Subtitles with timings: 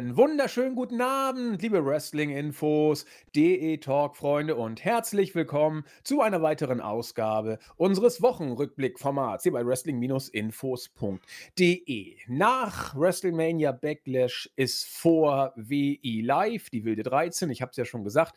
[0.00, 3.04] Einen wunderschönen guten Abend, liebe Wrestling-Infos,
[3.36, 12.16] DE-Talk-Freunde und herzlich willkommen zu einer weiteren Ausgabe unseres Wochenrückblick-Formats hier bei Wrestling-Infos.de.
[12.28, 18.02] Nach WrestleMania Backlash ist vor WI Live, die wilde 13, ich habe es ja schon
[18.02, 18.34] gesagt,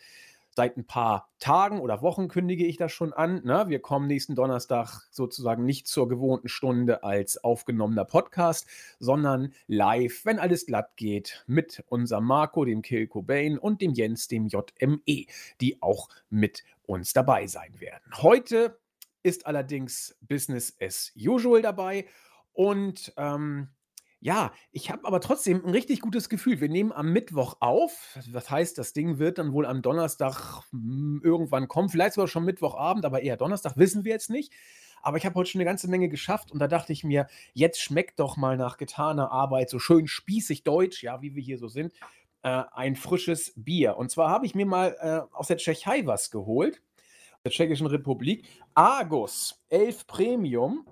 [0.56, 3.41] Seit ein paar Tagen oder Wochen kündige ich das schon an.
[3.44, 3.66] Ne?
[3.70, 8.68] Wir kommen nächsten Donnerstag sozusagen nicht zur gewohnten Stunde als aufgenommener Podcast,
[9.00, 14.27] sondern live, wenn alles glatt geht, mit unserem Marco, dem Kill Cobain und dem Jens,
[14.27, 15.26] dem JME,
[15.60, 18.04] die auch mit uns dabei sein werden.
[18.22, 18.77] Heute
[19.24, 22.05] ist allerdings Business as usual dabei
[22.52, 23.70] und ähm,
[24.23, 26.62] ja, ich habe aber trotzdem ein richtig gutes Gefühl.
[26.62, 28.18] Wir nehmen am Mittwoch auf.
[28.32, 31.90] Das heißt, das Ding wird dann wohl am Donnerstag hm, irgendwann kommen.
[31.90, 34.54] Vielleicht sogar schon Mittwochabend, aber eher Donnerstag, wissen wir jetzt nicht.
[35.01, 37.82] Aber ich habe heute schon eine ganze Menge geschafft und da dachte ich mir, jetzt
[37.82, 41.68] schmeckt doch mal nach getaner Arbeit so schön spießig deutsch, ja, wie wir hier so
[41.68, 41.91] sind,
[42.44, 43.98] äh, ein frisches Bier.
[43.98, 46.82] Und zwar habe ich mir mal äh, aus der Tschechei was geholt,
[47.44, 48.48] der Tschechischen Republik.
[48.74, 50.88] Argus 11 Premium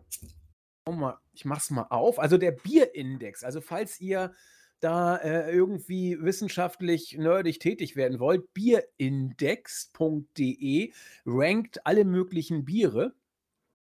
[0.89, 2.19] mal, ich mach's mal auf.
[2.19, 3.43] Also der Bierindex.
[3.43, 4.33] Also falls ihr
[4.79, 10.91] da äh, irgendwie wissenschaftlich nerdig tätig werden wollt, bierindex.de
[11.25, 13.13] rankt alle möglichen Biere.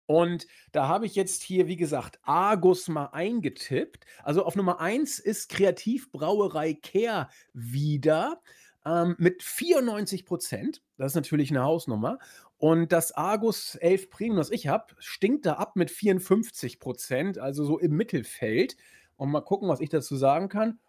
[0.05, 4.05] Und da habe ich jetzt hier, wie gesagt, Argus mal eingetippt.
[4.23, 8.39] Also auf Nummer 1 ist Kreativbrauerei Care wieder
[8.85, 10.83] ähm, mit 94 Prozent.
[10.97, 12.19] Das ist natürlich eine Hausnummer.
[12.65, 17.63] Und das Argus 11 Premium, das ich habe, stinkt da ab mit 54 Prozent, also
[17.63, 18.75] so im Mittelfeld.
[19.17, 20.79] Und mal gucken, was ich dazu sagen kann.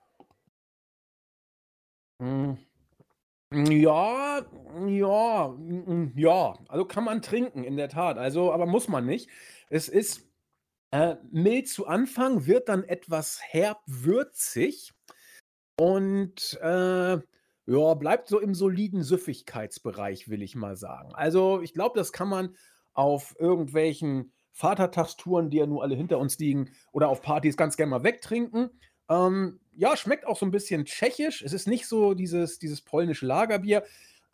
[2.22, 2.56] Hm.
[3.52, 4.40] Ja,
[4.86, 6.54] ja, hm, ja.
[6.68, 8.16] Also kann man trinken, in der Tat.
[8.16, 9.28] Also, aber muss man nicht.
[9.68, 10.26] Es ist
[10.92, 14.94] äh, mild zu Anfang, wird dann etwas herb würzig.
[15.78, 17.18] Und äh,
[17.66, 21.14] ja, bleibt so im soliden Süffigkeitsbereich, will ich mal sagen.
[21.14, 22.56] Also, ich glaube, das kann man
[22.94, 27.90] auf irgendwelchen Vatertagstouren, die ja nur alle hinter uns liegen, oder auf Partys ganz gerne
[27.90, 28.70] mal wegtrinken.
[29.08, 31.42] Ähm, ja, schmeckt auch so ein bisschen tschechisch.
[31.42, 33.84] Es ist nicht so dieses, dieses polnische Lagerbier.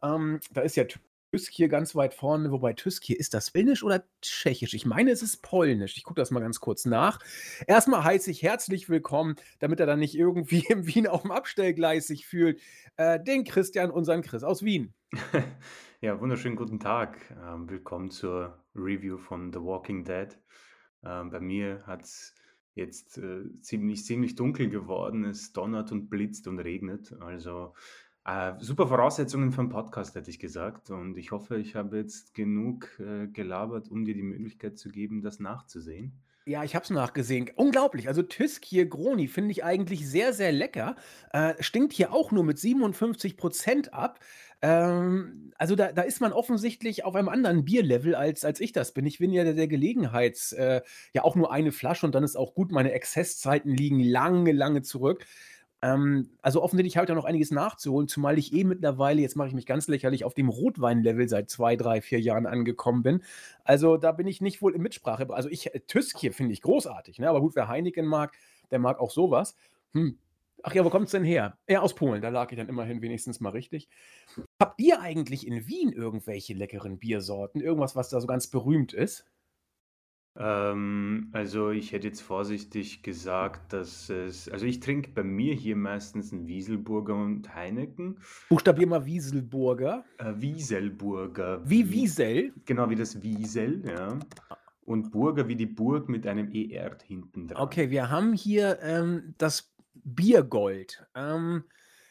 [0.03, 0.85] Ähm, da ist ja
[1.33, 4.75] Tysk hier ganz weit vorne, wobei Tysk hier ist das Finnisch oder Tschechisch?
[4.75, 5.97] Ich meine, es ist Polnisch.
[5.97, 7.21] Ich gucke das mal ganz kurz nach.
[7.67, 12.07] Erstmal heiße ich herzlich willkommen, damit er dann nicht irgendwie in Wien auf dem Abstellgleis
[12.07, 12.61] sich fühlt,
[12.99, 14.93] äh, den Christian, unseren Chris aus Wien.
[16.05, 17.17] Ja, wunderschönen guten Tag.
[17.47, 20.37] Ähm, willkommen zur Review von The Walking Dead.
[21.05, 22.35] Ähm, bei mir hat es
[22.75, 25.23] jetzt äh, ziemlich, ziemlich dunkel geworden.
[25.23, 27.15] Es donnert und blitzt und regnet.
[27.21, 27.75] Also
[28.25, 30.91] äh, super Voraussetzungen für einen Podcast, hätte ich gesagt.
[30.91, 35.23] Und ich hoffe, ich habe jetzt genug äh, gelabert, um dir die Möglichkeit zu geben,
[35.23, 36.13] das nachzusehen.
[36.45, 37.51] Ja, ich habe es nachgesehen.
[37.55, 38.09] Unglaublich.
[38.09, 40.97] Also Tysk hier Groni finde ich eigentlich sehr, sehr lecker.
[41.33, 44.19] Äh, stinkt hier auch nur mit 57 Prozent ab.
[44.61, 48.93] Ähm, also da, da ist man offensichtlich auf einem anderen Bierlevel, als, als ich das
[48.93, 49.07] bin.
[49.07, 50.83] Ich bin ja der, der Gelegenheits, äh,
[51.13, 52.73] ja auch nur eine Flasche und dann ist auch gut.
[52.73, 55.27] Meine Exzesszeiten liegen lange, lange zurück.
[55.83, 59.49] Ähm, also offensichtlich habe ich da noch einiges nachzuholen, zumal ich eh mittlerweile, jetzt mache
[59.49, 63.23] ich mich ganz lächerlich, auf dem Rotwein-Level seit zwei, drei, vier Jahren angekommen bin.
[63.65, 65.29] Also da bin ich nicht wohl in Mitsprache.
[65.31, 67.29] Also ich, äh, Tysk hier finde ich großartig, ne?
[67.29, 68.33] aber gut, wer Heineken mag,
[68.71, 69.57] der mag auch sowas.
[69.93, 70.19] Hm.
[70.65, 71.59] Ach ja, wo kommt es denn her?
[71.69, 73.89] Ja, aus Polen, da lag ich dann immerhin wenigstens mal richtig.
[74.61, 77.61] Habt ihr eigentlich in Wien irgendwelche leckeren Biersorten?
[77.61, 79.27] Irgendwas, was da so ganz berühmt ist?
[80.35, 85.77] Ähm, also ich hätte jetzt vorsichtig gesagt, dass es, also ich trinke bei mir hier
[85.77, 88.19] meistens ein Wieselburger und Heineken.
[88.49, 90.05] Buchstabier mal Wieselburger.
[90.19, 91.61] Äh, Wieselburger.
[91.69, 92.53] Wie Wiesel?
[92.65, 94.19] Genau, wie das Wiesel, ja.
[94.85, 97.63] Und Burger wie die Burg mit einem ER hinten dran.
[97.63, 101.07] Okay, wir haben hier ähm, das Biergold.
[101.15, 101.65] Ähm,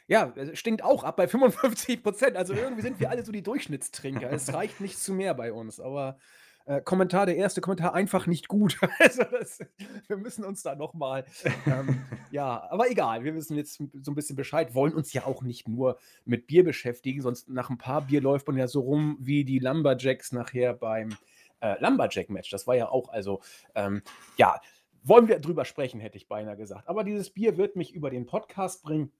[0.07, 2.37] ja, stinkt auch ab bei 55 Prozent.
[2.37, 4.31] Also irgendwie sind wir alle so die Durchschnittstrinker.
[4.31, 6.17] Es reicht nicht zu mehr bei uns, aber
[6.65, 8.79] äh, Kommentar, der erste Kommentar, einfach nicht gut.
[8.99, 9.59] also das,
[10.07, 11.25] wir müssen uns da nochmal,
[11.65, 15.43] ähm, ja, aber egal, wir wissen jetzt so ein bisschen Bescheid, wollen uns ja auch
[15.43, 19.17] nicht nur mit Bier beschäftigen, sonst nach ein paar Bier läuft man ja so rum
[19.19, 21.15] wie die Lumberjacks nachher beim
[21.61, 22.49] äh, Lumberjack-Match.
[22.49, 23.41] Das war ja auch, also,
[23.75, 24.01] ähm,
[24.37, 24.59] ja,
[25.03, 26.87] wollen wir drüber sprechen, hätte ich beinahe gesagt.
[26.87, 29.11] Aber dieses Bier wird mich über den Podcast bringen.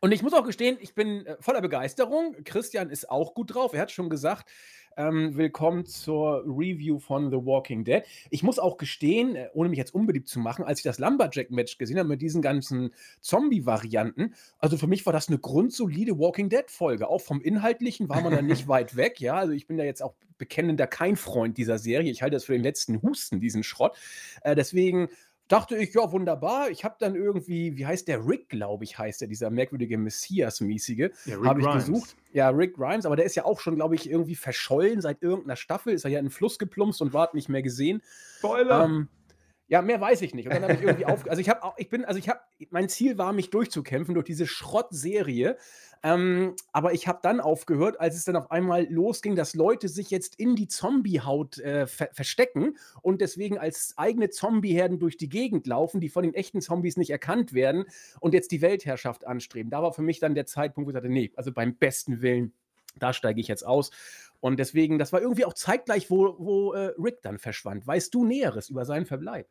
[0.00, 2.36] Und ich muss auch gestehen, ich bin äh, voller Begeisterung.
[2.44, 3.72] Christian ist auch gut drauf.
[3.72, 4.50] Er hat schon gesagt,
[4.96, 8.02] ähm, willkommen zur Review von The Walking Dead.
[8.30, 11.78] Ich muss auch gestehen, äh, ohne mich jetzt unbeliebt zu machen, als ich das Lumberjack-Match
[11.78, 17.08] gesehen habe mit diesen ganzen Zombie-Varianten, also für mich war das eine grundsolide Walking Dead-Folge.
[17.08, 19.20] Auch vom Inhaltlichen war man da nicht weit weg.
[19.20, 22.10] Ja, also ich bin ja jetzt auch bekennender kein Freund dieser Serie.
[22.10, 23.96] Ich halte das für den letzten Husten, diesen Schrott.
[24.42, 25.08] Äh, deswegen
[25.48, 26.70] dachte ich, ja, wunderbar.
[26.70, 28.26] Ich habe dann irgendwie, wie heißt der?
[28.26, 31.10] Rick, glaube ich, heißt der, dieser merkwürdige Messias-mäßige.
[31.26, 31.86] Ja, habe ich Grimes.
[31.86, 32.16] gesucht.
[32.32, 35.56] Ja, Rick Grimes, aber der ist ja auch schon, glaube ich, irgendwie verschollen seit irgendeiner
[35.56, 35.92] Staffel.
[35.92, 38.02] Ist er ja in den Fluss geplumpst und war nicht mehr gesehen.
[38.38, 38.84] Spoiler!
[38.84, 39.08] Ähm,
[39.66, 40.46] ja, mehr weiß ich nicht.
[40.46, 41.28] Und dann habe ich irgendwie auf.
[41.28, 44.26] Also ich habe auch, ich bin, also ich habe, mein Ziel war, mich durchzukämpfen durch
[44.26, 45.56] diese Schrottserie.
[46.04, 50.10] Ähm, aber ich habe dann aufgehört, als es dann auf einmal losging, dass Leute sich
[50.10, 55.66] jetzt in die Zombiehaut äh, ver verstecken und deswegen als eigene Zombieherden durch die Gegend
[55.66, 57.86] laufen, die von den echten Zombies nicht erkannt werden
[58.20, 59.70] und jetzt die Weltherrschaft anstreben.
[59.70, 62.52] Da war für mich dann der Zeitpunkt, wo ich dachte, nee, also beim besten Willen,
[62.98, 63.90] da steige ich jetzt aus.
[64.40, 67.86] Und deswegen, das war irgendwie auch zeitgleich, wo, wo äh, Rick dann verschwand.
[67.86, 69.48] Weißt du Näheres über seinen Verbleib?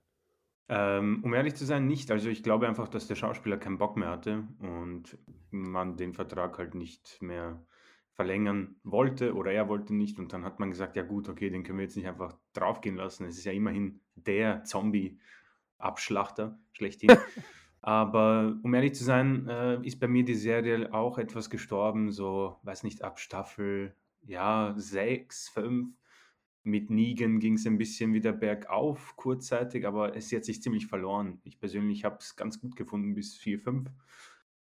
[0.70, 2.10] Ähm, um ehrlich zu sein, nicht.
[2.12, 5.18] Also ich glaube einfach, dass der Schauspieler keinen Bock mehr hatte und
[5.52, 7.66] man den Vertrag halt nicht mehr
[8.14, 10.20] verlängern wollte oder er wollte nicht.
[10.20, 12.96] Und dann hat man gesagt, ja gut, okay, den können wir jetzt nicht einfach draufgehen
[12.96, 13.26] lassen.
[13.26, 17.12] Es ist ja immerhin der Zombie-Abschlachter schlechthin.
[17.82, 22.58] Aber um ehrlich zu sein, äh, ist bei mir die Serie auch etwas gestorben, so,
[22.64, 23.94] weiß nicht, ab Staffel
[24.26, 25.94] ja, sechs, fünf.
[26.64, 31.42] Mit Negan ging es ein bisschen wieder bergauf, kurzzeitig, aber es hat sich ziemlich verloren.
[31.44, 33.90] Ich persönlich habe es ganz gut gefunden bis 4, 5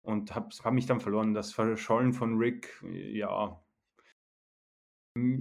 [0.01, 1.33] und habe hab mich dann verloren.
[1.33, 3.61] Das Verschollen von Rick, ja,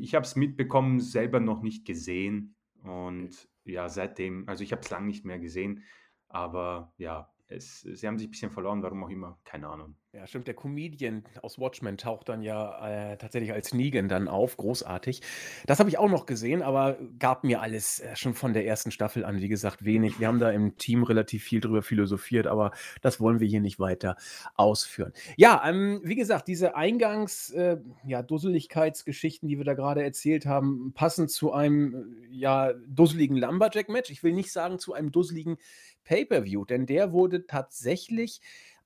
[0.00, 4.90] ich habe es mitbekommen, selber noch nicht gesehen und ja, seitdem, also ich habe es
[4.90, 5.82] lange nicht mehr gesehen,
[6.28, 9.96] aber ja, es, sie haben sich ein bisschen verloren, warum auch immer, keine Ahnung.
[10.14, 10.46] Ja, stimmt.
[10.46, 14.56] Der Comedian aus Watchmen taucht dann ja äh, tatsächlich als Negan dann auf.
[14.56, 15.22] Großartig.
[15.66, 18.92] Das habe ich auch noch gesehen, aber gab mir alles äh, schon von der ersten
[18.92, 19.40] Staffel an.
[19.40, 20.20] Wie gesagt, wenig.
[20.20, 22.70] Wir haben da im Team relativ viel drüber philosophiert, aber
[23.02, 24.14] das wollen wir hier nicht weiter
[24.54, 25.12] ausführen.
[25.36, 31.26] Ja, ähm, wie gesagt, diese Eingangs-, äh, ja, die wir da gerade erzählt haben, passen
[31.26, 34.10] zu einem, äh, ja, dusseligen Lumberjack-Match.
[34.10, 35.56] Ich will nicht sagen zu einem dusseligen
[36.04, 38.40] Pay-Per-View, denn der wurde tatsächlich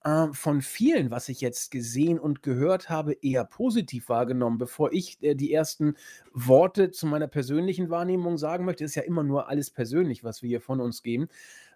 [0.05, 4.59] äh, von vielen, was ich jetzt gesehen und gehört habe, eher positiv wahrgenommen.
[4.59, 5.95] Bevor ich äh, die ersten
[6.33, 10.49] Worte zu meiner persönlichen Wahrnehmung sagen möchte, ist ja immer nur alles persönlich, was wir
[10.49, 11.29] hier von uns geben,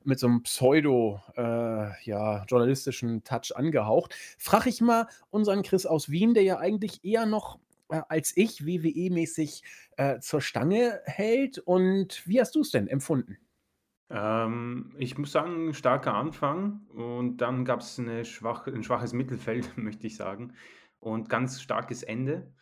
[0.05, 4.15] mit so einem pseudo äh, ja, Touch angehaucht.
[4.39, 7.59] Frage ich mal unseren Chris aus Wien, der ja eigentlich eher noch
[7.93, 9.63] äh, als ich WWE-mäßig
[9.97, 11.59] äh, zur Stange hält.
[11.59, 13.39] Und wie hast du es denn empfunden?
[14.14, 20.06] Ähm, ich muss sagen, starker Anfang und dann gab es schwach, ein schwaches Mittelfeld, möchte
[20.06, 20.53] ich sagen,
[21.00, 22.53] und ganz starkes Ende.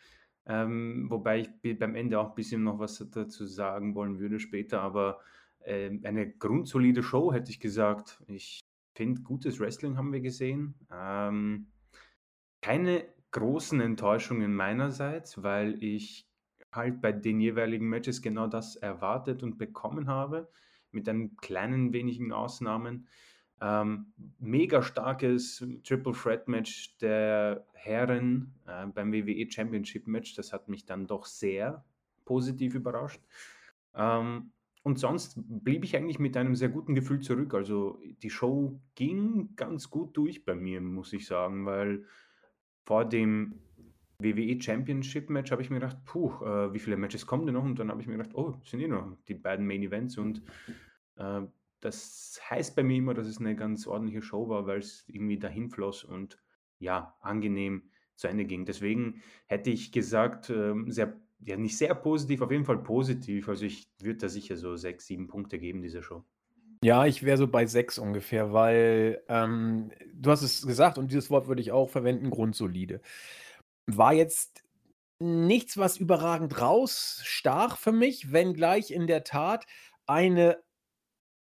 [0.45, 4.81] Ähm, wobei ich beim Ende auch ein bisschen noch was dazu sagen wollen würde später,
[4.81, 5.19] aber
[5.59, 8.23] äh, eine grundsolide Show hätte ich gesagt.
[8.27, 8.61] Ich
[8.95, 10.75] finde, gutes Wrestling haben wir gesehen.
[10.89, 11.67] Ähm,
[12.61, 16.25] keine großen Enttäuschungen meinerseits, weil ich
[16.71, 20.49] halt bei den jeweiligen Matches genau das erwartet und bekommen habe
[20.93, 23.07] mit ein kleinen wenigen Ausnahmen.
[23.61, 30.35] Ähm, mega starkes Triple Threat Match der Herren äh, beim WWE Championship Match.
[30.35, 31.85] Das hat mich dann doch sehr
[32.25, 33.21] positiv überrascht.
[33.93, 34.51] Ähm,
[34.83, 37.53] und sonst blieb ich eigentlich mit einem sehr guten Gefühl zurück.
[37.53, 42.05] Also die Show ging ganz gut durch bei mir, muss ich sagen, weil
[42.83, 43.59] vor dem
[44.23, 47.63] WWE Championship Match habe ich mir gedacht, puh, äh, wie viele Matches kommen denn noch?
[47.63, 50.41] Und dann habe ich mir gedacht, oh, sind eh noch die beiden Main Events und
[51.17, 51.41] äh,
[51.81, 55.39] das heißt bei mir immer, dass es eine ganz ordentliche Show war, weil es irgendwie
[55.39, 56.39] dahin floss und
[56.79, 58.65] ja, angenehm zu Ende ging.
[58.65, 63.49] Deswegen hätte ich gesagt, äh, sehr, ja, nicht sehr positiv, auf jeden Fall positiv.
[63.49, 66.23] Also ich würde da sicher so sechs, sieben Punkte geben, dieser Show.
[66.83, 71.29] Ja, ich wäre so bei sechs ungefähr, weil ähm, du hast es gesagt und dieses
[71.29, 73.01] Wort würde ich auch verwenden, grundsolide
[73.87, 74.63] war jetzt
[75.19, 79.65] nichts, was überragend rausstach für mich, wenngleich in der Tat
[80.07, 80.57] eine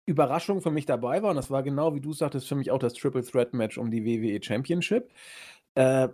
[0.05, 1.29] Überraschung für mich dabei war.
[1.29, 3.91] Und das war genau, wie du sagtest, für mich auch das Triple Threat Match um
[3.91, 5.11] die WWE Championship.
[5.73, 6.09] Äh,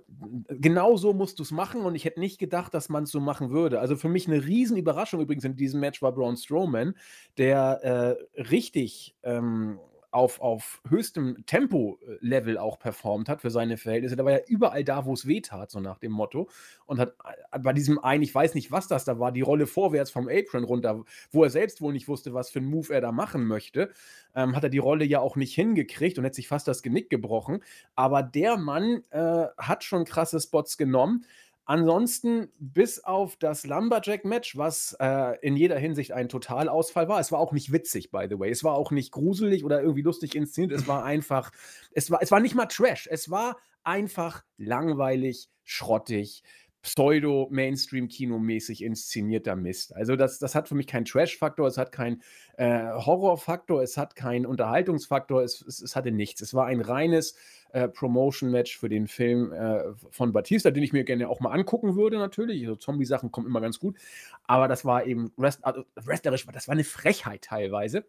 [0.49, 3.19] genau so musst du es machen und ich hätte nicht gedacht, dass man es so
[3.19, 3.79] machen würde.
[3.79, 6.95] Also für mich eine Riesenüberraschung übrigens in diesem Match war Braun Strowman,
[7.37, 9.79] der äh, richtig ähm,
[10.17, 14.15] auf, auf höchstem Tempo-Level auch performt hat für seine Verhältnisse.
[14.15, 16.49] Da war ja überall da, wo es weh tat, so nach dem Motto.
[16.87, 17.13] Und hat
[17.51, 20.27] äh, bei diesem einen, ich weiß nicht, was das da war, die Rolle vorwärts vom
[20.27, 23.45] Apron runter, wo er selbst wohl nicht wusste, was für einen Move er da machen
[23.45, 23.91] möchte,
[24.35, 27.11] ähm, hat er die Rolle ja auch nicht hingekriegt und hat sich fast das Genick
[27.11, 27.63] gebrochen.
[27.95, 31.25] Aber der Mann äh, hat schon krasse Spots genommen.
[31.69, 37.39] Ansonsten, bis auf das Lumberjack-Match, was äh, in jeder Hinsicht ein Totalausfall war, es war
[37.39, 38.49] auch nicht witzig, by the way.
[38.49, 40.71] Es war auch nicht gruselig oder irgendwie lustig inszeniert.
[40.71, 41.51] Es war einfach,
[41.91, 43.09] es war, es war nicht mal Trash.
[43.11, 46.41] Es war einfach langweilig, schrottig,
[46.87, 49.93] Pseudo-Mainstream-Kino-mäßig inszenierter Mist.
[49.93, 52.21] Also das, das hat für mich keinen Trash-Faktor, es hat keinen
[52.55, 56.39] äh, Horror-Faktor, es hat keinen Unterhaltungsfaktor, es, es, es, hatte nichts.
[56.39, 57.35] Es war ein reines
[57.73, 61.97] äh, Promotion-Match für den Film äh, von Batista, den ich mir gerne auch mal angucken
[61.97, 62.61] würde natürlich.
[62.61, 63.97] Also Zombie-Sachen kommen immer ganz gut.
[64.45, 68.05] Aber das war eben also wrestlerisch, das war eine Frechheit teilweise.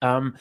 [0.00, 0.34] Ähm,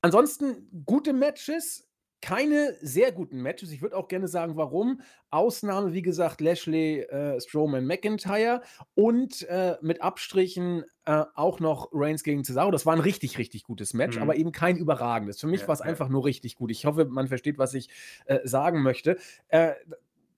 [0.00, 1.88] ansonsten gute Matches,
[2.22, 3.72] keine sehr guten Matches.
[3.72, 5.00] Ich würde auch gerne sagen, warum.
[5.30, 8.62] Ausnahme, wie gesagt, Lashley, äh, Strowman, McIntyre
[8.94, 12.70] und äh, mit Abstrichen äh, auch noch Reigns gegen Cesaro.
[12.70, 14.22] Das war ein richtig, richtig gutes Match, mhm.
[14.22, 15.40] aber eben kein überragendes.
[15.40, 15.86] Für mich ja, war es ja.
[15.86, 16.70] einfach nur richtig gut.
[16.70, 17.88] Ich hoffe, man versteht, was ich
[18.26, 19.18] äh, sagen möchte.
[19.48, 19.72] Äh,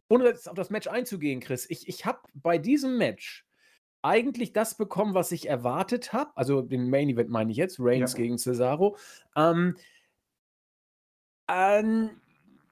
[0.09, 3.45] ohne jetzt auf das Match einzugehen, Chris, ich, ich habe bei diesem Match
[4.05, 6.31] eigentlich das bekommen, was ich erwartet habe.
[6.35, 8.19] Also den Main Event meine ich jetzt, Reigns ja.
[8.19, 8.97] gegen Cesaro.
[9.35, 9.77] Ähm,
[11.49, 12.11] ähm,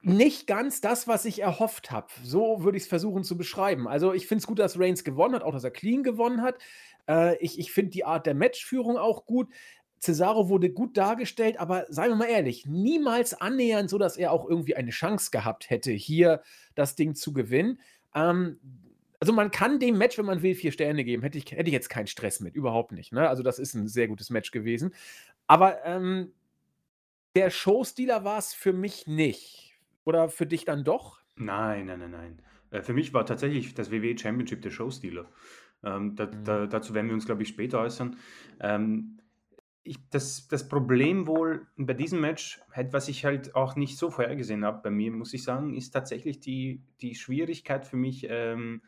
[0.01, 2.07] nicht ganz das, was ich erhofft habe.
[2.23, 3.87] So würde ich es versuchen zu beschreiben.
[3.87, 6.55] Also, ich finde es gut, dass Reigns gewonnen hat, auch dass er clean gewonnen hat.
[7.07, 9.49] Äh, ich ich finde die Art der Matchführung auch gut.
[10.03, 14.49] Cesaro wurde gut dargestellt, aber seien wir mal ehrlich, niemals annähernd so, dass er auch
[14.49, 16.41] irgendwie eine Chance gehabt hätte, hier
[16.75, 17.79] das Ding zu gewinnen.
[18.13, 18.59] Ähm,
[19.21, 21.23] also man kann dem Match, wenn man will, vier Sterne geben.
[21.23, 23.13] Hätte ich, hätte ich jetzt keinen Stress mit, überhaupt nicht.
[23.13, 23.29] Ne?
[23.29, 24.93] Also das ist ein sehr gutes Match gewesen.
[25.47, 26.33] Aber ähm,
[27.35, 29.79] der Showstealer war es für mich nicht.
[30.05, 31.21] Oder für dich dann doch?
[31.35, 32.41] Nein, nein, nein, nein.
[32.71, 35.29] Äh, für mich war tatsächlich das WWE Championship der Showstealer.
[35.83, 36.43] Ähm, da, mhm.
[36.43, 38.17] da, dazu werden wir uns, glaube ich, später äußern.
[38.59, 39.19] Ähm,
[39.83, 44.09] ich, das, das Problem wohl bei diesem Match, halt, was ich halt auch nicht so
[44.09, 48.81] vorhergesehen habe bei mir, muss ich sagen, ist tatsächlich die, die Schwierigkeit für mich, ähm,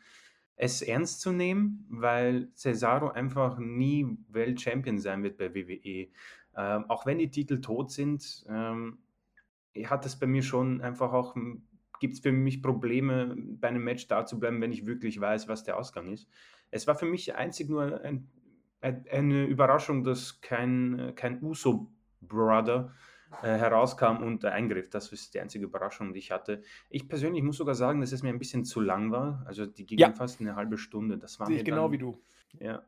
[0.56, 6.08] es ernst zu nehmen, weil Cesaro einfach nie Weltchampion sein wird bei WWE.
[6.56, 8.98] Ähm, auch wenn die Titel tot sind, ähm,
[9.84, 11.62] hat es bei mir schon einfach auch, hm,
[12.00, 15.48] gibt es für mich Probleme, bei einem Match da zu bleiben, wenn ich wirklich weiß,
[15.48, 16.28] was der Ausgang ist.
[16.70, 18.28] Es war für mich einzig nur ein,
[18.80, 22.92] ein, eine Überraschung, dass kein, kein Uso-Brother
[23.42, 24.88] äh, herauskam und eingriff.
[24.90, 26.62] Das ist die einzige Überraschung, die ich hatte.
[26.90, 29.42] Ich persönlich muss sogar sagen, dass es mir ein bisschen zu lang war.
[29.46, 30.12] Also die ging ja.
[30.12, 31.18] fast eine halbe Stunde.
[31.18, 32.22] Das war Sehe ich genau dann, wie du.
[32.60, 32.82] Ja.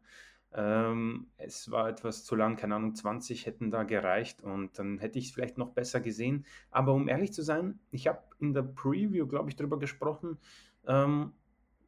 [0.53, 5.19] Ähm, es war etwas zu lang, keine Ahnung, 20 hätten da gereicht und dann hätte
[5.19, 6.47] ich es vielleicht noch besser gesehen.
[6.71, 10.39] Aber um ehrlich zu sein, ich habe in der Preview, glaube ich, darüber gesprochen,
[10.87, 11.33] ähm,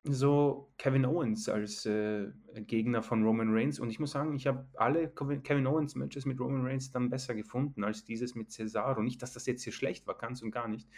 [0.04, 4.66] so Kevin Owens als äh, Gegner von Roman Reigns und ich muss sagen, ich habe
[4.76, 9.02] alle Kevin Owens Matches mit Roman Reigns dann besser gefunden als dieses mit Cesaro.
[9.02, 10.88] Nicht, dass das jetzt hier schlecht war, ganz und gar nicht.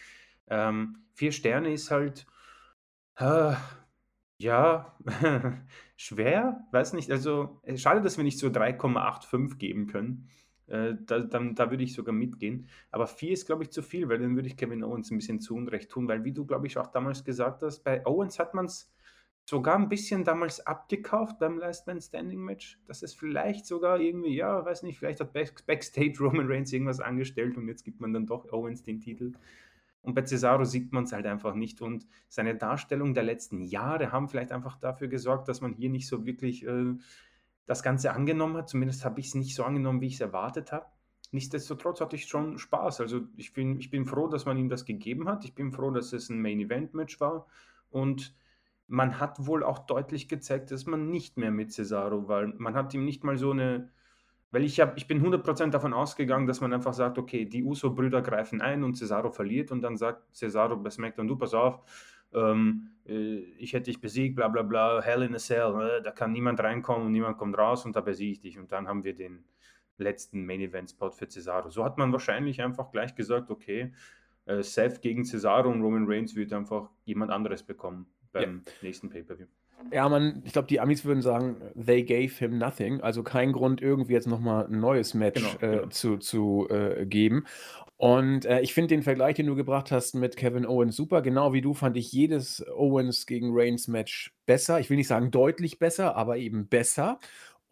[0.48, 2.26] Ähm, vier Sterne ist halt,
[3.16, 3.54] äh,
[4.42, 4.96] ja,
[5.96, 7.10] schwer, weiß nicht.
[7.10, 10.28] Also, äh, schade, dass wir nicht so 3,85 geben können.
[10.66, 12.68] Äh, da, dann, da würde ich sogar mitgehen.
[12.90, 15.40] Aber 4 ist, glaube ich, zu viel, weil dann würde ich Kevin Owens ein bisschen
[15.40, 18.54] zu Unrecht tun, weil, wie du, glaube ich, auch damals gesagt hast, bei Owens hat
[18.54, 18.92] man es
[19.44, 24.36] sogar ein bisschen damals abgekauft beim Last Man Standing Match, dass es vielleicht sogar irgendwie,
[24.36, 28.26] ja, weiß nicht, vielleicht hat Backstage Roman Reigns irgendwas angestellt und jetzt gibt man dann
[28.26, 29.32] doch Owens den Titel.
[30.02, 31.80] Und bei Cesaro sieht man es halt einfach nicht.
[31.80, 36.08] Und seine Darstellung der letzten Jahre haben vielleicht einfach dafür gesorgt, dass man hier nicht
[36.08, 36.94] so wirklich äh,
[37.66, 38.68] das Ganze angenommen hat.
[38.68, 40.86] Zumindest habe ich es nicht so angenommen, wie ich es erwartet habe.
[41.30, 43.00] Nichtsdestotrotz hatte ich schon Spaß.
[43.00, 45.44] Also ich bin, ich bin froh, dass man ihm das gegeben hat.
[45.44, 47.46] Ich bin froh, dass es ein Main-Event-Match war.
[47.90, 48.34] Und
[48.88, 52.92] man hat wohl auch deutlich gezeigt, dass man nicht mehr mit Cesaro, weil man hat
[52.92, 53.88] ihm nicht mal so eine
[54.52, 58.22] weil ich, hab, ich bin 100% davon ausgegangen, dass man einfach sagt, okay, die Uso-Brüder
[58.22, 61.80] greifen ein und Cesaro verliert und dann sagt Cesaro bei SmackDown, du pass auf,
[62.34, 66.10] ähm, äh, ich hätte dich besiegt, bla bla bla, Hell in a Cell, äh, da
[66.12, 68.58] kann niemand reinkommen und niemand kommt raus und da besiege ich dich.
[68.58, 69.44] Und dann haben wir den
[69.96, 71.70] letzten Main-Event-Spot für Cesaro.
[71.70, 73.92] So hat man wahrscheinlich einfach gleich gesagt, okay,
[74.44, 78.72] äh, Seth gegen Cesaro und Roman Reigns wird einfach jemand anderes bekommen beim ja.
[78.82, 79.46] nächsten Pay-Per-View.
[79.90, 83.00] Ja, man, ich glaube, die Amis würden sagen, they gave him nothing.
[83.00, 85.88] Also kein Grund, irgendwie jetzt nochmal ein neues Match genau, äh, genau.
[85.88, 87.44] zu, zu äh, geben.
[88.02, 91.22] Und äh, ich finde den Vergleich, den du gebracht hast mit Kevin Owens super.
[91.22, 94.80] Genau wie du fand ich jedes Owens gegen Reigns Match besser.
[94.80, 97.20] Ich will nicht sagen deutlich besser, aber eben besser.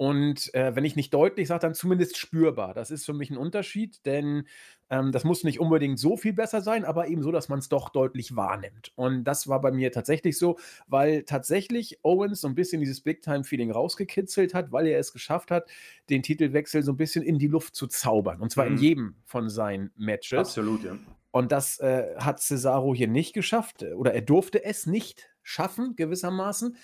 [0.00, 2.72] Und äh, wenn ich nicht deutlich sage, dann zumindest spürbar.
[2.72, 4.46] Das ist für mich ein Unterschied, denn
[4.88, 7.68] ähm, das muss nicht unbedingt so viel besser sein, aber eben so, dass man es
[7.68, 8.92] doch deutlich wahrnimmt.
[8.94, 13.72] Und das war bei mir tatsächlich so, weil tatsächlich Owens so ein bisschen dieses Big-Time-Feeling
[13.72, 15.68] rausgekitzelt hat, weil er es geschafft hat,
[16.08, 18.40] den Titelwechsel so ein bisschen in die Luft zu zaubern.
[18.40, 18.76] Und zwar mhm.
[18.76, 20.38] in jedem von seinen Matches.
[20.38, 20.96] Absolut, ja.
[21.30, 26.74] Und das äh, hat Cesaro hier nicht geschafft, oder er durfte es nicht schaffen, gewissermaßen.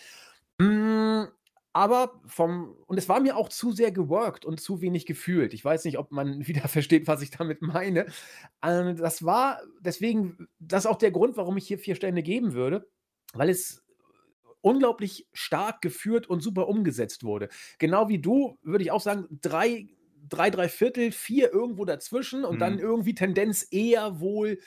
[0.59, 1.29] Mmh
[1.77, 5.53] aber vom, und es war mir auch zu sehr geworkt und zu wenig gefühlt.
[5.53, 8.07] Ich weiß nicht, ob man wieder versteht, was ich damit meine.
[8.63, 12.55] Äh, das war deswegen, das ist auch der Grund, warum ich hier vier Sterne geben
[12.55, 12.89] würde,
[13.35, 13.85] weil es
[14.63, 17.51] unglaublich stark geführt und super umgesetzt wurde.
[17.79, 19.87] Genau wie du, würde ich auch sagen, drei,
[20.31, 22.79] drei, drei Viertel, vier irgendwo dazwischen und dann Mhm.
[22.79, 24.59] irgendwie Tendenz eher wohl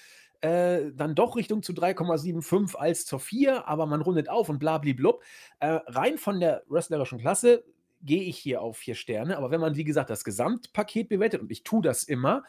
[0.42, 5.22] äh, dann doch Richtung zu 3,75 als zur 4, aber man rundet auf und blabliblub.
[5.60, 7.64] Äh, rein von der wrestlerischen Klasse
[8.02, 11.52] gehe ich hier auf 4 Sterne, aber wenn man, wie gesagt, das Gesamtpaket bewertet, und
[11.52, 12.44] ich tue das immer,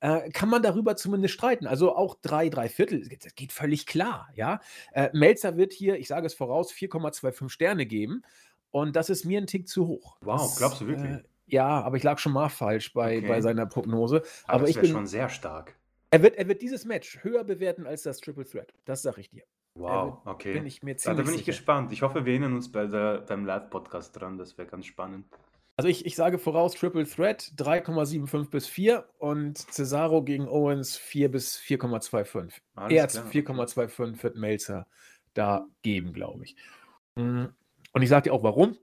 [0.00, 1.66] äh, kann man darüber zumindest streiten.
[1.66, 4.60] Also auch 3, 3 Viertel, das geht völlig klar, ja.
[4.92, 8.22] Äh, Melzer wird hier, ich sage es voraus, 4,25 Sterne geben
[8.70, 10.16] und das ist mir ein Tick zu hoch.
[10.20, 11.18] Wow, Das, glaubst du wirklich?
[11.18, 13.42] Äh, ja, aber ich lag schon mal falsch bei, bei Okay.
[13.42, 14.22] seiner Prognose.
[14.46, 15.76] Aber Aber das ich bin, schon sehr stark.
[16.12, 18.72] Er wird, er wird dieses Match höher bewerten als das Triple Threat.
[18.84, 19.42] Das sage ich dir.
[19.78, 20.62] Wow, Bin okay.
[20.66, 21.46] ich mir Ja, da ziemlich bin ich sicher.
[21.52, 21.92] gespannt.
[21.92, 24.36] Ich hoffe, wir erinnern uns bei der, beim Live-Podcast dran.
[24.36, 25.26] Das wäre ganz spannend.
[25.78, 31.30] Also ich, ich sage voraus, Triple Threat 3,75 bis 4 und Cesaro gegen Owens 4
[31.30, 32.60] bis 4,25.
[32.74, 33.26] Alles Eher als klar.
[33.32, 34.86] 4,25 wird Melzer
[35.32, 36.56] da geben, glaube ich.
[37.16, 37.46] Mm,
[37.94, 38.76] Und ich sage dir auch warum.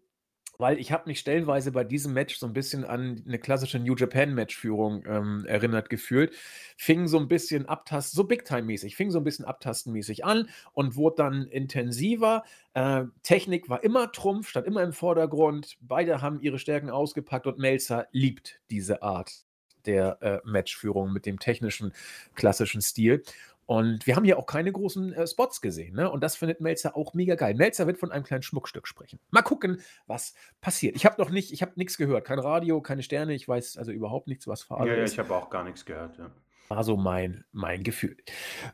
[0.61, 3.95] Weil ich habe mich stellenweise bei diesem Match so ein bisschen an eine klassische New
[3.95, 6.33] Japan-Matchführung ähm, erinnert gefühlt.
[6.75, 11.15] Fing so ein bisschen abtasten, so Big-Time-mäßig, fing so ein bisschen abtastenmäßig an und wurde
[11.15, 12.43] dann intensiver.
[12.73, 15.77] Äh, Technik war immer Trumpf, stand immer im Vordergrund.
[15.79, 19.45] Beide haben ihre Stärken ausgepackt und Melzer liebt diese Art
[19.85, 21.93] der äh, Matchführung mit dem technischen,
[22.35, 23.23] klassischen Stil.
[23.69, 25.93] Und wir haben hier auch keine großen äh, Spots gesehen.
[25.93, 26.09] Ne?
[26.09, 27.53] Und das findet Melzer auch mega geil.
[27.53, 29.19] Melzer wird von einem kleinen Schmuckstück sprechen.
[29.29, 30.95] Mal gucken, was passiert.
[30.95, 32.25] Ich habe noch nicht, ich habe nichts gehört.
[32.25, 33.35] Kein Radio, keine Sterne.
[33.35, 35.13] Ich weiß also überhaupt nichts, was Ja, Phase ja, ist.
[35.13, 36.17] ich habe auch gar nichts gehört.
[36.17, 36.31] Ja.
[36.69, 38.17] War so mein, mein Gefühl.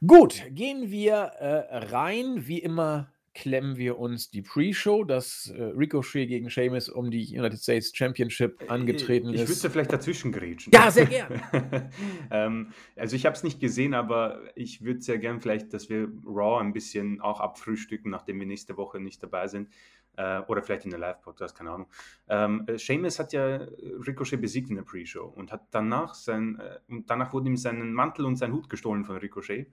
[0.07, 2.47] Gut, gehen wir äh, rein.
[2.47, 7.60] Wie immer klemmen wir uns die Pre-Show, dass äh, Ricochet gegen Sheamus um die United
[7.60, 9.63] States Championship angetreten ich, ich ist.
[9.63, 10.72] würde vielleicht dazwischen grätschen.
[10.74, 11.42] Ja, sehr gern.
[12.32, 16.08] ähm, also ich habe es nicht gesehen, aber ich würde sehr gern vielleicht, dass wir
[16.25, 19.70] Raw ein bisschen auch abfrühstücken, nachdem wir nächste Woche nicht dabei sind.
[20.18, 21.88] Äh, oder vielleicht in der Live-Podcast, keine Ahnung.
[22.30, 23.67] Ähm, äh, Sheamus hat ja
[24.08, 27.93] Ricochet besiegt in der Pre-Show und hat danach sein, äh, und danach wurden ihm seinen
[27.93, 29.67] Mantel und sein Hut gestohlen von Ricochet.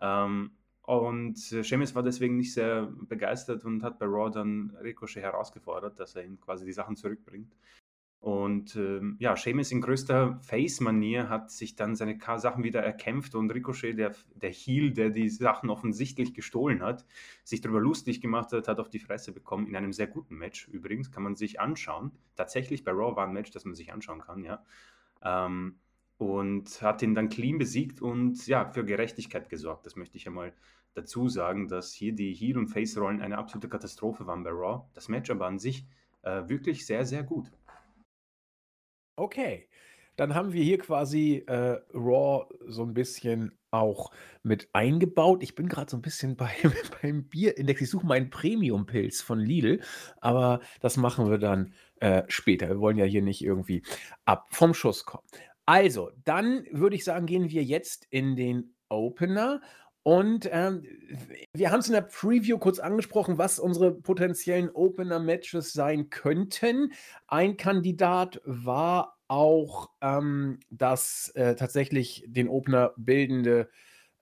[0.00, 5.98] Ähm, und äh, war deswegen nicht sehr begeistert und hat bei Raw dann Ricochet herausgefordert,
[5.98, 7.54] dass er ihm quasi die Sachen zurückbringt.
[8.22, 13.50] Und ähm, ja, Sheamus in größter Face-Manier hat sich dann seine Sachen wieder erkämpft und
[13.50, 17.04] Ricochet, der, der Heel, der die Sachen offensichtlich gestohlen hat,
[17.42, 19.66] sich darüber lustig gemacht hat, hat auf die Fresse bekommen.
[19.66, 22.12] In einem sehr guten Match übrigens, kann man sich anschauen.
[22.36, 24.64] Tatsächlich bei Raw war ein Match, das man sich anschauen kann, ja.
[25.24, 25.80] Ähm,
[26.22, 29.86] und hat ihn dann clean besiegt und ja, für Gerechtigkeit gesorgt.
[29.86, 30.52] Das möchte ich ja mal
[30.94, 34.84] dazu sagen, dass hier die Heel- und Face-Rollen eine absolute Katastrophe waren bei Raw.
[34.94, 35.86] Das Match aber an sich
[36.22, 37.50] äh, wirklich sehr, sehr gut.
[39.16, 39.68] Okay,
[40.16, 44.10] dann haben wir hier quasi äh, Raw so ein bisschen auch
[44.42, 45.42] mit eingebaut.
[45.42, 46.50] Ich bin gerade so ein bisschen bei,
[47.00, 47.80] beim Bierindex.
[47.80, 49.80] Ich suche meinen Premium-Pilz von Lidl,
[50.20, 52.68] aber das machen wir dann äh, später.
[52.68, 53.82] Wir wollen ja hier nicht irgendwie
[54.24, 55.24] ab vom Schuss kommen.
[55.66, 59.60] Also, dann würde ich sagen, gehen wir jetzt in den Opener.
[60.04, 60.84] Und ähm,
[61.54, 66.92] wir haben es in der Preview kurz angesprochen, was unsere potenziellen Opener-Matches sein könnten.
[67.28, 73.70] Ein Kandidat war auch ähm, das äh, tatsächlich den Opener bildende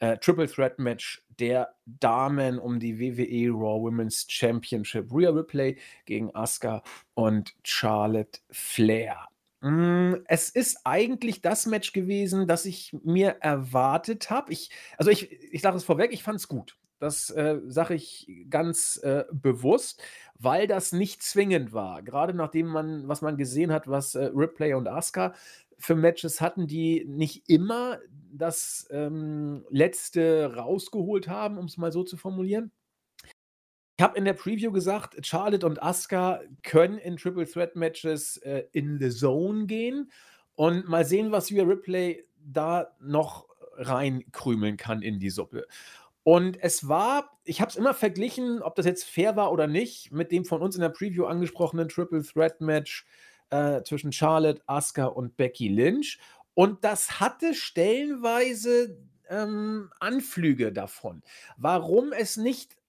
[0.01, 5.11] äh, Triple Threat Match der Damen um die WWE Raw Women's Championship.
[5.11, 6.83] Rhea Ripley gegen Asuka
[7.15, 9.30] und Charlotte Flair.
[9.63, 14.53] Mm, Es ist eigentlich das Match gewesen, das ich mir erwartet habe.
[14.53, 16.79] Ich, also ich, ich sage es vorweg, ich fand es gut.
[16.99, 20.03] Das äh, sage ich ganz äh, bewusst,
[20.39, 22.03] weil das nicht zwingend war.
[22.03, 25.35] Gerade nachdem man, was man gesehen hat, was äh, Ripley und Asuka
[25.79, 27.99] für Matches hatten, die nicht immer
[28.33, 32.71] das ähm, letzte rausgeholt haben, um es mal so zu formulieren.
[34.01, 38.65] Ich habe in der Preview gesagt, Charlotte und Asuka können in Triple Threat Matches äh,
[38.73, 40.11] in the Zone gehen
[40.55, 45.67] und mal sehen, was Rhea Ripley da noch reinkrümeln kann in die Suppe.
[46.23, 50.11] Und es war, ich habe es immer verglichen, ob das jetzt fair war oder nicht,
[50.13, 53.05] mit dem von uns in der Preview angesprochenen Triple Threat Match
[53.51, 56.19] äh, zwischen Charlotte, Asuka und Becky Lynch.
[56.55, 58.97] Und das hatte stellenweise
[59.29, 61.23] ähm, Anflüge davon.
[61.59, 62.80] Warum es nicht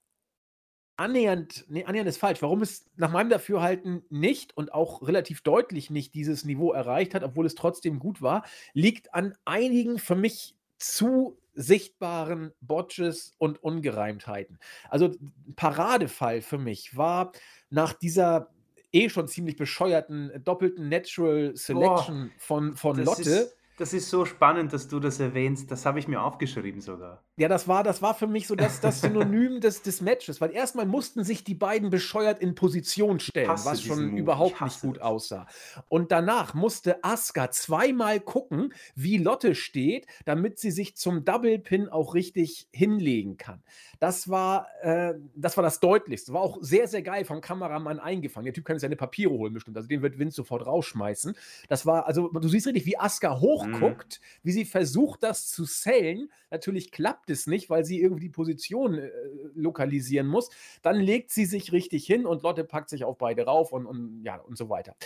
[0.96, 5.90] annähernd, nee, annähernd ist falsch, warum es nach meinem Dafürhalten nicht und auch relativ deutlich
[5.90, 10.56] nicht dieses Niveau erreicht hat, obwohl es trotzdem gut war, liegt an einigen für mich
[10.78, 14.58] zu sichtbaren Botches und Ungereimtheiten.
[14.88, 17.32] Also ein Paradefall für mich war
[17.70, 18.50] nach dieser
[18.92, 23.30] eh schon ziemlich bescheuerten äh, doppelten Natural Selection von, von Das Lotte.
[23.30, 25.70] ist, das ist so spannend, dass du das erwähnst.
[25.70, 27.24] Das habe ich mir aufgeschrieben sogar.
[27.38, 30.50] Ja, das war, das war für mich so das, das Synonym des, des Matches, weil
[30.50, 35.02] erstmal mussten sich die beiden bescheuert in Position stellen, was schon überhaupt nicht gut das.
[35.02, 35.46] aussah.
[35.88, 41.88] Und danach musste Asuka zweimal gucken, wie Lotte steht, damit sie sich zum Double Pin
[41.88, 43.62] auch richtig hinlegen kann.
[43.98, 46.34] Das war, äh, das war das Deutlichste.
[46.34, 48.44] War auch sehr, sehr geil vom Kameramann eingefangen.
[48.44, 51.34] Der Typ kann seine Papiere holen bestimmt, also den wird Vince sofort rausschmeißen.
[51.68, 54.26] Das war, also du siehst richtig, wie Asuka hochguckt, mhm.
[54.42, 56.30] wie sie versucht, das zu sellen.
[56.50, 59.10] Natürlich klappt klappt es nicht, weil sie irgendwie die Position äh,
[59.54, 60.50] lokalisieren muss.
[60.82, 64.22] Dann legt sie sich richtig hin und Lotte packt sich auf beide rauf und, und
[64.24, 64.96] ja und so weiter.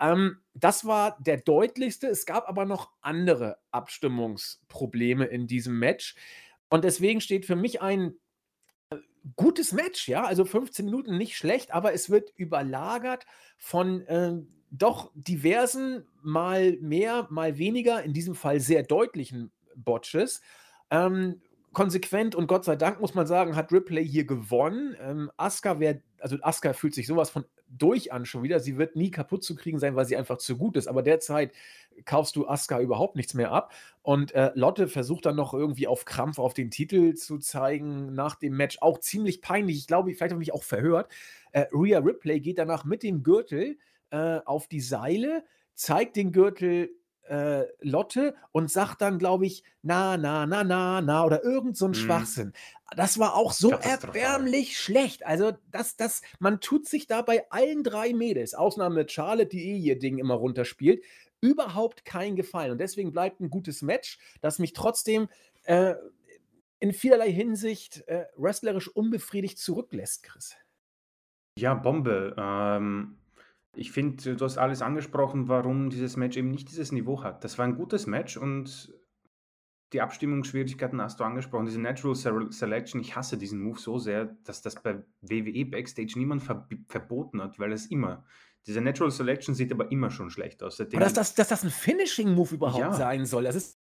[0.00, 2.06] Ähm, das war der deutlichste.
[2.06, 6.14] Es gab aber noch andere Abstimmungsprobleme in diesem Match.
[6.68, 8.14] Und deswegen steht für mich ein
[8.90, 8.96] äh,
[9.36, 13.26] gutes Match, ja, also 15 Minuten nicht schlecht, aber es wird überlagert
[13.58, 14.34] von äh,
[14.70, 20.40] doch diversen, mal mehr, mal weniger, in diesem Fall sehr deutlichen Botches.
[20.90, 21.40] Ähm,
[21.74, 24.96] konsequent und Gott sei Dank muss man sagen, hat Ripley hier gewonnen.
[25.00, 28.60] Ähm, Asuka wäre, also Asuka fühlt sich sowas von durch an schon wieder.
[28.60, 30.86] Sie wird nie kaputt zu kriegen sein, weil sie einfach zu gut ist.
[30.86, 31.52] Aber derzeit
[32.04, 33.72] kaufst du Asuka überhaupt nichts mehr ab.
[34.02, 38.36] Und äh, Lotte versucht dann noch irgendwie auf Krampf auf den Titel zu zeigen nach
[38.36, 38.78] dem Match.
[38.80, 39.76] Auch ziemlich peinlich.
[39.76, 41.10] Ich glaube, vielleicht habe ich mich auch verhört.
[41.52, 43.78] Äh, Rhea Ripley geht danach mit dem Gürtel
[44.10, 46.90] äh, auf die Seile, zeigt den Gürtel
[47.28, 51.86] äh, Lotte und sagt dann, glaube ich, na, na, na, na, na oder irgend so
[51.86, 51.94] ein mhm.
[51.94, 52.52] Schwachsinn.
[52.96, 55.26] Das war auch so erbärmlich schlecht.
[55.26, 59.72] Also, das, das, man tut sich da bei allen drei Mädels, Ausnahme mit Charlotte, die
[59.72, 61.02] eh ihr Ding immer runterspielt,
[61.40, 62.72] überhaupt keinen Gefallen.
[62.72, 65.28] Und deswegen bleibt ein gutes Match, das mich trotzdem
[65.64, 65.94] äh,
[66.78, 70.56] in vielerlei Hinsicht äh, wrestlerisch unbefriedigt zurücklässt, Chris.
[71.58, 72.34] Ja, Bombe.
[72.36, 73.18] Ähm,
[73.76, 77.44] ich finde, du hast alles angesprochen, warum dieses Match eben nicht dieses Niveau hat.
[77.44, 78.92] Das war ein gutes Match und
[79.92, 81.66] die Abstimmungsschwierigkeiten hast du angesprochen.
[81.66, 82.16] Diese Natural
[82.50, 87.40] Selection, ich hasse diesen Move so sehr, dass das bei WWE Backstage niemand ver verboten
[87.40, 88.24] hat, weil es immer,
[88.66, 90.80] diese Natural Selection sieht aber immer schon schlecht aus.
[90.80, 92.92] Aber dass das, dass das ein Finishing-Move überhaupt ja.
[92.92, 93.80] sein soll, das ist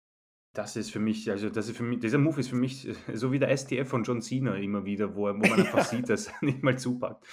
[0.53, 3.31] das ist für mich, also das ist für mich, dieser Move ist für mich so
[3.31, 6.35] wie der STF von John Cena immer wieder, wo, wo man einfach sieht, dass er
[6.40, 7.27] nicht mal zupackt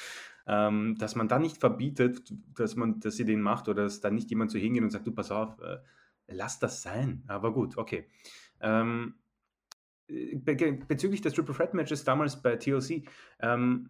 [0.45, 4.09] ähm, dass man da nicht verbietet, dass man, dass sie den macht oder dass da
[4.09, 5.77] nicht jemand so hingeht und sagt, du pass auf, äh,
[6.27, 7.23] lass das sein.
[7.27, 8.07] Aber gut, okay.
[8.59, 9.15] Ähm,
[10.07, 13.07] be bezüglich des Triple Threat Matches damals bei TLC,
[13.39, 13.89] ähm,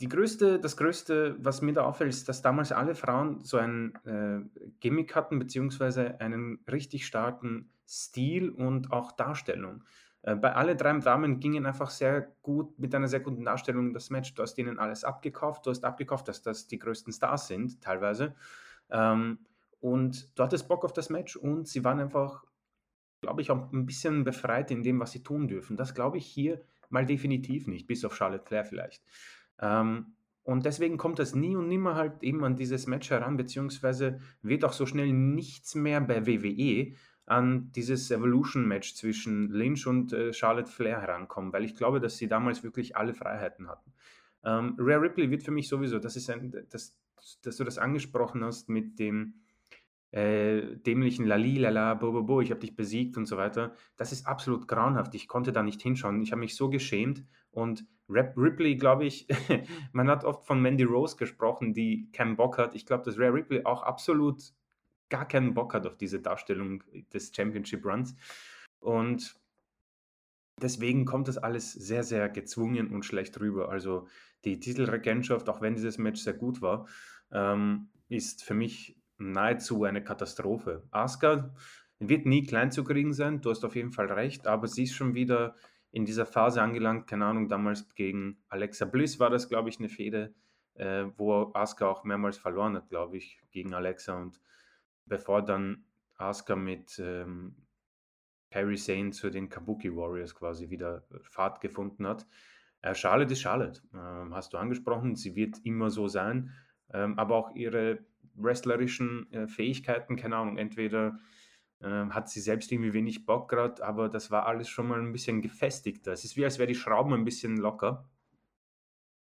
[0.00, 3.94] die größte, das Größte, was mir da auffällt, ist, dass damals alle Frauen so ein
[4.06, 4.40] äh,
[4.80, 9.84] Gimmick hatten, beziehungsweise einen richtig starken Stil und auch Darstellung.
[10.22, 14.10] Äh, bei alle drei Damen gingen einfach sehr gut mit einer sehr guten Darstellung das
[14.10, 14.34] Match.
[14.34, 15.66] Du hast ihnen alles abgekauft.
[15.66, 18.34] Du hast abgekauft, dass das die größten Stars sind, teilweise.
[18.90, 19.38] Ähm,
[19.80, 22.44] und du hattest Bock auf das Match und sie waren einfach,
[23.22, 25.76] glaube ich, auch ein bisschen befreit in dem, was sie tun dürfen.
[25.76, 29.02] Das glaube ich hier mal definitiv nicht, bis auf Charlotte Claire vielleicht.
[29.58, 34.20] Ähm, und deswegen kommt das nie und nimmer halt eben an dieses Match heran, beziehungsweise
[34.42, 36.94] wird auch so schnell nichts mehr bei WWE,
[37.30, 42.26] an dieses Evolution-Match zwischen Lynch und äh, Charlotte Flair herankommen, weil ich glaube, dass sie
[42.26, 43.92] damals wirklich alle Freiheiten hatten.
[44.42, 46.98] Ähm, Rare Ripley wird für mich sowieso, das ist ein, das,
[47.42, 49.34] dass du das angesprochen hast mit dem
[50.10, 53.76] äh, dämlichen Lali, lala, bo, bo, bo, ich habe dich besiegt und so weiter.
[53.96, 55.14] Das ist absolut grauenhaft.
[55.14, 56.20] Ich konnte da nicht hinschauen.
[56.22, 57.24] Ich habe mich so geschämt.
[57.52, 59.28] Und Rap Ripley, glaube ich,
[59.92, 62.74] man hat oft von Mandy Rose gesprochen, die keinen Bock hat.
[62.74, 64.52] Ich glaube, dass Rare Ripley auch absolut
[65.10, 68.16] gar keinen Bock hat auf diese Darstellung des Championship Runs.
[68.78, 69.34] Und
[70.62, 73.68] deswegen kommt das alles sehr, sehr gezwungen und schlecht rüber.
[73.68, 74.08] Also
[74.44, 76.86] die Titelregentschaft, auch wenn dieses Match sehr gut war,
[77.30, 80.86] ähm, ist für mich nahezu eine Katastrophe.
[80.90, 81.54] Asuka
[81.98, 84.94] wird nie klein zu kriegen sein, du hast auf jeden Fall recht, aber sie ist
[84.94, 85.54] schon wieder
[85.92, 89.88] in dieser Phase angelangt, keine Ahnung, damals gegen Alexa Bliss war das, glaube ich, eine
[89.88, 90.34] Fehde,
[90.74, 94.40] äh, wo Asuka auch mehrmals verloren hat, glaube ich, gegen Alexa und
[95.10, 95.84] bevor dann
[96.16, 97.56] Asuka mit ähm,
[98.48, 102.26] Perry Sane zu den Kabuki Warriors quasi wieder Fahrt gefunden hat.
[102.80, 105.16] Äh, Charlotte ist Charlotte, ähm, hast du angesprochen.
[105.16, 106.52] Sie wird immer so sein,
[106.92, 107.98] ähm, aber auch ihre
[108.34, 111.18] wrestlerischen äh, Fähigkeiten, keine Ahnung, entweder
[111.82, 115.12] ähm, hat sie selbst irgendwie wenig Bock gerade, aber das war alles schon mal ein
[115.12, 116.12] bisschen gefestigter.
[116.12, 118.08] Es ist wie, als wäre die Schrauben ein bisschen locker.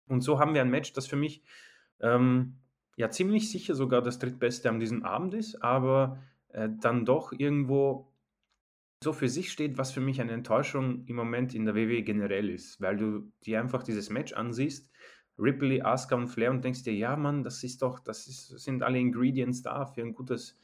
[0.08, 1.42] Und so haben wir ein Match, das für mich
[2.00, 2.58] ähm,
[2.96, 8.12] ja ziemlich sicher sogar das drittbeste an diesem Abend ist, aber äh, dann doch irgendwo
[9.04, 12.48] so für sich steht, was für mich eine Enttäuschung im Moment in der WWE generell
[12.48, 14.90] ist, weil du dir einfach dieses Match ansiehst,
[15.38, 18.82] Ripley, Asuka und Flair und denkst dir, ja Mann, das ist doch, das ist, sind
[18.82, 20.58] alle Ingredients da für ein gutes,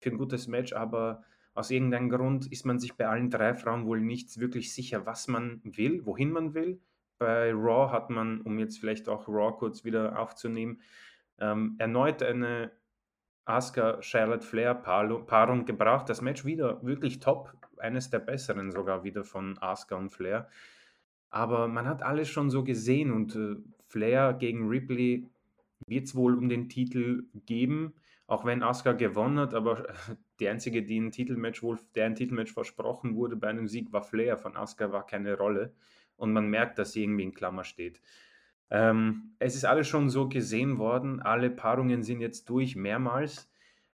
[0.00, 1.22] für ein gutes Match, aber
[1.56, 5.26] Aus irgendeinem Grund ist man sich bei allen drei Frauen wohl nicht wirklich sicher, was
[5.26, 6.82] man will, wohin man will.
[7.16, 10.82] Bei Raw hat man, um jetzt vielleicht auch Raw kurz wieder aufzunehmen,
[11.40, 12.70] ähm, erneut eine
[13.44, 16.08] Asuka Charlotte Flair Paarung gebracht.
[16.08, 20.48] Das Match wieder wirklich top, eines der besseren sogar wieder von Asuka und Flair.
[21.30, 23.56] Aber man hat alles schon so gesehen und äh,
[23.88, 25.28] Flair gegen Ripley
[25.86, 27.94] wird es wohl um den Titel geben,
[28.26, 29.86] auch wenn Asuka gewonnen hat, aber
[30.40, 34.02] die einzige, die ein Titelmatch wohl, der ein Titelmatch versprochen wurde bei einem Sieg, war
[34.02, 34.36] Flair.
[34.36, 35.72] Von Asuka war keine Rolle
[36.16, 38.00] und man merkt, dass sie irgendwie in Klammer steht.
[38.70, 43.50] Ähm, es ist alles schon so gesehen worden, alle Paarungen sind jetzt durch, mehrmals.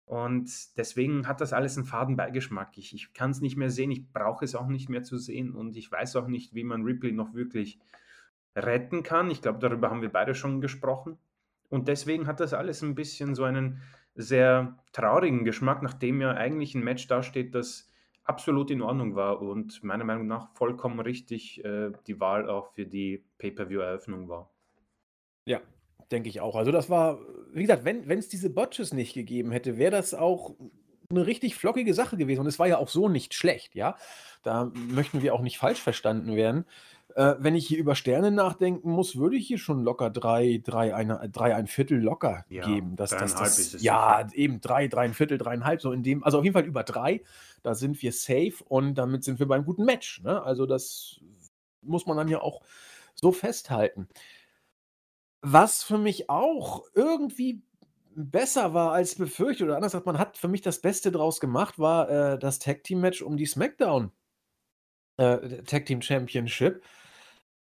[0.06, 2.78] Und deswegen hat das alles einen faden Beigeschmack.
[2.78, 5.54] Ich, ich kann es nicht mehr sehen, ich brauche es auch nicht mehr zu sehen
[5.54, 7.80] und ich weiß auch nicht, wie man Ripley noch wirklich
[8.56, 9.30] retten kann.
[9.30, 11.18] Ich glaube, darüber haben wir beide schon gesprochen.
[11.70, 13.82] Und deswegen hat das alles ein bisschen so einen
[14.16, 17.92] sehr traurigen Geschmack, nachdem ja eigentlich ein Match dasteht, das
[18.24, 22.86] absolut in Ordnung war und meiner Meinung nach vollkommen richtig äh, die Wahl auch für
[22.86, 24.52] die Pay-per-view-Eröffnung war.
[25.50, 25.62] Ja,
[26.12, 26.56] denke ich auch.
[26.56, 27.18] Also das war,
[27.54, 30.56] wie gesagt, wenn es diese Botches nicht gegeben hätte, wäre das auch
[31.10, 32.42] eine richtig flockige Sache gewesen.
[32.42, 33.98] Und es war ja auch so nicht schlecht, ja.
[34.44, 36.66] Da möchten wir auch nicht falsch verstanden werden.
[37.16, 40.94] Äh, wenn ich hier über Sterne nachdenken muss, würde ich hier schon locker drei, drei,
[40.94, 42.96] eine, drei ein Viertel locker ja, geben.
[42.96, 44.38] Das, das, das, ist es ja, sicher.
[44.38, 47.24] eben drei, drei ein Viertel, dreieinhalb, so in dem, also auf jeden Fall über drei.
[47.64, 50.22] Da sind wir safe und damit sind wir beim guten Match.
[50.22, 50.44] Ne?
[50.44, 51.20] Also das
[51.82, 52.62] muss man dann ja auch
[53.16, 54.08] so festhalten.
[55.42, 57.64] Was für mich auch irgendwie
[58.16, 61.80] besser war als befürchtet oder anders gesagt, man hat für mich das Beste draus gemacht,
[61.80, 64.12] war, äh, das Tag-Team-Match um die SmackDown,
[65.18, 66.84] äh, Tag-Team Championship.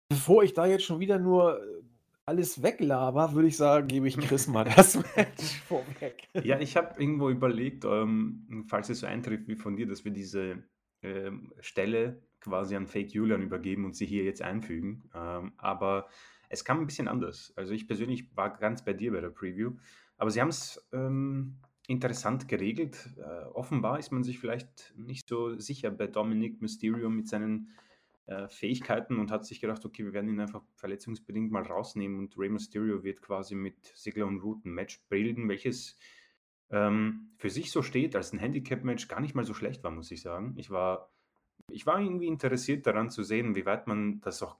[0.09, 1.83] Bevor ich da jetzt schon wieder nur, äh,
[2.25, 6.29] alles weglaber, würde ich sagen, gebe ich Chris mal das Match vorweg.
[6.43, 10.11] Ja, ich habe irgendwo überlegt, ähm, falls es so eintrifft wie von dir, dass wir
[10.11, 10.63] diese,
[11.03, 15.09] ähm, Stelle quasi an Fake Julian übergeben und sie hier jetzt einfügen.
[15.13, 16.07] Ähm, aber
[16.53, 17.51] es kam ein bisschen anders.
[17.55, 19.73] Also, ich persönlich war ganz bei dir bei der Preview.
[20.17, 23.09] Aber sie haben es ähm, interessant geregelt.
[23.17, 27.69] Äh, offenbar ist man sich vielleicht nicht so sicher bei Dominic Mysterio mit seinen
[28.25, 32.37] äh, Fähigkeiten und hat sich gedacht, okay, wir werden ihn einfach verletzungsbedingt mal rausnehmen und
[32.37, 35.97] Rey Mysterio wird quasi mit Sigler und Root ein Match bilden, welches
[36.69, 40.11] ähm, für sich so steht, als ein Handicap-Match gar nicht mal so schlecht war, muss
[40.11, 40.53] ich sagen.
[40.57, 41.11] Ich war,
[41.69, 44.57] ich war irgendwie interessiert daran zu sehen, wie weit man das auch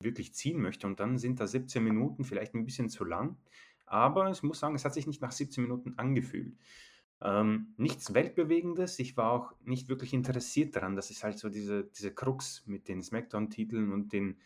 [0.00, 3.36] wirklich ziehen möchte und dann sind da 17 Minuten vielleicht ein bisschen zu lang.
[3.86, 6.54] Aber ich muss sagen, es hat sich nicht nach 17 Minuten angefühlt.
[7.20, 8.98] Ähm, nichts Weltbewegendes.
[9.00, 10.94] Ich war auch nicht wirklich interessiert daran.
[10.94, 14.36] Das ist halt so diese, diese Krux mit den Smackdown-Titeln und den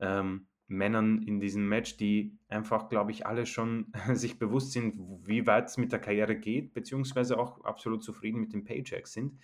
[0.00, 5.46] ähm, Männern in diesem Match, die einfach, glaube ich, alle schon sich bewusst sind, wie
[5.46, 9.38] weit es mit der Karriere geht, beziehungsweise auch absolut zufrieden mit den Paychecks sind.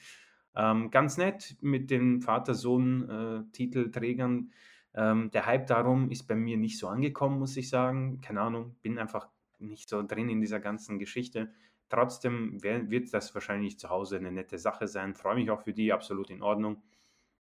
[0.55, 4.53] Ähm, ganz nett mit den Vater-Sohn-Titelträgern.
[4.93, 8.21] Äh, ähm, der Hype darum ist bei mir nicht so angekommen, muss ich sagen.
[8.21, 11.53] Keine Ahnung, bin einfach nicht so drin in dieser ganzen Geschichte.
[11.89, 15.15] Trotzdem wird das wahrscheinlich zu Hause eine nette Sache sein.
[15.15, 16.83] Freue mich auch für die, absolut in Ordnung.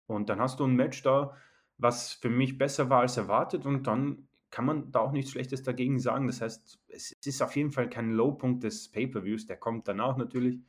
[0.06, 1.36] Und dann hast du ein Match da,
[1.78, 5.64] was für mich besser war als erwartet und dann kann man da auch nichts Schlechtes
[5.64, 6.28] dagegen sagen.
[6.28, 10.60] Das heißt, es ist auf jeden Fall kein Lowpunkt des Pay-per-Views, der kommt danach natürlich.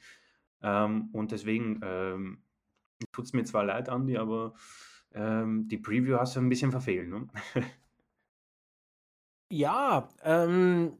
[0.62, 2.42] Ähm, und deswegen ähm,
[3.12, 4.54] tut es mir zwar leid, Andi, aber
[5.14, 7.26] ähm, die Preview hast du ein bisschen verfehlt, ne?
[9.52, 10.98] Ja, ähm,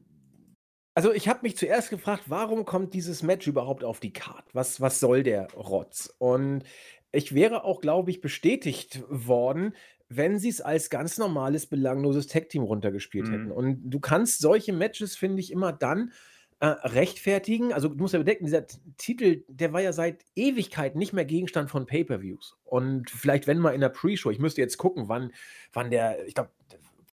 [0.93, 4.49] also ich habe mich zuerst gefragt, warum kommt dieses Match überhaupt auf die Karte?
[4.53, 6.13] Was, was soll der Rotz?
[6.19, 6.63] Und
[7.11, 9.75] ich wäre auch, glaube ich, bestätigt worden,
[10.07, 13.31] wenn sie es als ganz normales, belangloses Tag-Team runtergespielt mhm.
[13.31, 13.51] hätten.
[13.51, 16.13] Und du kannst solche Matches, finde ich, immer dann
[16.59, 17.73] äh, rechtfertigen.
[17.73, 18.65] Also du musst ja bedenken, dieser
[18.97, 22.57] Titel, der war ja seit Ewigkeit nicht mehr Gegenstand von Pay-per-Views.
[22.63, 25.31] Und vielleicht, wenn mal in der Pre-Show, ich müsste jetzt gucken, wann,
[25.73, 26.51] wann der, ich glaube,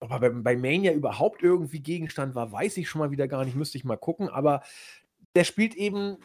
[0.01, 3.57] ob er bei, Mania überhaupt irgendwie Gegenstand war, weiß ich schon mal wieder gar nicht,
[3.57, 4.29] müsste ich mal gucken.
[4.29, 4.63] Aber
[5.35, 6.19] der spielt eben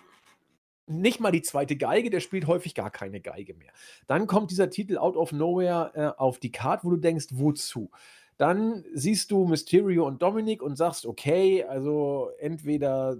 [0.88, 3.72] nicht mal die zweite Geige, der spielt häufig gar keine Geige mehr.
[4.08, 7.92] Dann kommt dieser Titel Out of Nowhere äh, auf die Karte, wo du denkst, wozu?
[8.38, 13.18] Dann siehst du Mysterio und Dominic und sagst, okay, also entweder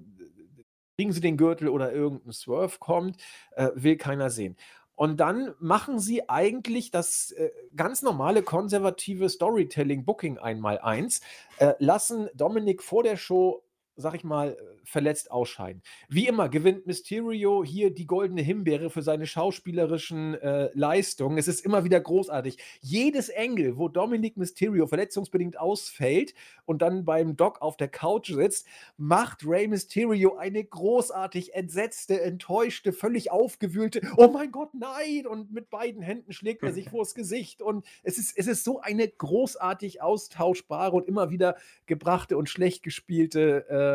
[0.96, 3.18] kriegen sie den Gürtel oder irgendein Swerve kommt,
[3.56, 4.56] äh, will keiner sehen.
[4.96, 11.22] Und dann machen sie eigentlich das äh, ganz normale konservative Storytelling Booking einmal eins,
[11.60, 13.62] äh, lassen Dominic vor der Show
[13.98, 15.82] sag ich mal, verletzt ausscheiden.
[16.08, 21.38] Wie immer gewinnt Mysterio hier die goldene Himbeere für seine schauspielerischen äh, Leistungen.
[21.40, 22.58] Es ist immer wieder großartig.
[22.80, 28.68] Jedes Engel, wo Dominic Mysterio verletzungsbedingt ausfällt und dann beim Doc auf der Couch sitzt,
[28.98, 35.26] macht Rey Mysterio eine großartig entsetzte, enttäuschte, völlig aufgewühlte, oh mein Gott, nein!
[35.26, 37.64] Und mit beiden Händen schlägt er sich vors Gesicht.
[37.64, 41.58] Und es ist, es ist so eine großartig austauschbare und immer wieder
[41.88, 43.87] gebrachte und schlecht gespielte äh,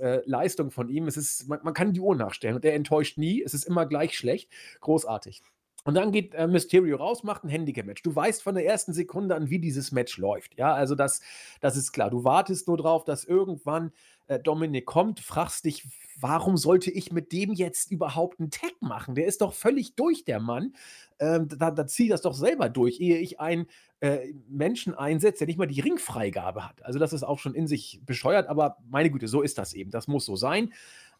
[0.00, 1.06] äh, Leistung von ihm.
[1.06, 3.42] Es ist, man, man, kann die Uhr nachstellen und er enttäuscht nie.
[3.42, 4.50] Es ist immer gleich schlecht.
[4.80, 5.42] Großartig.
[5.84, 8.02] Und dann geht äh, Mysterio raus, macht ein Handicap-Match.
[8.02, 10.56] Du weißt von der ersten Sekunde an, wie dieses Match läuft.
[10.56, 11.20] Ja, also das,
[11.60, 12.10] das ist klar.
[12.10, 13.92] Du wartest nur drauf, dass irgendwann
[14.26, 15.86] äh, Dominik kommt, fragst dich,
[16.18, 19.14] warum sollte ich mit dem jetzt überhaupt einen Tag machen?
[19.14, 20.74] Der ist doch völlig durch, der Mann.
[21.18, 23.66] Ähm, da, da zieh das doch selber durch, ehe ich einen
[24.00, 26.84] äh, Menschen einsetze, der nicht mal die Ringfreigabe hat.
[26.84, 29.90] Also das ist auch schon in sich bescheuert, aber meine Güte, so ist das eben.
[29.90, 30.72] Das muss so sein.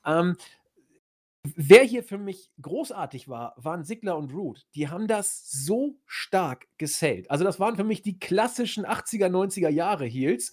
[0.05, 0.37] Ähm,
[1.57, 4.67] Wer hier für mich großartig war, waren Sigler und Root.
[4.75, 7.31] Die haben das so stark gesellt.
[7.31, 10.53] Also, das waren für mich die klassischen 80er, 90er Jahre Heels,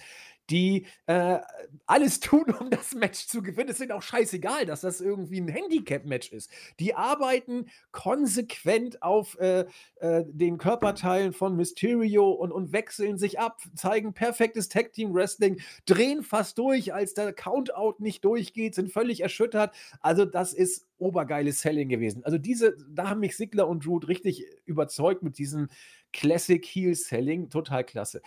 [0.52, 1.40] die äh,
[1.86, 3.70] alles tun, um das Match zu gewinnen.
[3.70, 6.52] Es ist auch scheißegal, dass das irgendwie ein Handicap-Match ist.
[6.80, 13.62] Die arbeiten konsequent auf äh, äh, den Körperteilen von Mysterio und, und wechseln sich ab,
[13.76, 19.74] zeigen perfektes Tag-Team-Wrestling, drehen fast durch, als der Countout nicht durchgeht, sind völlig erschüttert.
[20.02, 22.24] Also, das ist obergeiles Selling gewesen.
[22.26, 25.70] Also, diese, da haben mich Sigler und Root richtig überzeugt mit diesem
[26.12, 27.50] Classic Heel Selling.
[27.50, 28.22] Total klasse.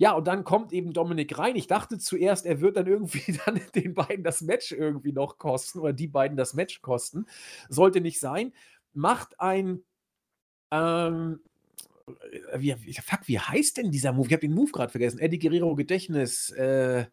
[0.00, 1.56] Ja, und dann kommt eben Dominik rein.
[1.56, 5.78] Ich dachte zuerst, er wird dann irgendwie dann den beiden das Match irgendwie noch kosten
[5.78, 7.26] oder die beiden das Match kosten.
[7.68, 8.54] Sollte nicht sein.
[8.94, 9.84] Macht ein,
[10.70, 11.40] ähm,
[12.54, 14.28] wie, fuck, wie heißt denn dieser Move?
[14.28, 15.18] Ich habe den Move gerade vergessen.
[15.18, 16.48] Eddie Guerrero Gedächtnis.
[16.52, 17.04] Äh,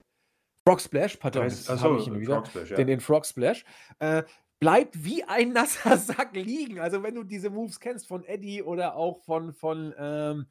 [0.65, 1.43] Frog Splash, pardon.
[1.43, 2.35] Achso, ich ihn wieder.
[2.35, 2.77] Frog Splash, ja.
[2.77, 3.65] den, den Frog Splash.
[3.99, 4.23] Äh,
[4.61, 6.79] bleibt wie ein nasser Sack liegen.
[6.79, 10.45] Also, wenn du diese Moves kennst von Eddie oder auch von, von ähm,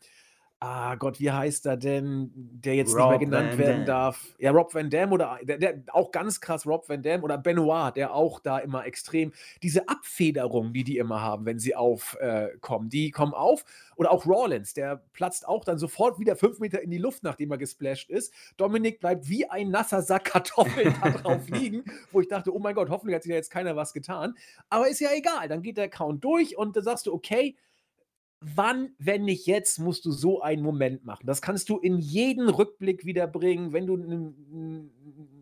[0.58, 3.86] Ah Gott, wie heißt er denn, der jetzt Rob nicht mehr genannt Van werden Dam.
[3.86, 4.34] darf?
[4.38, 7.94] Ja, Rob Van Dam oder der, der, auch ganz krass Rob Van Dam oder Benoit,
[7.94, 12.90] der auch da immer extrem diese Abfederung, die die immer haben, wenn sie aufkommen, äh,
[12.90, 13.66] die kommen auf.
[13.96, 17.50] Oder auch Rawlins, der platzt auch dann sofort wieder fünf Meter in die Luft, nachdem
[17.50, 18.32] er gesplasht ist.
[18.56, 22.74] Dominik bleibt wie ein nasser Sack Kartoffeln da drauf liegen, wo ich dachte, oh mein
[22.74, 24.34] Gott, hoffentlich hat sich da jetzt keiner was getan.
[24.70, 27.56] Aber ist ja egal, dann geht der Count durch und da sagst du, okay,
[28.40, 31.26] wann, wenn nicht jetzt, musst du so einen Moment machen.
[31.26, 34.90] Das kannst du in jeden Rückblick wiederbringen, wenn du ein,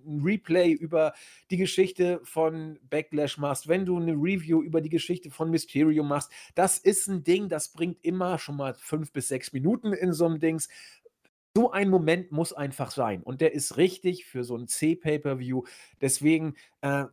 [0.07, 1.14] Replay über
[1.50, 6.30] die Geschichte von Backlash machst, wenn du eine Review über die Geschichte von Mysterio machst.
[6.54, 10.26] Das ist ein Ding, das bringt immer schon mal fünf bis sechs Minuten in so
[10.26, 10.68] einem Dings.
[11.57, 13.22] So ein Moment muss einfach sein.
[13.22, 15.62] Und der ist richtig für so ein C-Pay-Per-View.
[16.00, 17.04] Deswegen äh,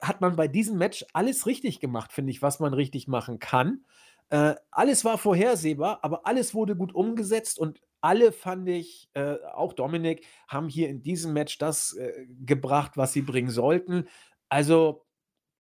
[0.00, 3.84] hat man bei diesem Match alles richtig gemacht, finde ich, was man richtig machen kann.
[4.30, 9.72] Äh, alles war vorhersehbar, aber alles wurde gut umgesetzt und alle fand ich, äh, auch
[9.72, 14.08] Dominik, haben hier in diesem Match das äh, gebracht, was sie bringen sollten.
[14.48, 15.04] Also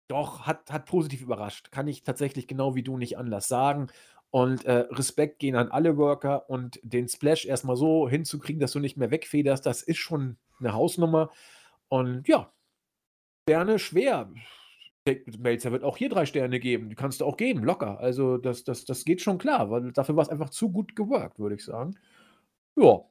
[0.08, 1.72] doch, hat, hat positiv überrascht.
[1.72, 3.88] Kann ich tatsächlich genau wie du nicht anders sagen.
[4.30, 8.80] Und äh, Respekt gehen an alle Worker und den Splash erstmal so hinzukriegen, dass du
[8.80, 11.32] nicht mehr wegfederst, das ist schon eine Hausnummer.
[11.90, 12.52] Und ja,
[13.46, 14.32] gerne schwer.
[15.40, 16.90] Melzer wird auch hier drei Sterne geben.
[16.90, 18.00] Die kannst du auch geben, locker.
[18.00, 21.40] Also das, das, das geht schon klar, weil dafür war es einfach zu gut geworkt,
[21.40, 21.98] würde ich sagen.
[22.76, 23.02] Ja.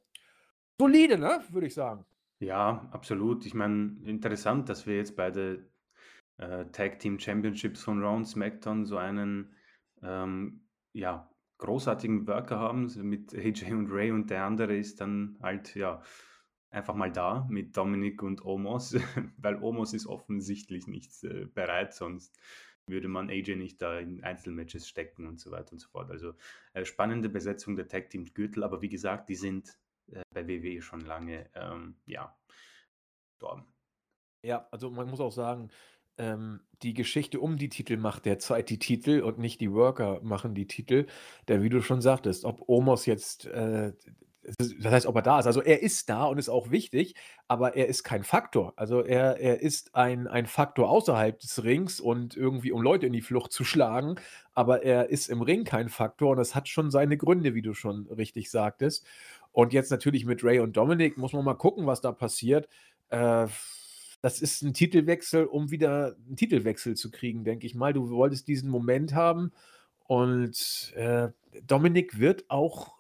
[0.79, 1.41] Solide, ne?
[1.51, 2.05] Würde ich sagen.
[2.39, 3.45] Ja, absolut.
[3.45, 5.69] Ich meine, interessant, dass wir jetzt beide
[6.39, 9.55] äh, Tag Team Championships von Round SmackDown so einen
[10.03, 15.75] ähm, ja, großartigen Worker haben mit AJ und Ray und der andere ist dann halt,
[15.75, 16.03] ja,
[16.71, 18.95] einfach mal da mit Dominik und Omos,
[19.39, 22.39] weil Omos ist offensichtlich nicht äh, bereit, sonst
[22.87, 26.11] würde man AJ nicht da in Einzelmatches stecken und so weiter und so fort.
[26.11, 26.35] Also
[26.73, 29.79] äh, spannende Besetzung der Tag Team Gürtel, aber wie gesagt, die sind
[30.13, 32.37] äh, bei WWE schon lange, ähm, ja,
[33.41, 33.67] gestorben.
[34.43, 35.71] Ja, also man muss auch sagen,
[36.19, 40.55] ähm, die Geschichte um die Titel macht derzeit die Titel und nicht die Worker machen
[40.55, 41.07] die Titel.
[41.49, 43.93] Der, wie du schon sagtest, ob Omos jetzt äh,
[44.43, 45.47] das heißt, ob er da ist.
[45.47, 47.15] Also er ist da und ist auch wichtig,
[47.47, 48.73] aber er ist kein Faktor.
[48.77, 53.13] Also er, er ist ein, ein Faktor außerhalb des Rings und irgendwie, um Leute in
[53.13, 54.17] die Flucht zu schlagen,
[54.55, 57.75] aber er ist im Ring kein Faktor und das hat schon seine Gründe, wie du
[57.75, 59.07] schon richtig sagtest.
[59.53, 62.69] Und jetzt natürlich mit Ray und Dominic muss man mal gucken, was da passiert.
[63.11, 63.47] Äh,
[64.23, 67.93] das ist ein Titelwechsel, um wieder einen Titelwechsel zu kriegen, denke ich mal.
[67.93, 69.53] Du wolltest diesen Moment haben
[70.07, 71.29] und äh,
[71.67, 73.00] Dominik wird auch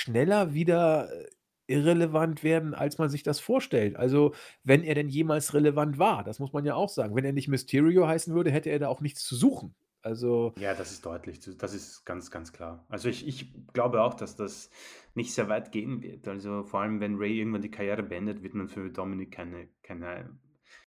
[0.00, 1.26] schneller wieder äh,
[1.66, 3.96] irrelevant werden, als man sich das vorstellt.
[3.96, 4.34] Also,
[4.64, 7.14] wenn er denn jemals relevant war, das muss man ja auch sagen.
[7.14, 9.74] Wenn er nicht Mysterio heißen würde, hätte er da auch nichts zu suchen.
[10.02, 11.40] Also Ja, das ist deutlich.
[11.58, 12.86] Das ist ganz, ganz klar.
[12.88, 14.70] Also ich, ich glaube auch, dass das
[15.14, 16.26] nicht sehr weit gehen wird.
[16.26, 20.38] Also vor allem, wenn Ray irgendwann die Karriere beendet, wird man für Dominik keine, keine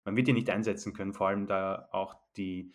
[0.05, 2.73] man wird ihn nicht einsetzen können, vor allem da auch die,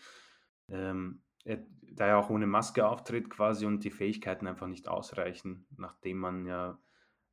[0.70, 5.66] ähm, er, da er auch ohne Maske auftritt quasi und die Fähigkeiten einfach nicht ausreichen,
[5.78, 6.80] nachdem man ja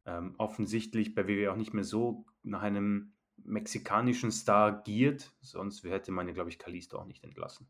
[0.05, 6.13] ähm, offensichtlich bei WWE auch nicht mehr so nach einem mexikanischen Star giert, sonst hätte
[6.13, 7.69] man ja, glaube ich, Kalisto auch nicht entlassen.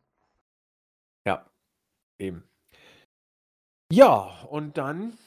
[1.26, 1.51] Ja,
[2.18, 2.45] eben.
[3.93, 5.18] Ja, und dann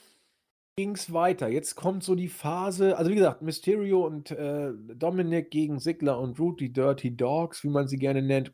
[0.77, 1.47] ging es weiter.
[1.47, 6.39] Jetzt kommt so die Phase, also wie gesagt, Mysterio und äh, Dominic gegen Sigler und
[6.39, 8.53] Root, die Dirty Dogs, wie man sie gerne nennt.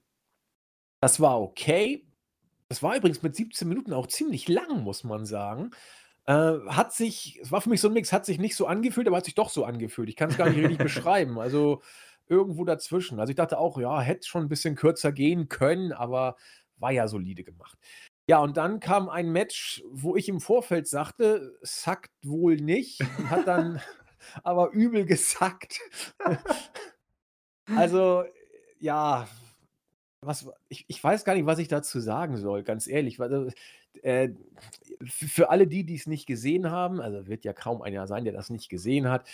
[1.01, 2.07] Das war okay.
[2.70, 5.72] Das war übrigens mit 17 Minuten auch ziemlich lang, muss man sagen.
[6.26, 9.07] Äh, hat sich, es war für mich so ein Mix, hat sich nicht so angefühlt,
[9.07, 10.09] aber hat sich doch so angefühlt.
[10.09, 11.39] Ich kann es gar nicht richtig beschreiben.
[11.39, 11.82] Also
[12.28, 13.20] irgendwo dazwischen.
[13.20, 16.36] Also ich dachte auch, ja, hätte schon ein bisschen kürzer gehen können, aber
[16.78, 17.78] war ja solide gemacht.
[18.30, 23.47] Ja, und dann kam ein Match, wo ich im Vorfeld sagte, sackt wohl nicht, hat
[23.47, 23.82] dann
[24.43, 25.80] aber übel gesackt.
[27.76, 28.26] also,
[28.80, 29.30] ja,
[30.22, 33.20] was, ich, ich weiß gar nicht, was ich dazu sagen soll, ganz ehrlich.
[33.20, 33.53] Weil,
[34.01, 34.30] äh,
[35.05, 38.34] für alle die, die es nicht gesehen haben, also wird ja kaum einer sein, der
[38.34, 39.28] das nicht gesehen hat,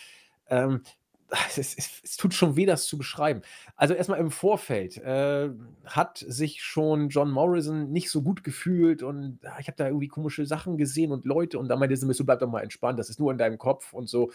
[0.48, 0.84] ähm,
[1.58, 3.42] es, es, es, tut schon weh, das zu beschreiben.
[3.76, 5.50] Also erstmal im Vorfeld äh,
[5.86, 10.08] hat sich schon John Morrison nicht so gut gefühlt und ah, ich habe da irgendwie
[10.08, 13.10] komische Sachen gesehen und Leute und da meinte sie so, bleib doch mal entspannt, das
[13.10, 14.32] ist nur in deinem Kopf und so.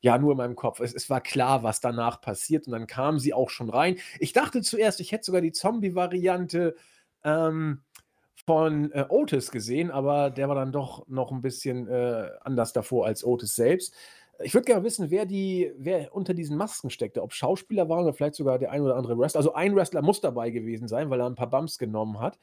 [0.00, 0.80] Ja, nur in meinem Kopf.
[0.80, 3.96] Es, es war klar, was danach passiert und dann kam sie auch schon rein.
[4.18, 6.74] Ich dachte zuerst, ich hätte sogar die Zombie-Variante
[7.24, 7.82] ähm,
[8.44, 13.06] von äh, Otis gesehen, aber der war dann doch noch ein bisschen äh, anders davor
[13.06, 13.94] als Otis selbst.
[14.42, 18.12] Ich würde gerne wissen, wer die, wer unter diesen Masken steckte, ob Schauspieler waren oder
[18.12, 19.38] vielleicht sogar der ein oder andere Wrestler.
[19.38, 22.38] Also ein Wrestler muss dabei gewesen sein, weil er ein paar Bumps genommen hat.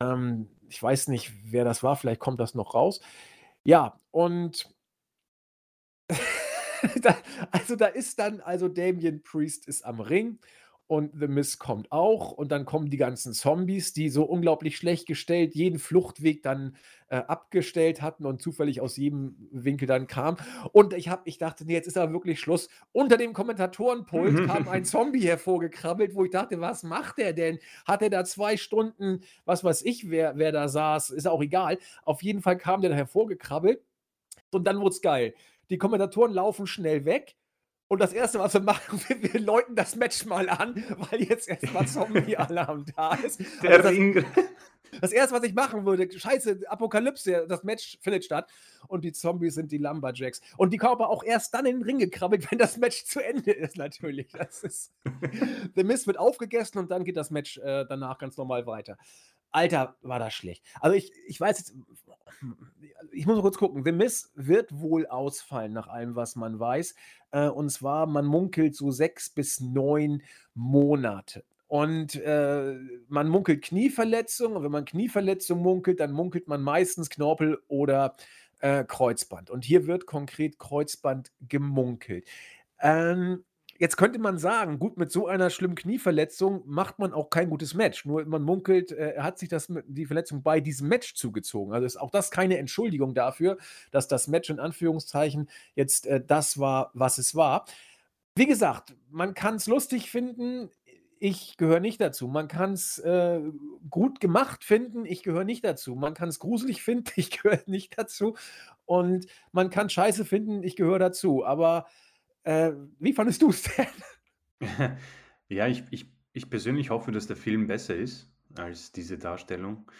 [0.00, 3.00] Ähm, ich weiß nicht, wer das war, vielleicht kommt das noch raus.
[3.64, 4.68] Ja, und
[7.02, 7.16] da,
[7.50, 10.38] also da ist dann, also Damien Priest ist am Ring
[10.90, 15.06] und The Miz kommt auch und dann kommen die ganzen Zombies, die so unglaublich schlecht
[15.06, 16.74] gestellt jeden Fluchtweg dann
[17.10, 20.36] äh, abgestellt hatten und zufällig aus jedem Winkel dann kam.
[20.72, 22.68] Und ich, hab, ich dachte, nee, jetzt ist aber wirklich Schluss.
[22.90, 27.60] Unter dem Kommentatorenpult kam ein Zombie hervorgekrabbelt, wo ich dachte, was macht der denn?
[27.84, 31.78] Hat er da zwei Stunden, was weiß ich, wer, wer da saß, ist auch egal.
[32.02, 33.80] Auf jeden Fall kam der da hervorgekrabbelt
[34.50, 35.34] und dann wurde es geil.
[35.70, 37.36] Die Kommentatoren laufen schnell weg
[37.90, 41.48] und das Erste, was wir machen, wir, wir läuten das Match mal an, weil jetzt
[41.48, 43.40] erstmal Zombie-Alarm da ist.
[43.62, 44.14] Der also Ring.
[44.14, 44.44] Das,
[45.00, 48.48] das, Erste, was ich machen würde, scheiße, Apokalypse, das Match findet statt
[48.86, 50.40] und die Zombies sind die Lumberjacks.
[50.56, 53.18] Und die kommen aber auch erst dann in den Ring gekrabbelt, wenn das Match zu
[53.24, 54.28] Ende ist, natürlich.
[54.30, 54.92] Das ist.
[55.74, 58.98] The Mist wird aufgegessen und dann geht das Match äh, danach ganz normal weiter.
[59.52, 60.64] Alter, war das schlecht.
[60.80, 61.74] Also ich, ich weiß jetzt,
[63.12, 63.84] ich muss mal kurz gucken.
[63.84, 66.94] The Miss wird wohl ausfallen, nach allem, was man weiß.
[67.32, 70.22] Äh, und zwar, man munkelt so sechs bis neun
[70.54, 71.44] Monate.
[71.66, 72.74] Und äh,
[73.08, 74.56] man munkelt Knieverletzung.
[74.56, 78.16] Und wenn man Knieverletzung munkelt, dann munkelt man meistens Knorpel oder
[78.60, 79.50] äh, Kreuzband.
[79.50, 82.26] Und hier wird konkret Kreuzband gemunkelt.
[82.80, 83.44] Ähm,
[83.80, 87.72] Jetzt könnte man sagen, gut, mit so einer schlimmen Knieverletzung macht man auch kein gutes
[87.72, 88.04] Match.
[88.04, 91.72] Nur man munkelt, äh, er hat sich das, die Verletzung bei diesem Match zugezogen.
[91.72, 93.56] Also ist auch das keine Entschuldigung dafür,
[93.90, 97.64] dass das Match in Anführungszeichen jetzt äh, das war, was es war.
[98.34, 100.68] Wie gesagt, man kann es lustig finden.
[101.18, 102.28] Ich gehöre nicht dazu.
[102.28, 103.40] Man kann es äh,
[103.88, 105.06] gut gemacht finden.
[105.06, 105.94] Ich gehöre nicht dazu.
[105.94, 107.12] Man kann es gruselig finden.
[107.16, 108.36] Ich gehöre nicht dazu.
[108.84, 110.62] Und man kann Scheiße finden.
[110.64, 111.46] Ich gehöre dazu.
[111.46, 111.86] Aber
[112.44, 113.86] äh, wie fandest du es denn?
[115.50, 119.90] Ja, ich, ich, ich persönlich hoffe, dass der Film besser ist als diese Darstellung.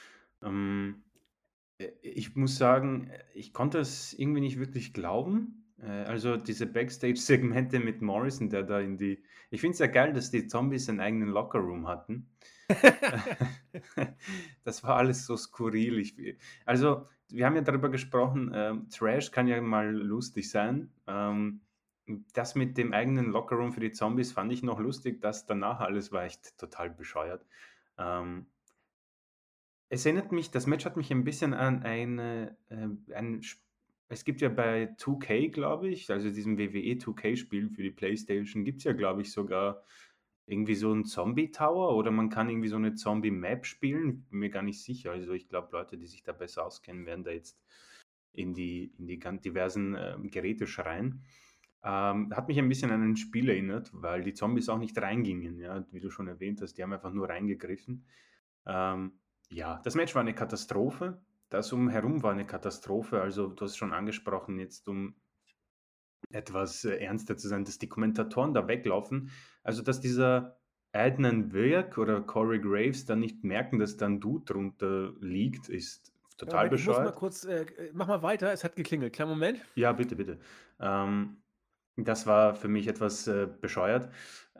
[0.43, 1.03] Ähm,
[1.79, 5.65] äh, ich muss sagen, ich konnte es irgendwie nicht wirklich glauben.
[5.83, 9.23] Äh, also diese Backstage-Segmente mit Morrison, der da in die...
[9.51, 12.29] Ich finde es ja geil, dass die Zombies einen eigenen Lockerroom hatten.
[14.65, 15.99] das war alles so skurril.
[15.99, 16.15] Ich,
[16.65, 20.93] also, wir haben ja darüber gesprochen, ähm, Trash kann ja mal lustig sein.
[21.09, 21.63] Ähm,
[22.35, 26.13] das mit dem eigenen Lockerroom für die Zombies fand ich noch lustig, das danach alles
[26.13, 27.45] war echt total bescheuert.
[27.99, 28.47] Ähm,
[29.89, 33.43] es erinnert mich, das Match hat mich ein bisschen an eine, äh, ein,
[34.09, 38.79] es gibt ja bei 2K, glaube ich, also diesem WWE 2K-Spiel für die Playstation, gibt
[38.79, 39.85] es ja, glaube ich, sogar
[40.47, 44.63] irgendwie so einen Zombie-Tower oder man kann irgendwie so eine Zombie-Map spielen, bin mir gar
[44.63, 45.13] nicht sicher.
[45.13, 47.61] Also ich glaube, Leute, die sich da besser auskennen, werden da jetzt
[48.33, 51.25] in die, in die ganz diversen äh, Geräte schreien.
[51.83, 55.59] Ähm, hat mich ein bisschen an ein Spiel erinnert, weil die Zombies auch nicht reingingen,
[55.59, 58.05] ja, wie du schon erwähnt hast, die haben einfach nur reingegriffen.
[58.67, 59.13] Ähm,
[59.49, 61.23] ja, das Match war eine Katastrophe.
[61.49, 63.21] Das umherum war eine Katastrophe.
[63.21, 65.15] Also, du hast schon angesprochen, jetzt um
[66.31, 69.31] etwas äh, ernster zu sein, dass die Kommentatoren da weglaufen.
[69.63, 70.61] Also, dass dieser
[70.93, 76.13] Adnan Wirk oder Corey Graves dann nicht merken, dass da ein Dude drunter liegt, ist
[76.37, 77.17] total Moment, ich muss mal bescheuert.
[77.17, 79.13] kurz, äh, mach mal weiter, es hat geklingelt.
[79.13, 79.61] Kleinen Moment.
[79.75, 80.39] Ja, bitte, bitte.
[80.79, 81.43] Ähm,
[81.97, 84.11] das war für mich etwas äh, bescheuert.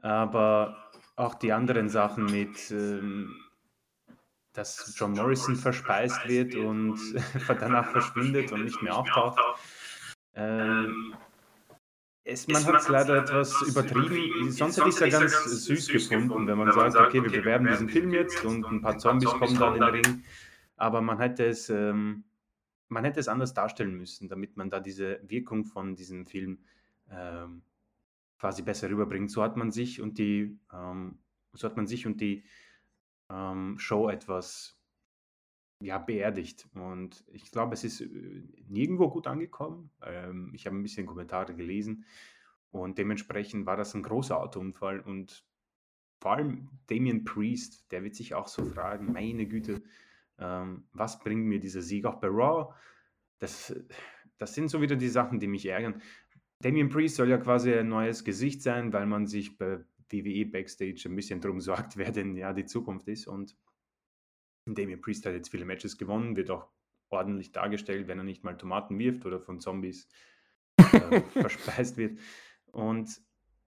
[0.03, 3.37] Aber auch die anderen Sachen mit, ähm,
[4.53, 6.99] dass John Morrison verspeist wird und
[7.49, 9.39] danach verschwindet und nicht mehr auftaucht.
[10.35, 11.15] Ähm,
[12.25, 14.51] es, man hat es leider etwas übertrieben.
[14.53, 17.89] Sonst hätte ich es ja ganz süß gefunden, wenn man sagt, okay, wir bewerben diesen
[17.89, 20.25] Film jetzt und ein paar Zombies kommen da in den Ring.
[20.77, 22.25] Aber man hätte es, ähm,
[22.89, 26.61] man hätte es anders darstellen müssen, damit man da diese Wirkung von diesem Film
[27.11, 27.63] ähm,
[28.39, 29.31] quasi besser rüberbringt.
[29.31, 31.19] So hat man sich und die, ähm,
[31.53, 32.45] so hat man sich und die
[33.29, 34.81] ähm, Show etwas
[35.81, 36.69] ja, beerdigt.
[36.75, 39.91] Und ich glaube, es ist äh, nirgendwo gut angekommen.
[40.03, 42.05] Ähm, ich habe ein bisschen Kommentare gelesen
[42.71, 45.01] und dementsprechend war das ein großer Autounfall.
[45.01, 45.45] Und
[46.21, 49.83] vor allem Damien Priest, der wird sich auch so fragen, meine Güte,
[50.39, 52.05] ähm, was bringt mir dieser Sieg?
[52.05, 52.75] Auch bei Raw,
[53.39, 53.75] das,
[54.39, 56.03] das sind so wieder die Sachen, die mich ärgern.
[56.61, 59.81] Damien Priest soll ja quasi ein neues Gesicht sein, weil man sich bei
[60.11, 63.27] WWE Backstage ein bisschen drum sorgt, wer denn ja die Zukunft ist.
[63.27, 63.57] Und
[64.67, 66.69] Damien Priest hat jetzt viele Matches gewonnen, wird auch
[67.09, 70.09] ordentlich dargestellt, wenn er nicht mal Tomaten wirft oder von Zombies
[70.77, 72.19] äh, verspeist wird.
[72.67, 73.21] Und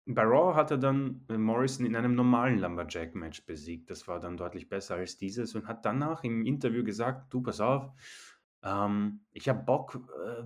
[0.05, 3.91] bei Raw hat er dann Morrison in einem normalen Lumberjack-Match besiegt.
[3.91, 7.61] Das war dann deutlich besser als dieses und hat danach im Interview gesagt: Du, pass
[7.61, 7.91] auf,
[8.63, 10.43] ähm, ich habe Bock, äh,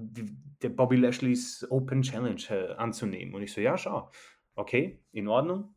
[0.62, 3.34] der Bobby Lashley's Open Challenge äh, anzunehmen.
[3.34, 4.12] Und ich so: Ja, schau,
[4.56, 5.74] okay, in Ordnung.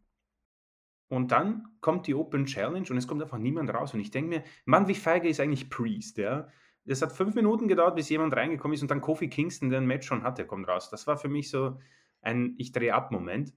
[1.08, 3.94] Und dann kommt die Open Challenge und es kommt einfach niemand raus.
[3.94, 6.48] Und ich denke mir, Mann, wie feige ist eigentlich Priest, ja?
[6.84, 9.86] Es hat fünf Minuten gedauert, bis jemand reingekommen ist und dann Kofi Kingston, der ein
[9.86, 10.88] Match schon hatte, kommt raus.
[10.90, 11.78] Das war für mich so
[12.22, 13.52] ein Ich drehe ab Moment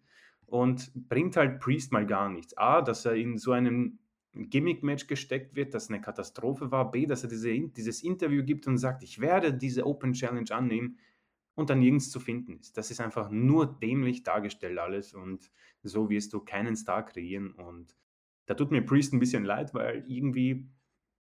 [0.48, 2.58] und bringt halt Priest mal gar nichts.
[2.58, 4.00] A, dass er in so einem
[4.34, 6.92] Gimmick-Match gesteckt wird, das eine Katastrophe war.
[6.92, 10.98] B, dass er diese, dieses Interview gibt und sagt, ich werde diese Open Challenge annehmen
[11.56, 12.78] und dann nirgends zu finden ist.
[12.78, 15.52] Das ist einfach nur dämlich dargestellt alles und
[15.84, 17.96] so wirst du keinen Star kreieren und
[18.46, 20.72] da tut mir Priest ein bisschen leid, weil irgendwie,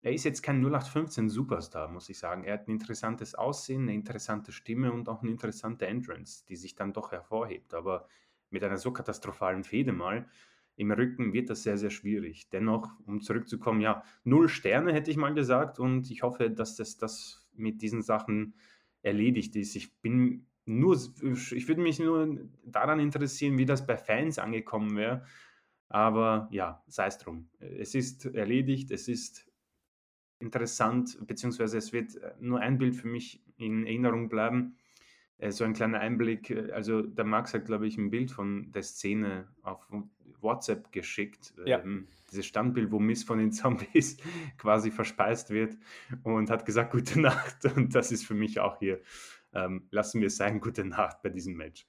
[0.03, 2.45] er ist jetzt kein 0815 Superstar, muss ich sagen.
[2.45, 6.77] Er hat ein interessantes Aussehen, eine interessante Stimme und auch eine interessante Entrance, die sich
[6.77, 7.75] dann doch hervorhebt.
[7.75, 8.07] Aber
[8.51, 10.29] mit einer so katastrophalen Fehde mal
[10.77, 12.49] im Rücken wird das sehr, sehr schwierig.
[12.51, 16.99] Dennoch, um zurückzukommen, ja, null Sterne hätte ich mal gesagt und ich hoffe, dass das,
[16.99, 18.55] das mit diesen Sachen
[19.03, 19.75] erledigt ist.
[19.75, 25.25] Ich bin nur, ich würde mich nur daran interessieren, wie das bei Fans angekommen wäre.
[25.89, 27.49] Aber ja, sei es drum.
[27.61, 29.47] Es ist erledigt, es ist
[30.41, 34.77] interessant, beziehungsweise es wird nur ein Bild für mich in Erinnerung bleiben.
[35.39, 36.51] Äh, so ein kleiner Einblick.
[36.73, 39.87] Also, der Max hat, glaube ich, ein Bild von der Szene auf
[40.43, 41.55] WhatsApp geschickt.
[41.65, 41.81] Ja.
[41.81, 44.17] Ähm, dieses Standbild, wo Miss von den Zombies
[44.59, 45.77] quasi verspeist wird
[46.23, 47.65] und hat gesagt, gute Nacht.
[47.77, 49.01] Und das ist für mich auch hier,
[49.55, 51.87] ähm, lassen wir es sein, gute Nacht bei diesem Match.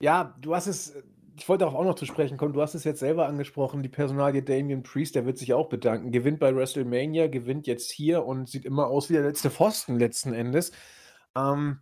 [0.00, 0.94] Ja, du hast es,
[1.36, 3.88] ich wollte darauf auch noch zu sprechen kommen, du hast es jetzt selber angesprochen, die
[3.88, 8.48] Personalie Damien Priest, der wird sich auch bedanken, gewinnt bei WrestleMania, gewinnt jetzt hier und
[8.48, 10.72] sieht immer aus wie der letzte Pfosten letzten Endes.
[11.36, 11.80] Ähm,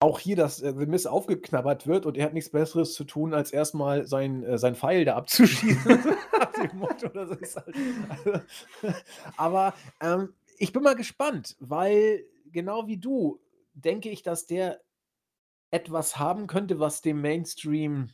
[0.00, 3.34] auch hier, dass äh, The Miss aufgeknabbert wird und er hat nichts Besseres zu tun,
[3.34, 5.98] als erstmal sein, äh, sein Pfeil da abzuschießen.
[6.74, 8.40] Motto, halt, also,
[9.36, 13.40] aber ähm, ich bin mal gespannt, weil genau wie du
[13.74, 14.80] denke ich, dass der
[15.70, 18.10] etwas haben könnte, was dem Mainstream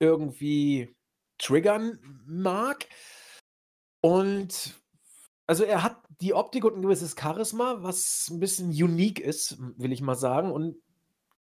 [0.00, 0.94] irgendwie
[1.38, 2.86] triggern mag.
[4.00, 4.80] Und
[5.46, 9.92] also er hat die Optik und ein gewisses Charisma, was ein bisschen unique ist, will
[9.92, 10.50] ich mal sagen.
[10.50, 10.76] Und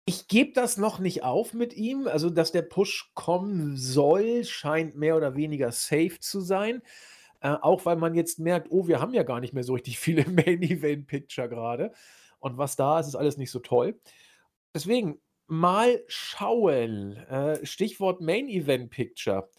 [0.09, 2.07] ich gebe das noch nicht auf mit ihm.
[2.07, 6.81] Also, dass der Push kommen soll, scheint mehr oder weniger safe zu sein.
[7.41, 9.99] Äh, auch weil man jetzt merkt, oh, wir haben ja gar nicht mehr so richtig
[9.99, 11.93] viele Main Event Picture gerade.
[12.39, 14.01] Und was da ist, ist alles nicht so toll.
[14.75, 17.17] Deswegen mal schauen.
[17.17, 19.51] Äh, Stichwort Main Event Picture.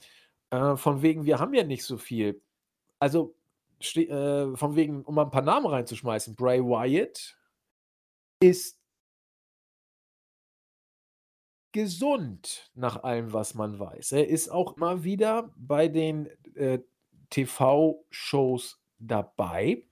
[0.50, 2.42] Äh, von wegen, wir haben ja nicht so viel.
[3.00, 3.36] Also,
[3.96, 6.36] äh, von wegen, um mal ein paar Namen reinzuschmeißen.
[6.36, 7.38] Bray Wyatt
[8.40, 8.77] ist
[11.72, 14.14] gesund, nach allem, was man weiß.
[14.14, 16.80] Er ist auch mal wieder bei den äh,
[17.30, 19.84] TV-Shows dabei.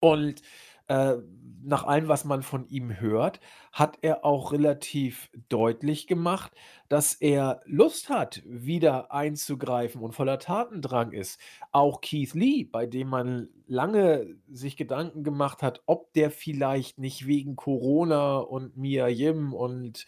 [0.00, 0.42] Und
[0.88, 1.16] äh,
[1.62, 3.40] nach allem, was man von ihm hört,
[3.72, 6.52] hat er auch relativ deutlich gemacht,
[6.88, 11.40] dass er Lust hat, wieder einzugreifen und voller Tatendrang ist.
[11.72, 17.26] Auch Keith Lee, bei dem man lange sich Gedanken gemacht hat, ob der vielleicht nicht
[17.26, 20.06] wegen Corona und Mia Yim und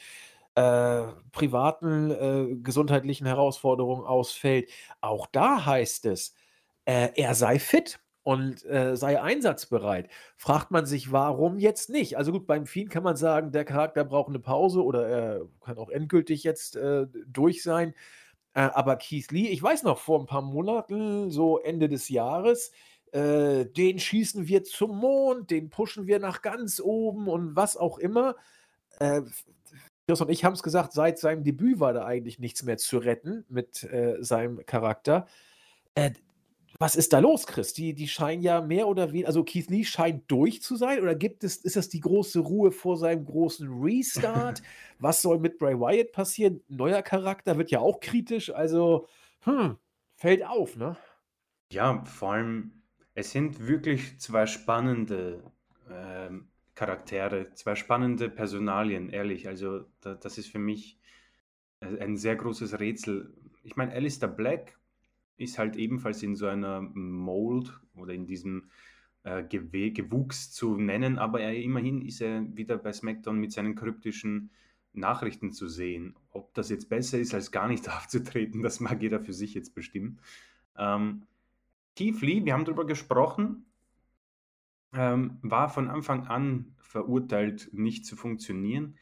[0.58, 4.68] äh, privaten äh, gesundheitlichen Herausforderungen ausfällt.
[5.00, 6.34] Auch da heißt es,
[6.84, 10.10] äh, er sei fit und äh, sei einsatzbereit.
[10.36, 12.18] Fragt man sich, warum jetzt nicht?
[12.18, 15.78] Also gut, beim Fiend kann man sagen, der Charakter braucht eine Pause oder er kann
[15.78, 17.94] auch endgültig jetzt äh, durch sein.
[18.54, 22.72] Aber Keith Lee, ich weiß noch, vor ein paar Monaten, so Ende des Jahres,
[23.12, 28.34] den schießen wir zum Mond, den pushen wir nach ganz oben und was auch immer.
[30.08, 32.96] Chris und ich haben es gesagt, seit seinem Debüt war da eigentlich nichts mehr zu
[32.96, 35.26] retten mit äh, seinem Charakter.
[35.94, 36.12] Äh,
[36.78, 37.74] was ist da los, Chris?
[37.74, 41.14] Die, die scheinen ja mehr oder weniger, also Keith Lee scheint durch zu sein oder
[41.14, 44.62] gibt es, ist das die große Ruhe vor seinem großen Restart?
[44.98, 46.62] Was soll mit Bray Wyatt passieren?
[46.68, 49.08] Neuer Charakter wird ja auch kritisch, also
[49.40, 49.76] hm,
[50.16, 50.96] fällt auf, ne?
[51.70, 52.72] Ja, vor allem,
[53.14, 55.42] es sind wirklich zwei spannende
[55.90, 56.48] ähm,
[56.78, 59.48] Charaktere, zwei spannende Personalien, ehrlich.
[59.48, 60.96] Also, da, das ist für mich
[61.80, 63.34] äh, ein sehr großes Rätsel.
[63.64, 64.78] Ich meine, Alistair Black
[65.38, 68.70] ist halt ebenfalls in so einer Mold oder in diesem
[69.24, 73.74] äh, Gew Gewuchs zu nennen, aber er, immerhin ist er wieder bei SmackDown mit seinen
[73.74, 74.50] kryptischen
[74.92, 76.14] Nachrichten zu sehen.
[76.30, 79.74] Ob das jetzt besser ist, als gar nicht aufzutreten, das mag jeder für sich jetzt
[79.74, 80.20] bestimmen.
[80.76, 81.24] Ähm,
[81.96, 83.64] Keith Lee, wir haben darüber gesprochen,
[84.94, 88.96] ähm, war von Anfang an verurteilt, nicht zu funktionieren.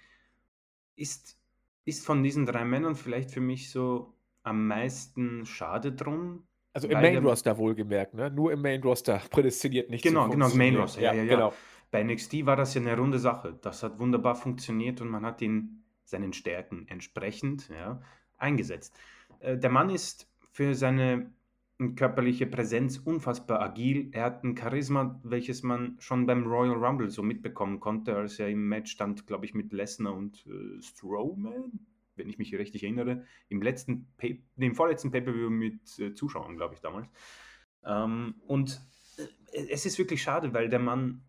[0.96, 1.38] Ist,
[1.84, 6.46] ist von diesen drei Männern vielleicht für mich so am meisten schade drum.
[6.72, 8.30] Also im Main Roster wohlgemerkt, ne?
[8.30, 11.34] Nur im Main Roster prädestiniert nicht Genau, genau, Main Roster, ja, ja, ja.
[11.34, 11.54] Genau.
[11.90, 13.58] Bei NXT war das ja eine runde Sache.
[13.62, 18.00] Das hat wunderbar funktioniert und man hat ihn seinen Stärken entsprechend ja,
[18.36, 18.94] eingesetzt.
[19.40, 21.30] Äh, der Mann ist für seine
[21.94, 24.08] körperliche Präsenz unfassbar agil.
[24.12, 28.48] Er hat ein Charisma, welches man schon beim Royal Rumble so mitbekommen konnte, als er
[28.48, 31.80] im Match stand, glaube ich, mit Lesnar und äh, Strowman
[32.16, 36.74] wenn ich mich richtig erinnere, im letzten, Pay dem vorletzten Pay-Per-View mit äh, Zuschauern, glaube
[36.74, 37.08] ich, damals.
[37.84, 38.80] Ähm, und
[39.18, 41.22] äh, es ist wirklich schade, weil der Mann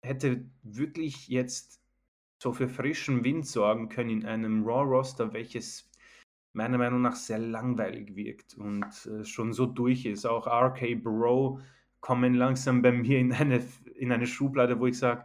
[0.00, 1.80] hätte wirklich jetzt
[2.38, 5.90] so für frischen Wind sorgen können in einem Raw-Roster, welches
[6.58, 10.26] meiner Meinung nach sehr langweilig wirkt und äh, schon so durch ist.
[10.26, 11.60] Auch RK Bro
[12.00, 13.62] kommen langsam bei mir in eine,
[13.94, 15.24] in eine Schublade, wo ich sage,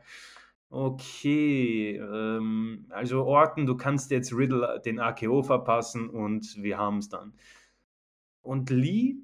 [0.70, 7.10] Okay, ähm, also Orten, du kannst jetzt Riddle den AKO verpassen und wir haben es
[7.10, 7.34] dann.
[8.42, 9.18] Und Lee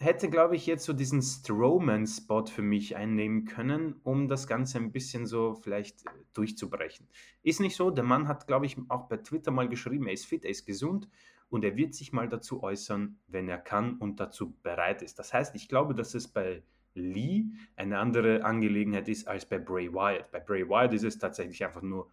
[0.00, 4.90] hätte, glaube ich, jetzt so diesen Strowman-Spot für mich einnehmen können, um das Ganze ein
[4.90, 6.04] bisschen so vielleicht
[6.34, 7.06] durchzubrechen.
[7.44, 10.26] Ist nicht so, der Mann hat, glaube ich, auch bei Twitter mal geschrieben, er ist
[10.26, 11.08] fit, er ist gesund
[11.50, 15.18] und er wird sich mal dazu äußern, wenn er kann und dazu bereit ist.
[15.18, 16.62] Das heißt, ich glaube, dass es bei
[16.94, 17.46] Lee
[17.76, 20.30] eine andere Angelegenheit ist als bei Bray Wyatt.
[20.30, 22.10] Bei Bray Wyatt ist es tatsächlich einfach nur,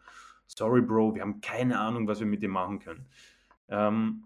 [0.48, 3.06] sorry Bro, wir haben keine Ahnung, was wir mit dem machen können.
[3.68, 4.26] Ähm,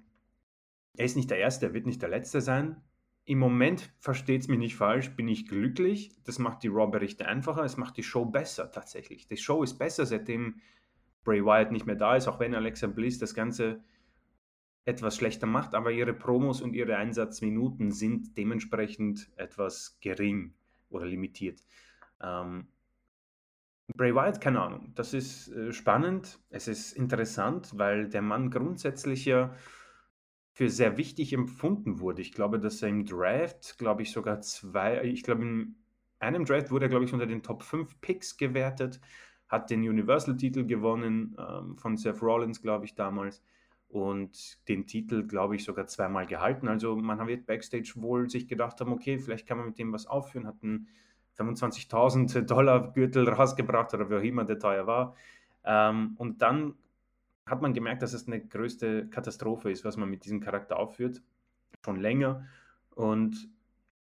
[0.98, 2.82] er ist nicht der Erste, er wird nicht der Letzte sein.
[3.26, 6.12] Im Moment, versteht es mich nicht falsch, bin ich glücklich.
[6.24, 9.28] Das macht die Raw-Berichte einfacher, es macht die Show besser tatsächlich.
[9.28, 10.62] Die Show ist besser, seitdem
[11.24, 13.84] Bray Wyatt nicht mehr da ist, auch wenn Alexa Bliss das Ganze
[14.86, 20.54] etwas schlechter macht, aber ihre Promos und ihre Einsatzminuten sind dementsprechend etwas gering
[20.90, 21.64] oder limitiert.
[22.22, 22.68] Ähm,
[23.96, 24.92] Bray Wyatt, keine Ahnung.
[24.96, 29.56] Das ist äh, spannend, es ist interessant, weil der Mann grundsätzlich ja
[30.54, 32.22] für sehr wichtig empfunden wurde.
[32.22, 35.76] Ich glaube, dass er im Draft, glaube ich, sogar zwei, ich glaube, in
[36.20, 39.00] einem Draft wurde er, glaube ich, unter den Top 5 Picks gewertet,
[39.48, 43.42] hat den Universal-Titel gewonnen ähm, von Seth Rollins, glaube ich, damals
[43.90, 46.68] und den Titel, glaube ich, sogar zweimal gehalten.
[46.68, 50.06] Also man wird backstage wohl sich gedacht haben, okay, vielleicht kann man mit dem was
[50.06, 50.88] aufführen, hat einen
[51.38, 55.16] 25.000 Dollar Gürtel rausgebracht oder wie auch immer der teuer war.
[55.64, 56.76] Ähm, und dann
[57.48, 61.24] hat man gemerkt, dass es eine größte Katastrophe ist, was man mit diesem Charakter aufführt,
[61.84, 62.46] schon länger.
[62.94, 63.50] Und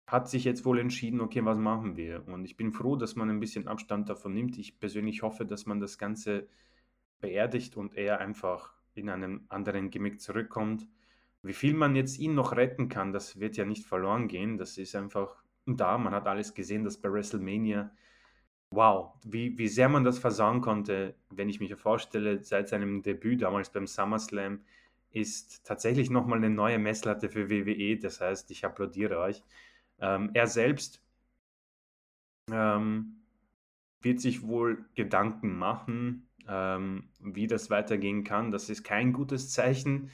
[0.09, 2.26] hat sich jetzt wohl entschieden, okay, was machen wir?
[2.26, 4.59] Und ich bin froh, dass man ein bisschen Abstand davon nimmt.
[4.59, 6.49] Ich persönlich hoffe, dass man das Ganze
[7.20, 10.86] beerdigt und eher einfach in einem anderen Gimmick zurückkommt.
[11.42, 14.59] Wie viel man jetzt ihn noch retten kann, das wird ja nicht verloren gehen.
[14.59, 15.96] Das ist einfach da.
[15.99, 17.90] Man hat alles gesehen, dass bei WrestleMania,
[18.70, 23.42] wow, wie, wie sehr man das versauen konnte, wenn ich mich vorstelle, seit seinem Debüt
[23.42, 24.61] damals beim SummerSlam,
[25.11, 27.99] ist tatsächlich nochmal eine neue Messlatte für WWE.
[27.99, 29.42] Das heißt, ich applaudiere euch.
[30.01, 31.03] Ähm, er selbst
[32.51, 33.22] ähm,
[34.01, 38.51] wird sich wohl Gedanken machen, ähm, wie das weitergehen kann.
[38.51, 40.11] Das ist kein gutes Zeichen,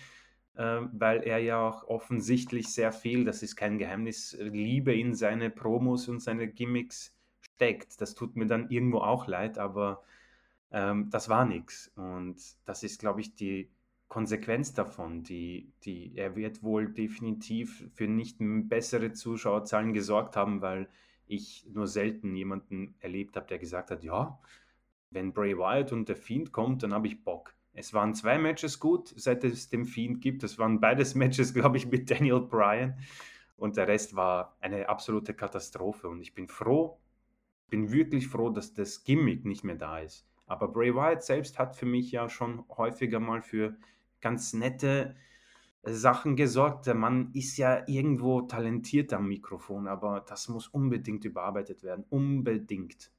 [0.54, 5.50] äh, weil er ja auch offensichtlich sehr viel, das ist kein Geheimnis, Liebe in seine
[5.50, 8.00] Promos und seine Gimmicks steckt.
[8.00, 10.02] Das tut mir dann irgendwo auch leid, aber
[10.70, 11.92] ähm, das war nichts.
[11.96, 13.70] Und das ist, glaube ich, die
[14.08, 15.22] Konsequenz davon.
[15.22, 20.88] Die, die, er wird wohl definitiv für nicht bessere Zuschauerzahlen gesorgt haben, weil
[21.26, 24.38] ich nur selten jemanden erlebt habe, der gesagt hat, ja,
[25.14, 27.54] wenn Bray Wyatt und der Fiend kommt, dann habe ich Bock.
[27.72, 30.44] Es waren zwei Matches gut, seit es den Fiend gibt.
[30.44, 32.98] Es waren beides Matches, glaube ich, mit Daniel Bryan.
[33.56, 36.08] Und der Rest war eine absolute Katastrophe.
[36.08, 37.00] Und ich bin froh,
[37.68, 40.26] bin wirklich froh, dass das Gimmick nicht mehr da ist.
[40.46, 43.76] Aber Bray Wyatt selbst hat für mich ja schon häufiger mal für
[44.20, 45.16] ganz nette
[45.82, 46.86] Sachen gesorgt.
[46.86, 52.04] Der Mann ist ja irgendwo talentiert am Mikrofon, aber das muss unbedingt überarbeitet werden.
[52.10, 53.13] Unbedingt.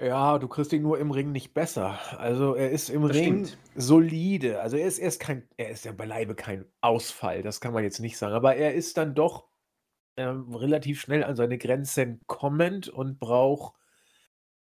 [0.00, 1.98] Ja, du kriegst ihn nur im Ring nicht besser.
[2.20, 3.58] Also er ist im das Ring stimmt.
[3.74, 4.60] solide.
[4.60, 7.82] Also er ist, er ist kein, er ist ja beileibe kein Ausfall, das kann man
[7.82, 8.34] jetzt nicht sagen.
[8.34, 9.48] Aber er ist dann doch
[10.16, 13.74] ähm, relativ schnell an seine Grenzen kommend und braucht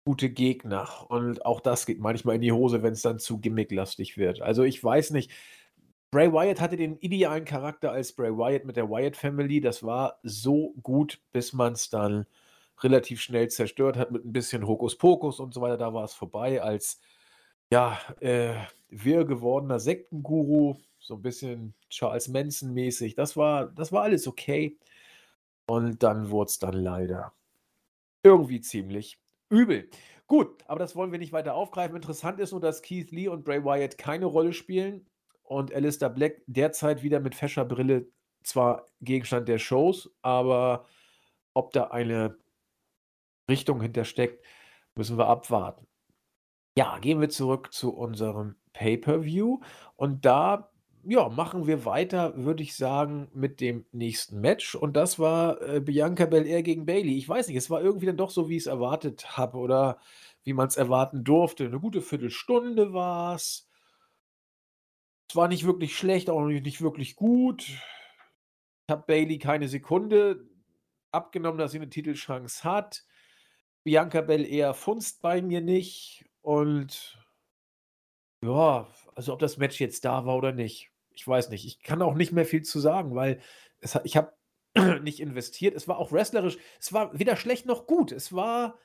[0.07, 0.89] gute Gegner.
[1.11, 4.41] Und auch das geht manchmal in die Hose, wenn es dann zu gimmicklastig wird.
[4.41, 5.31] Also ich weiß nicht,
[6.11, 9.61] Bray Wyatt hatte den idealen Charakter als Bray Wyatt mit der Wyatt Family.
[9.61, 12.27] Das war so gut, bis man es dann
[12.83, 15.77] relativ schnell zerstört hat mit ein bisschen Hokuspokus und so weiter.
[15.77, 17.01] Da war es vorbei als
[17.71, 18.55] ja, äh,
[18.89, 23.15] wirr gewordener Sektenguru, so ein bisschen Charles Manson mäßig.
[23.15, 24.79] Das war, das war alles okay.
[25.67, 27.33] Und dann wurde es dann leider
[28.23, 29.19] irgendwie ziemlich
[29.49, 29.89] übel.
[30.27, 31.97] Gut, aber das wollen wir nicht weiter aufgreifen.
[31.97, 35.07] Interessant ist nur, dass Keith Lee und Bray Wyatt keine Rolle spielen
[35.43, 38.07] und Alistair Black derzeit wieder mit fescher Brille
[38.43, 40.87] zwar Gegenstand der Shows, aber
[41.55, 42.37] ob da eine
[43.51, 44.43] Richtung hintersteckt,
[44.95, 45.87] müssen wir abwarten.
[46.77, 49.61] Ja, gehen wir zurück zu unserem Pay-per-View
[49.97, 50.71] und da
[51.05, 55.81] ja, machen wir weiter, würde ich sagen, mit dem nächsten Match und das war äh,
[55.81, 57.17] Bianca Belair gegen Bailey.
[57.17, 59.99] Ich weiß nicht, es war irgendwie dann doch so, wie ich es erwartet habe oder
[60.45, 61.65] wie man es erwarten durfte.
[61.65, 63.69] Eine gute Viertelstunde war es.
[65.29, 67.69] Es war nicht wirklich schlecht, auch nicht wirklich gut.
[67.69, 67.79] Ich
[68.91, 70.45] habe Bailey keine Sekunde
[71.13, 73.05] abgenommen, dass sie eine Titelchance hat.
[73.85, 77.19] Bianca Belair funzt bei mir nicht und
[78.45, 81.67] ja, also ob das Match jetzt da war oder nicht, ich weiß nicht.
[81.67, 83.41] Ich kann auch nicht mehr viel zu sagen, weil
[83.81, 84.33] es ich habe
[85.03, 85.75] nicht investiert.
[85.75, 86.59] Es war auch wrestlerisch.
[86.79, 88.13] Es war weder schlecht noch gut.
[88.13, 88.79] Es war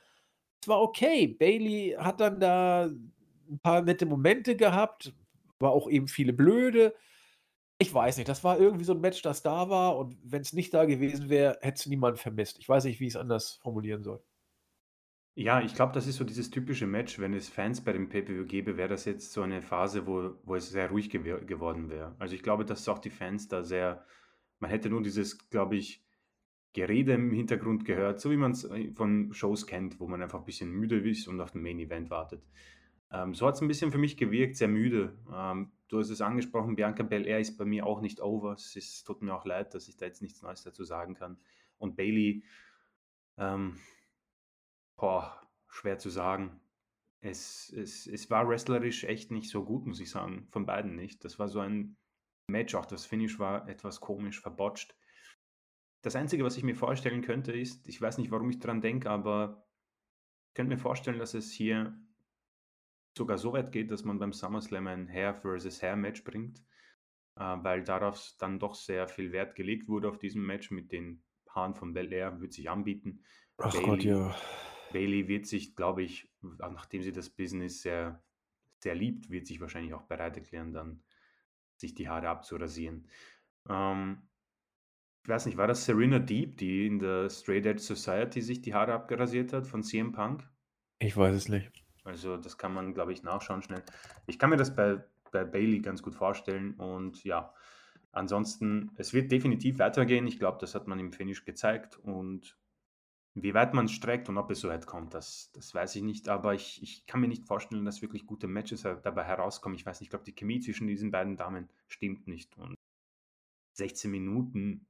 [0.62, 1.28] es war okay.
[1.28, 5.14] Bailey hat dann da ein paar nette Momente gehabt,
[5.60, 6.96] war auch eben viele blöde.
[7.78, 10.54] Ich weiß nicht, das war irgendwie so ein Match, das da war und wenn es
[10.54, 12.58] nicht da gewesen wäre, hätte es niemand vermisst.
[12.60, 14.24] Ich weiß nicht, wie ich es anders formulieren soll.
[15.38, 18.46] Ja, ich glaube, das ist so dieses typische Match, wenn es Fans bei dem Pay-Per-View
[18.46, 22.16] gäbe, wäre das jetzt so eine Phase, wo, wo es sehr ruhig gew geworden wäre.
[22.20, 24.06] Also ich glaube, dass auch die Fans da sehr,
[24.60, 26.06] man hätte nur dieses, glaube ich,
[26.72, 30.40] Gerede im Hintergrund gehört, so wie man es äh, von Shows kennt, wo man einfach
[30.40, 32.42] ein bisschen müde ist und auf den Main Event wartet.
[33.12, 35.18] Ähm, so hat es ein bisschen für mich gewirkt, sehr müde.
[35.34, 38.54] Ähm, du hast es angesprochen, Bianca Belair ist bei mir auch nicht over.
[38.54, 41.38] Es ist, tut mir auch leid, dass ich da jetzt nichts Neues dazu sagen kann.
[41.78, 42.44] Und Bailey,
[43.38, 43.78] ähm,
[44.98, 46.60] boah, schwer zu sagen.
[47.22, 50.48] Es, es, es war wrestlerisch echt nicht so gut, muss ich sagen.
[50.52, 51.24] Von beiden nicht.
[51.26, 51.98] Das war so ein
[52.48, 54.96] Match, auch das Finish war etwas komisch verbotscht.
[56.04, 59.10] Das Einzige, was ich mir vorstellen könnte, ist, ich weiß nicht, warum ich dran denke,
[59.10, 59.66] aber
[60.50, 62.00] ich könnte mir vorstellen, dass es hier
[63.18, 66.60] sogar so weit geht, dass man beim SummerSlam ein Hair versus Hair Match bringt,
[67.38, 71.24] äh, weil darauf dann doch sehr viel Wert gelegt wurde auf diesem Match mit den
[71.50, 73.24] Haaren von Bel Air, würde sich anbieten.
[73.58, 74.36] Ach Bailey, Gott, ja.
[74.92, 78.24] Bailey wird sich, glaube ich, nachdem sie das Business sehr,
[78.80, 81.04] sehr liebt, wird sich wahrscheinlich auch bereit erklären, dann
[81.78, 83.08] sich die Haare abzurasieren.
[83.70, 84.22] Ähm,
[85.24, 88.74] ich weiß nicht, war das Serena Deep, die in der Straight Edge Society sich die
[88.74, 90.48] Haare abgerasiert hat von CM Punk?
[91.00, 91.72] Ich weiß es nicht.
[92.04, 93.84] Also das kann man, glaube ich, nachschauen schnell.
[94.28, 97.54] Ich kann mir das bei, bei Bailey ganz gut vorstellen und ja,
[98.12, 100.28] ansonsten, es wird definitiv weitergehen.
[100.28, 102.58] Ich glaube, das hat man im Finish gezeigt und
[103.36, 106.30] wie weit man streckt und ob es so weit kommt, das, das weiß ich nicht.
[106.30, 109.78] Aber ich, ich kann mir nicht vorstellen, dass wirklich gute Matches dabei herauskommen.
[109.78, 112.58] Ich weiß nicht, ich glaube, die Chemie zwischen diesen beiden Damen stimmt nicht.
[112.58, 112.76] Und
[113.74, 114.88] 16 Minuten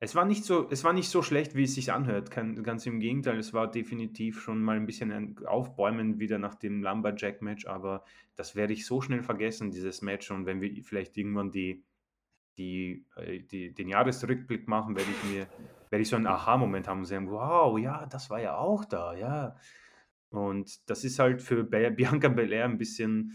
[0.00, 2.30] es war nicht so, es war nicht so schlecht, wie es sich anhört.
[2.30, 6.54] Kein, ganz im Gegenteil, es war definitiv schon mal ein bisschen ein Aufbäumen wieder nach
[6.54, 8.04] dem Lumberjack-Match, aber
[8.36, 10.30] das werde ich so schnell vergessen, dieses Match.
[10.30, 11.82] Und wenn wir vielleicht irgendwann die,
[12.58, 15.48] die, äh, die, den Jahresrückblick machen, werde ich mir
[15.90, 19.14] werde ich so einen Aha-Moment haben und sagen, wow, ja, das war ja auch da,
[19.14, 19.56] ja.
[20.30, 23.32] Und das ist halt für Bianca Belair ein bisschen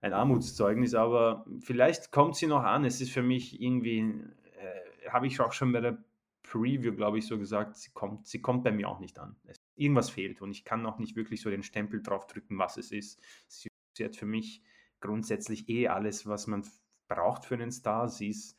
[0.00, 2.84] ein Armutszeugnis, aber vielleicht kommt sie noch an.
[2.84, 5.98] Es ist für mich irgendwie, äh, habe ich auch schon bei der
[6.42, 9.34] Preview, glaube ich, so gesagt, sie kommt, sie kommt bei mir auch nicht an.
[9.44, 12.76] Es, irgendwas fehlt und ich kann noch nicht wirklich so den Stempel drauf drücken, was
[12.76, 13.20] es ist.
[13.48, 14.62] Sie, sie hat für mich
[15.00, 16.64] grundsätzlich eh alles, was man
[17.08, 18.08] braucht für einen Star.
[18.08, 18.58] Sie ist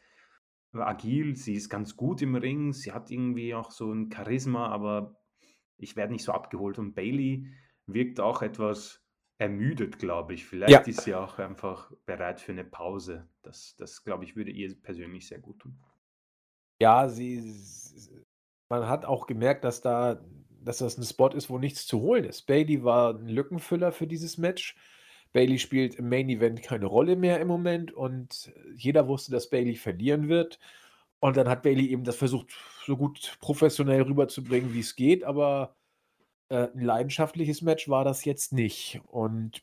[0.76, 5.16] agil, sie ist ganz gut im Ring, sie hat irgendwie auch so ein Charisma, aber
[5.78, 6.80] ich werde nicht so abgeholt.
[6.80, 7.48] Und Bailey
[7.88, 9.04] wirkt auch etwas
[9.38, 10.46] ermüdet, glaube ich.
[10.46, 10.94] Vielleicht Ja.
[10.94, 13.28] ist sie auch einfach bereit für eine Pause.
[13.42, 15.78] Das, das glaube ich, würde ihr persönlich sehr gut tun.
[16.82, 17.42] Ja, sie,
[18.70, 20.22] man hat auch gemerkt, dass da,
[20.62, 22.44] dass das ein Spot ist, wo nichts zu holen ist.
[22.44, 24.76] Bailey war ein Lückenfüller für dieses Match.
[25.36, 29.76] Bailey spielt im Main Event keine Rolle mehr im Moment und jeder wusste, dass Bailey
[29.76, 30.60] verlieren wird.
[31.20, 32.54] Und dann hat Bailey eben das versucht,
[32.86, 35.76] so gut professionell rüberzubringen, wie es geht, aber
[36.50, 39.02] äh, ein leidenschaftliches Match war das jetzt nicht.
[39.08, 39.62] Und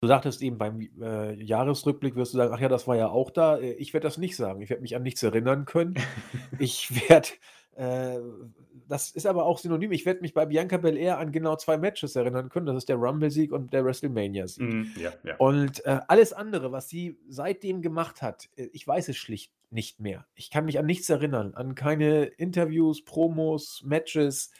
[0.00, 3.30] Du sagtest eben beim äh, Jahresrückblick wirst du sagen, ach ja, das war ja auch
[3.30, 3.56] da.
[3.56, 4.60] Äh, ich werde das nicht sagen.
[4.60, 5.94] Ich werde mich an nichts erinnern können.
[6.58, 7.28] Ich werde,
[7.76, 9.92] das ist aber auch synonym.
[9.92, 12.66] Ich werde mich bei Bianca Belair an genau zwei Matches erinnern können.
[12.66, 14.62] Das ist der Rumble-Sieg und der WrestleMania-Sieg.
[14.62, 15.36] Mhm, ja, ja.
[15.38, 20.00] Und äh, alles andere, was sie seitdem gemacht hat, äh, ich weiß es schlicht nicht
[20.00, 20.26] mehr.
[20.34, 24.50] Ich kann mich an nichts erinnern, an keine Interviews, Promos, Matches.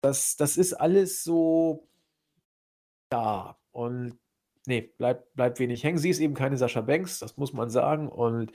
[0.00, 1.88] Das, das ist alles so
[3.08, 3.56] da.
[3.70, 4.18] Und
[4.66, 5.98] nee, bleibt, bleibt wenig hängen.
[5.98, 8.08] Sie ist eben keine Sascha Banks, das muss man sagen.
[8.08, 8.52] Und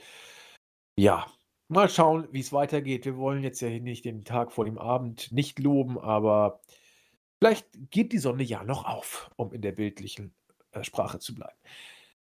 [0.96, 1.26] ja,
[1.68, 3.04] mal schauen, wie es weitergeht.
[3.04, 6.60] Wir wollen jetzt ja nicht den Tag vor dem Abend nicht loben, aber
[7.38, 10.34] vielleicht geht die Sonne ja noch auf, um in der bildlichen
[10.72, 11.56] äh, Sprache zu bleiben.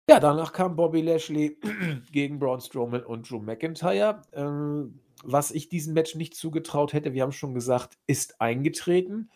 [0.08, 1.58] Ja, danach kam Bobby Lashley
[2.12, 4.22] gegen Braun Strowman und Drew McIntyre.
[4.34, 9.32] Ähm, was ich diesem Match nicht zugetraut hätte, wir haben schon gesagt, ist eingetreten.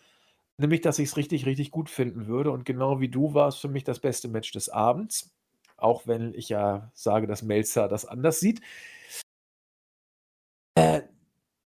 [0.57, 2.51] Nämlich, dass ich es richtig, richtig gut finden würde.
[2.51, 5.31] Und genau wie du war es für mich das beste Match des Abends.
[5.77, 8.61] Auch wenn ich ja sage, dass Melzer das anders sieht.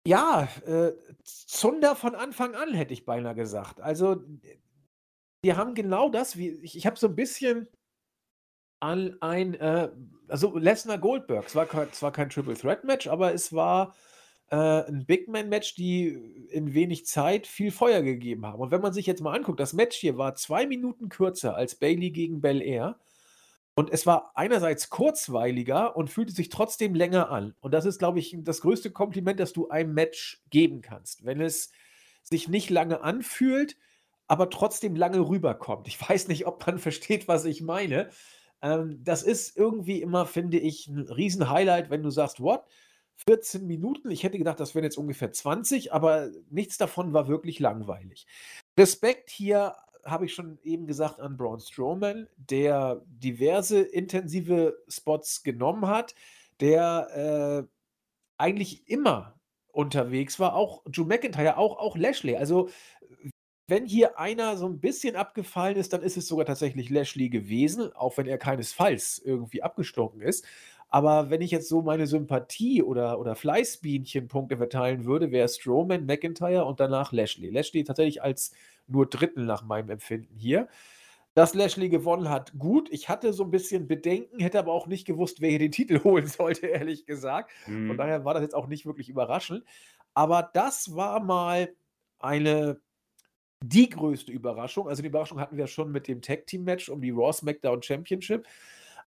[0.08, 0.94] Ja, äh,
[1.24, 3.82] Zunder von Anfang an, hätte ich beinahe gesagt.
[3.82, 4.24] Also,
[5.44, 7.68] die haben genau das, wie ich, ich habe so ein bisschen
[8.80, 9.90] an ein, äh,
[10.28, 11.46] also Lesnar Goldberg.
[11.48, 13.94] Es war zwar kein Triple Threat Match, aber es war
[14.52, 16.08] äh, ein Big Man Match, die
[16.50, 18.60] in wenig Zeit viel Feuer gegeben haben.
[18.60, 21.76] Und wenn man sich jetzt mal anguckt, das Match hier war zwei Minuten kürzer als
[21.76, 23.00] Bailey gegen Bel Air.
[23.80, 27.56] Und es war einerseits kurzweiliger und fühlte sich trotzdem länger an.
[27.62, 31.24] Und das ist, glaube ich, das größte Kompliment, das du einem Match geben kannst.
[31.24, 31.72] Wenn es
[32.22, 33.78] sich nicht lange anfühlt,
[34.28, 35.88] aber trotzdem lange rüberkommt.
[35.88, 38.10] Ich weiß nicht, ob man versteht, was ich meine.
[38.62, 42.66] Ähm, das ist irgendwie immer, finde ich, ein Riesen-Highlight, wenn du sagst, what?
[43.28, 44.12] 14 Minuten?
[44.12, 48.28] Ich hätte gedacht, das wären jetzt ungefähr 20, aber nichts davon war wirklich langweilig.
[48.78, 49.74] Respekt hier
[50.04, 56.16] habe ich schon eben gesagt an Braun Strowman, der diverse intensive Spots genommen hat,
[56.60, 57.68] der äh,
[58.38, 59.40] eigentlich immer
[59.72, 62.36] unterwegs war, auch Drew McIntyre, auch, auch Lashley.
[62.36, 62.70] Also
[63.68, 67.94] wenn hier einer so ein bisschen abgefallen ist, dann ist es sogar tatsächlich Lashley gewesen,
[67.94, 70.46] auch wenn er keinesfalls irgendwie abgestunken ist.
[70.90, 76.66] Aber wenn ich jetzt so meine Sympathie oder, oder Fleißbienchen-Punkte verteilen würde, wäre Strowman, McIntyre
[76.66, 77.52] und danach Lashley.
[77.52, 78.54] Lashley tatsächlich als
[78.90, 80.68] nur Dritten nach meinem Empfinden hier.
[81.36, 82.90] Dass Lashley gewonnen hat, gut.
[82.92, 86.00] Ich hatte so ein bisschen Bedenken, hätte aber auch nicht gewusst, wer hier den Titel
[86.04, 87.52] holen sollte, ehrlich gesagt.
[87.66, 87.98] Von Mhm.
[87.98, 89.64] daher war das jetzt auch nicht wirklich überraschend.
[90.14, 91.74] Aber das war mal
[92.20, 92.82] eine
[93.62, 94.88] die größte Überraschung.
[94.90, 97.84] Also die Überraschung hatten wir schon mit dem Tag Team Match um die Raw SmackDown
[97.84, 98.48] Championship.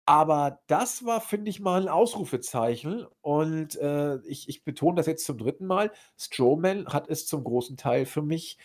[0.05, 3.05] Aber das war, finde ich, mal ein Ausrufezeichen.
[3.21, 5.91] Und äh, ich, ich betone das jetzt zum dritten Mal.
[6.17, 8.57] Strowman hat es zum großen Teil für mich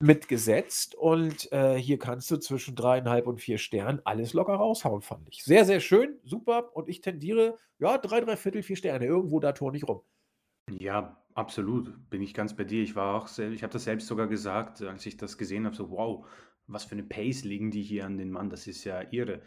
[0.00, 0.94] mitgesetzt.
[0.94, 5.44] Und äh, hier kannst du zwischen dreieinhalb und vier Sternen alles locker raushauen, fand ich.
[5.44, 6.74] Sehr, sehr schön, super.
[6.76, 9.06] Und ich tendiere, ja, drei, drei Viertel, vier Sterne.
[9.06, 10.02] Irgendwo da tor nicht rum.
[10.70, 12.08] Ja, absolut.
[12.10, 12.82] Bin ich ganz bei dir.
[12.82, 15.74] Ich war auch sel ich habe das selbst sogar gesagt, als ich das gesehen habe,
[15.76, 16.26] so: „Wow,
[16.66, 19.42] was für eine Pace legen die hier an den Mann, das ist ja irre.“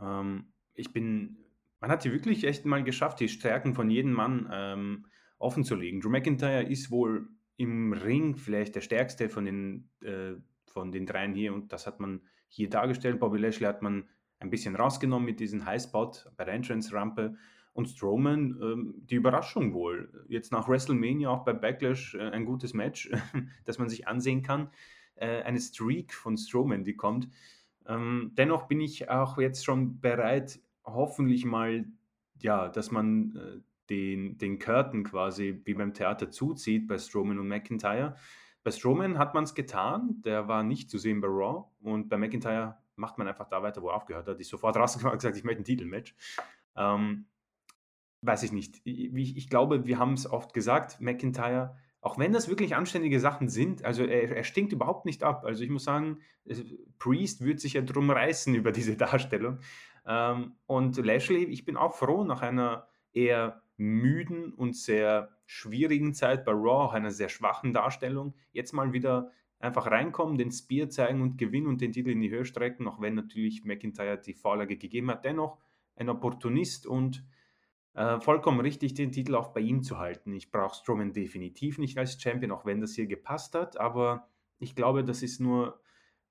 [0.00, 1.38] Ähm, ich bin
[1.80, 5.06] man hat hier wirklich echt mal geschafft, die Stärken von jedem Mann, ähm,
[5.38, 6.00] offenzulegen.
[6.00, 7.28] Drew McIntyre ist wohl
[7.62, 10.34] im Ring vielleicht der Stärkste von den äh,
[10.66, 13.20] von den dreien hier und das hat man hier dargestellt.
[13.20, 14.08] Bobby Lashley hat man
[14.40, 17.36] ein bisschen rausgenommen mit diesem Highspot bei der Entrance-Rampe.
[17.74, 20.26] Und Strowman, ähm, die Überraschung wohl.
[20.28, 23.10] Jetzt nach WrestleMania auch bei Backlash äh, ein gutes Match,
[23.64, 24.70] das man sich ansehen kann.
[25.14, 27.28] Äh, eine Streak von Strowman, die kommt.
[27.86, 31.86] Ähm, dennoch bin ich auch jetzt schon bereit, hoffentlich mal,
[32.40, 33.60] ja, dass man äh,
[33.92, 38.16] den, den Curtain quasi wie beim Theater zuzieht bei Strowman und McIntyre.
[38.64, 42.16] Bei Strowman hat man es getan, der war nicht zu sehen bei Raw und bei
[42.16, 44.40] McIntyre macht man einfach da weiter, wo er aufgehört hat.
[44.40, 46.14] Ich sofort rausgekommen und gesagt, ich möchte ein Titelmatch.
[46.74, 47.26] Ähm,
[48.22, 48.80] weiß ich nicht.
[48.84, 53.48] Ich, ich glaube, wir haben es oft gesagt, McIntyre, auch wenn das wirklich anständige Sachen
[53.48, 55.44] sind, also er, er stinkt überhaupt nicht ab.
[55.44, 56.20] Also ich muss sagen,
[56.98, 59.58] Priest würde sich ja drum reißen über diese Darstellung.
[60.06, 66.44] Ähm, und Lashley, ich bin auch froh, nach einer eher müden und sehr schwierigen Zeit
[66.44, 71.20] bei Raw, auch einer sehr schwachen Darstellung, jetzt mal wieder einfach reinkommen, den Spear zeigen
[71.20, 74.76] und gewinnen und den Titel in die Höhe strecken, auch wenn natürlich McIntyre die Vorlage
[74.76, 75.24] gegeben hat.
[75.24, 75.58] Dennoch
[75.94, 77.24] ein Opportunist und
[77.94, 80.32] äh, vollkommen richtig, den Titel auch bei ihm zu halten.
[80.32, 84.28] Ich brauche Strowman definitiv nicht als Champion, auch wenn das hier gepasst hat, aber
[84.58, 85.80] ich glaube, das ist nur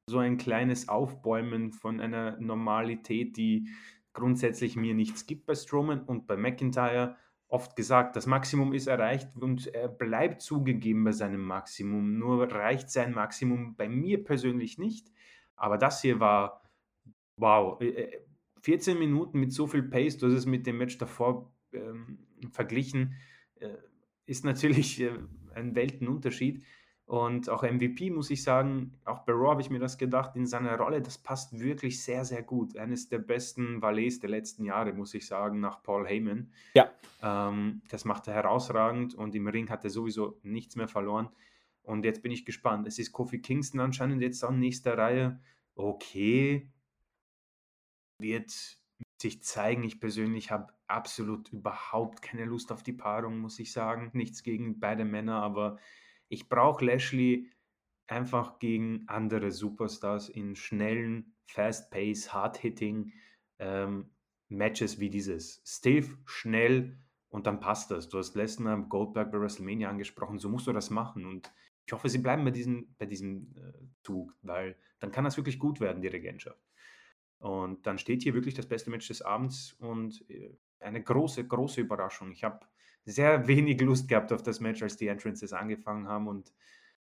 [0.07, 3.69] so ein kleines Aufbäumen von einer Normalität, die
[4.13, 7.15] grundsätzlich mir nichts gibt bei Strowman und bei McIntyre
[7.51, 12.17] oft gesagt, das Maximum ist erreicht und er bleibt zugegeben bei seinem Maximum.
[12.17, 15.11] Nur reicht sein Maximum bei mir persönlich nicht.
[15.57, 16.63] Aber das hier war,
[17.35, 17.77] wow,
[18.61, 22.19] 14 äh, Minuten mit so viel Pace, du hast es mit dem Match davor ähm,
[22.53, 23.15] verglichen,
[23.55, 23.75] äh,
[24.25, 25.11] ist natürlich äh,
[25.53, 26.63] ein Weltenunterschied.
[27.05, 30.45] Und auch MVP, muss ich sagen, auch bei Raw habe ich mir das gedacht, in
[30.45, 32.77] seiner Rolle, das passt wirklich sehr, sehr gut.
[32.77, 36.51] Eines der besten Valets der letzten Jahre, muss ich sagen, nach Paul Heyman.
[36.73, 36.89] Ja.
[37.21, 41.29] Ähm, das macht er herausragend und im Ring hat er sowieso nichts mehr verloren.
[41.83, 42.87] Und jetzt bin ich gespannt.
[42.87, 45.39] Es ist Kofi Kingston anscheinend jetzt an nächster Reihe.
[45.75, 46.69] Okay,
[48.19, 48.51] wird
[49.21, 49.83] sich zeigen.
[49.83, 54.11] Ich persönlich habe absolut überhaupt keine Lust auf die Paarung, muss ich sagen.
[54.13, 55.77] Nichts gegen beide Männer, aber
[56.31, 57.51] ich brauche Lashley
[58.07, 63.11] einfach gegen andere Superstars in schnellen, fast-pace, hard-hitting
[63.59, 64.09] ähm,
[64.47, 65.61] Matches wie dieses.
[65.65, 66.97] Stiff, schnell
[67.29, 68.07] und dann passt das.
[68.07, 71.51] Du hast Lesnar, Goldberg bei WrestleMania angesprochen, so musst du das machen und
[71.85, 73.73] ich hoffe, sie bleiben bei diesem, bei diesem äh,
[74.03, 76.63] Zug, weil dann kann das wirklich gut werden, die Regentschaft.
[77.39, 81.81] Und dann steht hier wirklich das beste Match des Abends und äh, eine große, große
[81.81, 82.31] Überraschung.
[82.31, 82.65] Ich habe
[83.05, 86.53] sehr wenig Lust gehabt auf das Match, als die Entrances angefangen haben und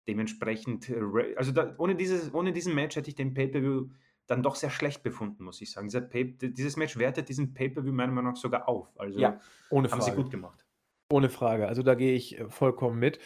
[0.08, 3.88] dementsprechend, äh, also da, ohne, dieses, ohne diesen Match hätte ich den Pay-Per-View
[4.26, 5.88] dann doch sehr schlecht befunden, muss ich sagen.
[5.88, 8.88] Dieses Match wertet diesen Pay-Per-View meiner Meinung nach sogar auf.
[8.98, 9.40] Also ja,
[9.70, 10.12] ohne haben Frage.
[10.12, 10.64] sie gut gemacht.
[11.10, 11.68] Ohne Frage.
[11.68, 13.18] Also da gehe ich äh, vollkommen mit.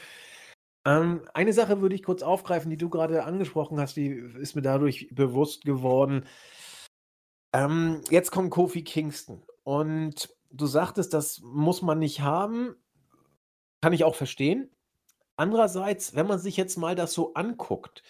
[0.87, 4.63] Ähm, eine Sache würde ich kurz aufgreifen, die du gerade angesprochen hast, die ist mir
[4.63, 6.25] dadurch bewusst geworden.
[7.53, 12.77] Ähm, jetzt kommt Kofi Kingston und du sagtest, das muss man nicht haben.
[13.81, 14.71] Kann ich auch verstehen.
[15.37, 18.03] Andererseits, wenn man sich jetzt mal das so anguckt,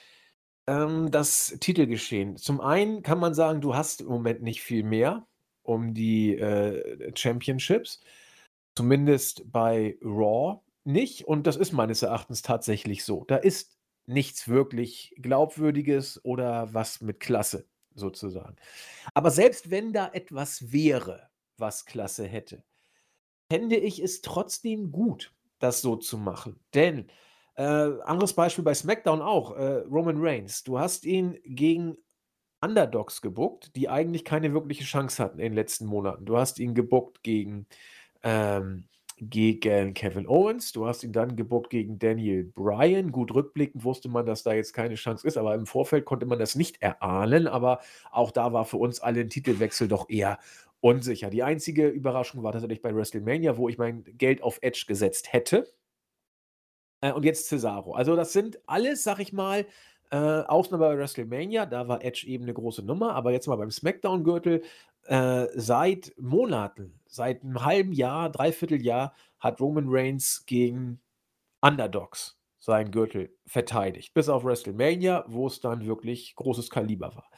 [0.67, 2.37] ähm, das Titelgeschehen.
[2.37, 5.27] Zum einen kann man sagen, du hast im Moment nicht viel mehr
[5.63, 8.01] um die äh, Championships.
[8.77, 11.27] Zumindest bei Raw nicht.
[11.27, 13.25] Und das ist meines Erachtens tatsächlich so.
[13.25, 13.77] Da ist
[14.07, 18.57] nichts wirklich Glaubwürdiges oder was mit Klasse sozusagen.
[19.15, 21.26] Aber selbst wenn da etwas wäre,
[21.59, 22.63] was Klasse hätte.
[23.51, 26.59] Fände ich es trotzdem gut, das so zu machen.
[26.75, 27.09] Denn,
[27.55, 30.65] äh, anderes Beispiel bei SmackDown auch, äh, Roman Reigns.
[30.65, 31.97] Du hast ihn gegen
[32.61, 36.25] Underdogs gebuckt, die eigentlich keine wirkliche Chance hatten in den letzten Monaten.
[36.25, 37.67] Du hast ihn gebuckt gegen,
[38.23, 38.85] ähm,
[39.19, 43.13] gegen Kevin Owens, du hast ihn dann gebuckt gegen Daniel Bryan.
[43.13, 46.39] Gut rückblickend wusste man, dass da jetzt keine Chance ist, aber im Vorfeld konnte man
[46.39, 47.47] das nicht erahnen.
[47.47, 47.81] Aber
[48.11, 50.39] auch da war für uns alle ein Titelwechsel doch eher
[50.87, 51.31] unsicher.
[51.31, 55.67] Die einzige Überraschung war tatsächlich bei WrestleMania, wo ich mein Geld auf Edge gesetzt hätte.
[57.01, 57.95] Äh, und jetzt Cesaro.
[57.95, 59.67] Also, das sind alles, sag ich mal,
[60.13, 63.73] äh, Ausnahme bei WrestleMania, da war Edge eben eine große Nummer, aber jetzt mal beim
[63.73, 64.63] SmackDown-Gürtel,
[65.07, 71.01] äh, seit Monaten, seit einem halben Jahr, dreiviertel Jahr hat Roman Reigns gegen
[71.61, 74.15] Underdogs seinen Gürtel verteidigt.
[74.15, 77.31] Bis auf WrestleMania, wo es dann wirklich großes Kaliber war.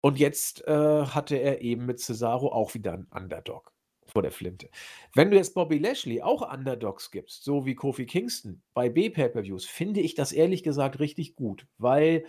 [0.00, 3.72] Und jetzt äh, hatte er eben mit Cesaro auch wieder einen Underdog
[4.06, 4.68] vor der Flinte.
[5.14, 10.00] Wenn du jetzt Bobby Lashley auch Underdogs gibst, so wie Kofi Kingston bei B-Pay-Per-Views, finde
[10.00, 12.24] ich das ehrlich gesagt richtig gut, weil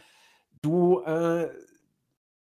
[0.61, 1.49] du äh,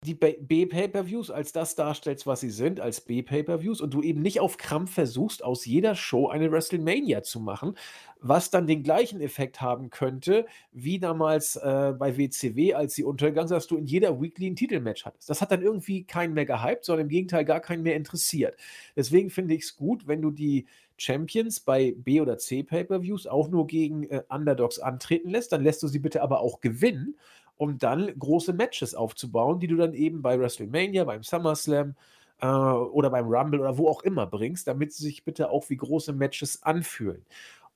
[0.06, 4.58] die B-Pay-Per-Views als das darstellst, was sie sind, als B-Pay-Per-Views und du eben nicht auf
[4.58, 7.76] Krampf versuchst, aus jeder Show eine WrestleMania zu machen,
[8.20, 13.48] was dann den gleichen Effekt haben könnte, wie damals äh, bei WCW, als sie untergegangen
[13.48, 15.30] sind, dass du in jeder Weekly ein Titelmatch hattest.
[15.30, 18.56] Das hat dann irgendwie keinen mehr gehypt, sondern im Gegenteil gar keinen mehr interessiert.
[18.96, 20.66] Deswegen finde ich es gut, wenn du die
[20.98, 25.88] Champions bei B- oder C-Pay-Per-Views auch nur gegen äh, Underdogs antreten lässt, dann lässt du
[25.88, 27.16] sie bitte aber auch gewinnen
[27.64, 31.96] um dann große Matches aufzubauen, die du dann eben bei WrestleMania, beim SummerSlam
[32.42, 35.78] äh, oder beim Rumble oder wo auch immer bringst, damit sie sich bitte auch wie
[35.78, 37.26] große Matches anfühlen.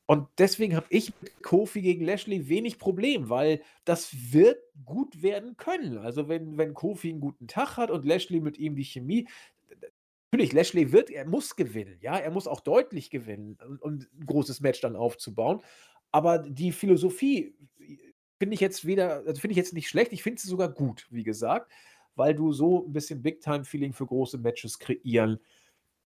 [0.06, 5.56] Und deswegen habe ich mit Kofi gegen Lashley wenig Problem, weil das wird gut werden
[5.56, 5.98] können.
[5.98, 9.28] Also wenn, wenn Kofi einen guten Tag hat und Lashley mit ihm die Chemie,
[10.32, 14.26] natürlich, Lashley wird, er muss gewinnen, ja, er muss auch deutlich gewinnen und, und ein
[14.26, 15.62] großes Match dann aufzubauen.
[16.12, 17.54] Aber die Philosophie
[18.40, 21.08] finde ich jetzt weder, also finde ich jetzt nicht schlecht, ich finde sie sogar gut,
[21.10, 21.72] wie gesagt,
[22.16, 25.40] weil du so ein bisschen Big-Time-Feeling für große Matches kreieren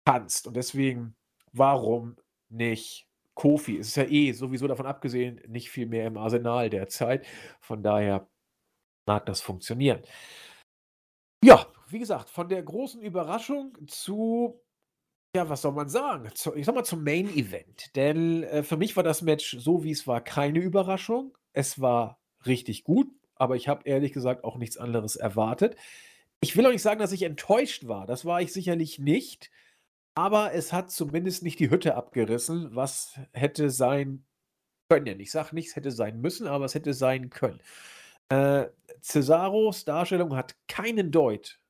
[0.05, 0.47] kannst.
[0.47, 1.17] Und deswegen,
[1.53, 2.17] warum
[2.49, 3.79] nicht Kofi?
[3.79, 7.27] Es ist ja eh sowieso davon abgesehen, nicht viel mehr im Arsenal derzeit.
[7.61, 8.29] Von daher
[9.07, 10.03] mag das funktionieren.
[11.45, 14.61] Ja, wie gesagt, von der großen Überraschung zu
[15.37, 16.29] ja, was soll man sagen?
[16.57, 17.95] Ich sag mal zum Main Event.
[17.95, 21.38] Denn äh, für mich war das Match so, wie es war, keine Überraschung.
[21.53, 25.77] Es war richtig gut, aber ich habe ehrlich gesagt auch nichts anderes erwartet.
[26.41, 28.07] Ich will auch nicht sagen, dass ich enttäuscht war.
[28.07, 29.51] Das war ich sicherlich nicht.
[30.15, 34.25] Aber es hat zumindest nicht die Hütte abgerissen, was hätte sein
[34.89, 35.21] können.
[35.21, 37.61] Ich sage nicht, es hätte sein müssen, aber es hätte sein können.
[38.29, 38.67] Äh,
[39.01, 41.61] Cesaros Darstellung hat keinen Deut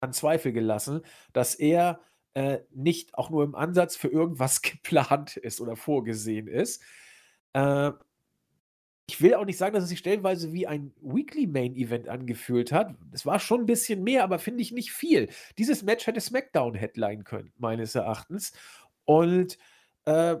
[0.00, 1.02] an Zweifel gelassen,
[1.32, 2.00] dass er
[2.34, 6.82] äh, nicht auch nur im Ansatz für irgendwas geplant ist oder vorgesehen ist.
[7.52, 7.92] Äh,
[9.10, 12.70] ich will auch nicht sagen, dass es sich stellenweise wie ein Weekly Main Event angefühlt
[12.70, 12.94] hat.
[13.10, 15.28] Es war schon ein bisschen mehr, aber finde ich nicht viel.
[15.58, 18.52] Dieses Match hätte SmackDown Headline können, meines Erachtens.
[19.04, 19.58] Und
[20.04, 20.36] äh,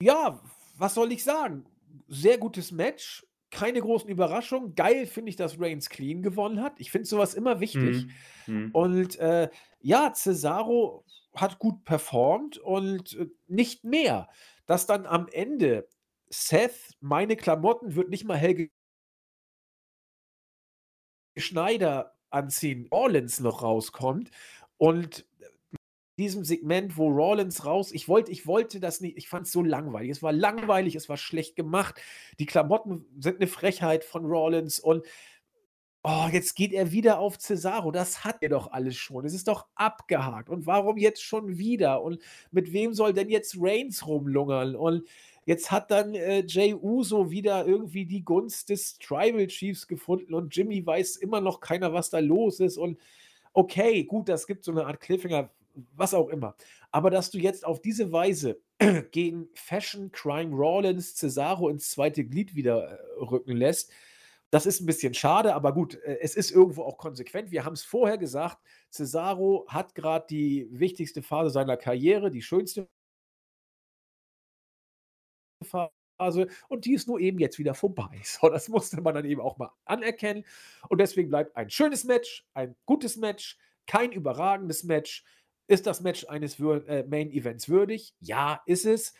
[0.00, 0.40] ja,
[0.78, 1.64] was soll ich sagen?
[2.06, 4.76] Sehr gutes Match, keine großen Überraschungen.
[4.76, 6.74] Geil finde ich, dass Reigns clean gewonnen hat.
[6.78, 8.06] Ich finde sowas immer wichtig.
[8.46, 8.70] Mhm.
[8.72, 9.48] Und äh,
[9.80, 11.04] ja, Cesaro
[11.34, 14.28] hat gut performt und äh, nicht mehr.
[14.66, 15.88] Dass dann am Ende
[16.30, 18.70] Seth, meine Klamotten wird nicht mal Helge
[21.36, 24.30] Schneider anziehen, Orleans noch rauskommt
[24.76, 25.26] und
[26.18, 29.62] diesem Segment, wo Rollins raus, ich wollte, ich wollte das nicht, ich fand es so
[29.62, 30.10] langweilig.
[30.10, 32.00] Es war langweilig, es war schlecht gemacht.
[32.38, 35.04] Die Klamotten sind eine Frechheit von Rollins und
[36.04, 37.90] oh, jetzt geht er wieder auf Cesaro.
[37.90, 39.24] Das hat er doch alles schon.
[39.24, 40.50] Es ist doch abgehakt.
[40.50, 42.02] Und warum jetzt schon wieder?
[42.02, 42.20] Und
[42.52, 44.76] mit wem soll denn jetzt Reigns rumlungern?
[44.76, 45.08] Und
[45.46, 50.54] Jetzt hat dann äh, Jay Uso wieder irgendwie die Gunst des Tribal Chiefs gefunden und
[50.56, 52.78] Jimmy weiß immer noch keiner, was da los ist.
[52.78, 52.98] Und
[53.52, 55.50] okay, gut, das gibt so eine Art Cliffhanger,
[55.94, 56.56] was auch immer.
[56.90, 58.60] Aber dass du jetzt auf diese Weise
[59.10, 63.90] gegen Fashion Crime Rawlins Cesaro ins zweite Glied wieder äh, rücken lässt,
[64.50, 67.50] das ist ein bisschen schade, aber gut, äh, es ist irgendwo auch konsequent.
[67.50, 68.58] Wir haben es vorher gesagt,
[68.90, 72.88] Cesaro hat gerade die wichtigste Phase seiner Karriere, die schönste
[76.16, 78.20] Phase und die ist nur eben jetzt wieder vorbei.
[78.24, 80.44] So, das musste man dann eben auch mal anerkennen.
[80.88, 85.24] Und deswegen bleibt ein schönes Match, ein gutes Match, kein überragendes Match.
[85.66, 88.14] Ist das Match eines äh, Main Events würdig?
[88.20, 89.14] Ja, ist es.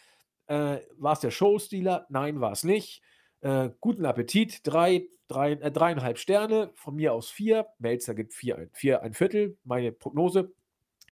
[0.46, 2.06] Äh, war es der Showstealer?
[2.10, 3.02] Nein, war es nicht.
[3.40, 4.60] Äh, guten Appetit.
[4.66, 7.66] Drei, drei, äh, dreieinhalb Sterne, von mir aus vier.
[7.78, 10.52] Melzer gibt vier, ein, vier, ein Viertel, meine Prognose.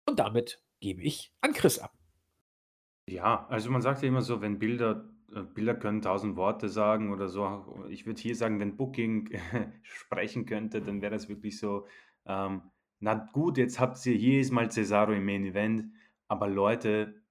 [0.06, 1.92] Und damit gebe ich an Chris ab.
[3.08, 5.11] Ja, also man sagt ja immer so, wenn Bilder
[5.54, 7.84] Bilder können tausend Worte sagen oder so.
[7.88, 9.30] Ich würde hier sagen, wenn Booking
[9.82, 11.86] sprechen könnte, dann wäre das wirklich so,
[12.26, 12.62] ähm,
[13.00, 15.92] na gut, jetzt habt ihr hier ist mal Cesaro im Main Event,
[16.28, 17.22] aber Leute,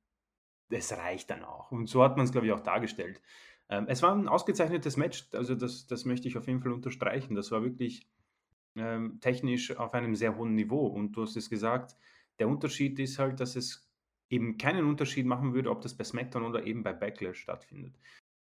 [0.69, 1.71] es reicht dann auch.
[1.71, 3.21] Und so hat man es, glaube ich, auch dargestellt.
[3.69, 7.35] Ähm, es war ein ausgezeichnetes Match, also das, das möchte ich auf jeden Fall unterstreichen.
[7.35, 8.07] Das war wirklich
[8.75, 10.87] ähm, technisch auf einem sehr hohen Niveau.
[10.87, 11.95] Und du hast es gesagt,
[12.39, 13.90] der Unterschied ist halt, dass es
[14.31, 17.93] eben keinen Unterschied machen würde, ob das bei SmackDown oder eben bei Backlash stattfindet.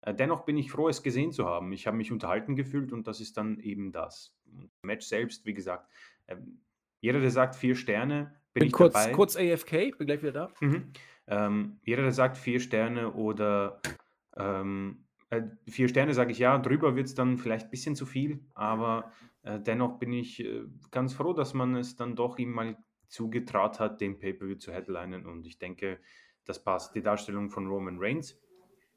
[0.02, 1.72] Äh, dennoch bin ich froh, es gesehen zu haben.
[1.74, 4.36] Ich habe mich unterhalten gefühlt und das ist dann eben das.
[4.46, 5.90] Und Match selbst, wie gesagt,
[6.28, 6.62] ähm,
[7.02, 9.12] jeder, der sagt vier Sterne, bin, bin ich kurz, dabei.
[9.12, 10.54] Kurz AFK, bin gleich wieder da.
[10.62, 10.94] Mhm.
[11.28, 13.82] Ähm, jeder, der sagt vier Sterne oder
[14.38, 18.06] ähm, äh, vier Sterne, sage ich ja, drüber wird es dann vielleicht ein bisschen zu
[18.06, 19.11] viel, aber
[19.44, 22.78] äh, dennoch bin ich äh, ganz froh, dass man es dann doch ihm mal
[23.10, 25.26] zugetraut hat, den Pay-Per-View zu headlinen.
[25.26, 25.99] Und ich denke,
[26.45, 26.95] das passt.
[26.95, 28.40] Die Darstellung von Roman Reigns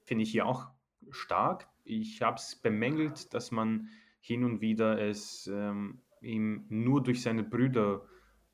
[0.05, 0.69] finde ich hier auch
[1.11, 1.69] stark.
[1.85, 3.89] Ich habe es bemängelt, dass man
[4.21, 8.07] hin und wieder es ähm, ihm nur durch seine Brüder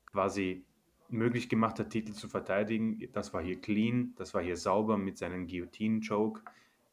[0.07, 0.65] quasi
[1.09, 3.07] möglich gemacht hat, Titel zu verteidigen.
[3.13, 6.41] Das war hier clean, das war hier sauber mit seinem Guillotine-Choke.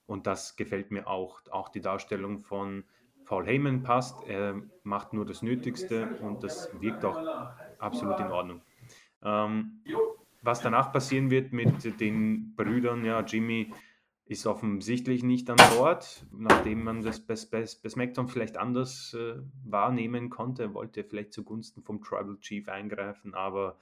[0.06, 1.40] Und das gefällt mir auch.
[1.51, 2.84] Auch die Darstellung von
[3.24, 4.22] Paul Heyman passt.
[4.26, 8.62] Er macht nur das Nötigste und das wirkt auch absolut in Ordnung.
[9.23, 9.82] Ähm,
[10.43, 13.73] was danach passieren wird mit den Brüdern, ja, Jimmy
[14.27, 19.36] ist offensichtlich nicht an Bord, nachdem man das bei, bei, bei SmackDown vielleicht anders äh,
[19.65, 20.65] wahrnehmen konnte.
[20.65, 23.78] Er wollte vielleicht zugunsten vom Tribal Chief eingreifen, aber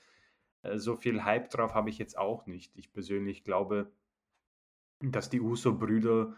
[0.63, 2.77] äh, so viel Hype drauf habe ich jetzt auch nicht.
[2.77, 3.91] Ich persönlich glaube,
[5.01, 6.35] dass die Uso-Brüder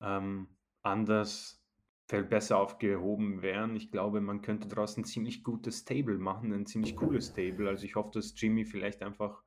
[0.00, 0.48] ähm,
[0.82, 1.62] anders
[2.06, 3.74] viel besser aufgehoben wären.
[3.76, 7.68] Ich glaube, man könnte daraus ein ziemlich gutes Stable machen, ein ziemlich cooles Stable.
[7.68, 9.42] Also ich hoffe, dass Jimmy vielleicht einfach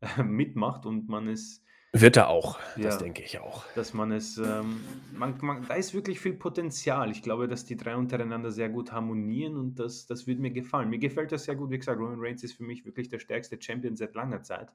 [0.00, 1.62] äh, mitmacht und man es
[1.92, 3.64] wird er auch, das ja, denke ich auch.
[3.74, 4.80] dass man es, ähm,
[5.12, 7.10] man, man, da ist wirklich viel Potenzial.
[7.10, 10.90] Ich glaube, dass die drei untereinander sehr gut harmonieren und das, das wird mir gefallen.
[10.90, 11.70] Mir gefällt das sehr gut.
[11.70, 14.74] Wie gesagt, Roman Reigns ist für mich wirklich der stärkste Champion seit langer Zeit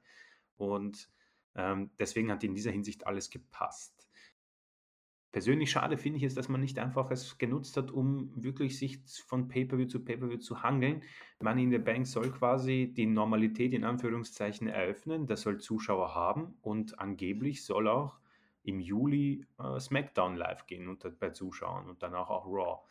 [0.57, 1.09] und
[1.53, 4.00] ähm, deswegen hat in dieser Hinsicht alles gepasst.
[5.31, 8.99] Persönlich schade finde ich es, dass man nicht einfach es genutzt hat, um wirklich sich
[9.25, 11.03] von Pay-Per-View zu Pay-Per-View zu hangeln.
[11.41, 16.55] Money in the Bank soll quasi die Normalität in Anführungszeichen eröffnen, das soll Zuschauer haben
[16.61, 18.19] und angeblich soll auch
[18.63, 22.81] im Juli äh, SmackDown live gehen unter, bei Zuschauern und danach auch Raw.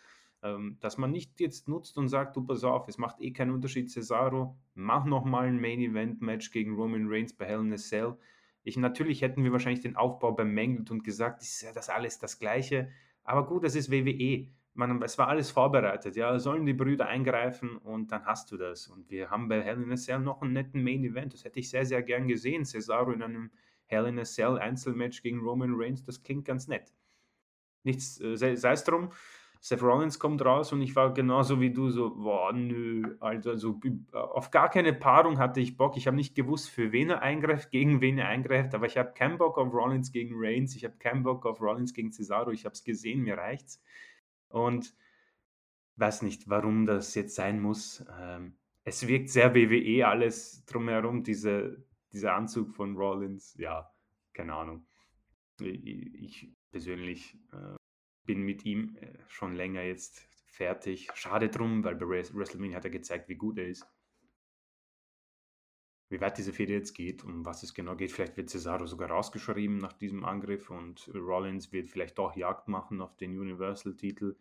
[0.42, 3.50] Ähm, dass man nicht jetzt nutzt und sagt, du pass auf, es macht eh keinen
[3.50, 8.16] Unterschied, Cesaro, mach nochmal ein Main-Event-Match gegen Roman Reigns bei Hell in a Cell
[8.62, 12.39] ich, natürlich hätten wir wahrscheinlich den Aufbau bemängelt und gesagt, ist ja das alles das
[12.39, 12.91] Gleiche.
[13.24, 14.49] Aber gut, das ist WWE.
[14.74, 16.16] Man, es war alles vorbereitet.
[16.16, 18.87] Ja, sollen die Brüder eingreifen und dann hast du das.
[18.87, 21.35] Und wir haben bei Hell in a Cell noch einen netten Main Event.
[21.35, 22.65] Das hätte ich sehr, sehr gern gesehen.
[22.65, 23.51] Cesaro in einem
[23.87, 26.05] Hell in a Cell Einzelmatch gegen Roman Reigns.
[26.05, 26.93] Das klingt ganz nett.
[27.82, 29.11] Nichts, äh, sei, sei es drum.
[29.62, 33.78] Seth Rollins kommt raus und ich war genauso wie du so, boah, nö, Alter, so
[34.12, 35.99] auf gar keine Paarung hatte ich Bock.
[35.99, 39.12] Ich habe nicht gewusst, für wen er eingreift, gegen wen er eingreift, aber ich habe
[39.12, 42.65] keinen Bock auf Rollins gegen Reigns, ich habe keinen Bock auf Rollins gegen Cesaro, ich
[42.65, 43.82] habe es gesehen, mir reicht's.
[44.49, 44.95] Und
[45.97, 48.03] weiß nicht, warum das jetzt sein muss.
[48.19, 51.85] Ähm, es wirkt sehr WWE alles drumherum, diese,
[52.15, 53.93] dieser Anzug von Rollins, ja,
[54.32, 54.87] keine Ahnung.
[55.61, 55.85] Ich,
[56.15, 57.80] ich persönlich äh,
[58.24, 61.09] bin mit ihm äh, schon länger jetzt fertig.
[61.14, 63.86] Schade drum, weil bei WrestleMania hat er gezeigt, wie gut er ist.
[66.10, 68.10] Wie weit diese Fehde jetzt geht, um was es genau geht.
[68.10, 73.01] Vielleicht wird Cesaro sogar rausgeschrieben nach diesem Angriff und Rollins wird vielleicht doch Jagd machen
[73.01, 74.36] auf den Universal-Titel.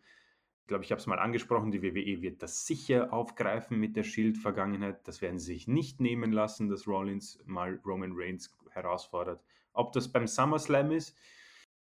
[0.62, 4.04] Ich glaube, ich habe es mal angesprochen, die WWE wird das sicher aufgreifen mit der
[4.04, 5.08] Shield-Vergangenheit.
[5.08, 9.44] Das werden sie sich nicht nehmen lassen, dass Rollins mal Roman Reigns herausfordert.
[9.74, 11.16] Ob das beim SummerSlam ist,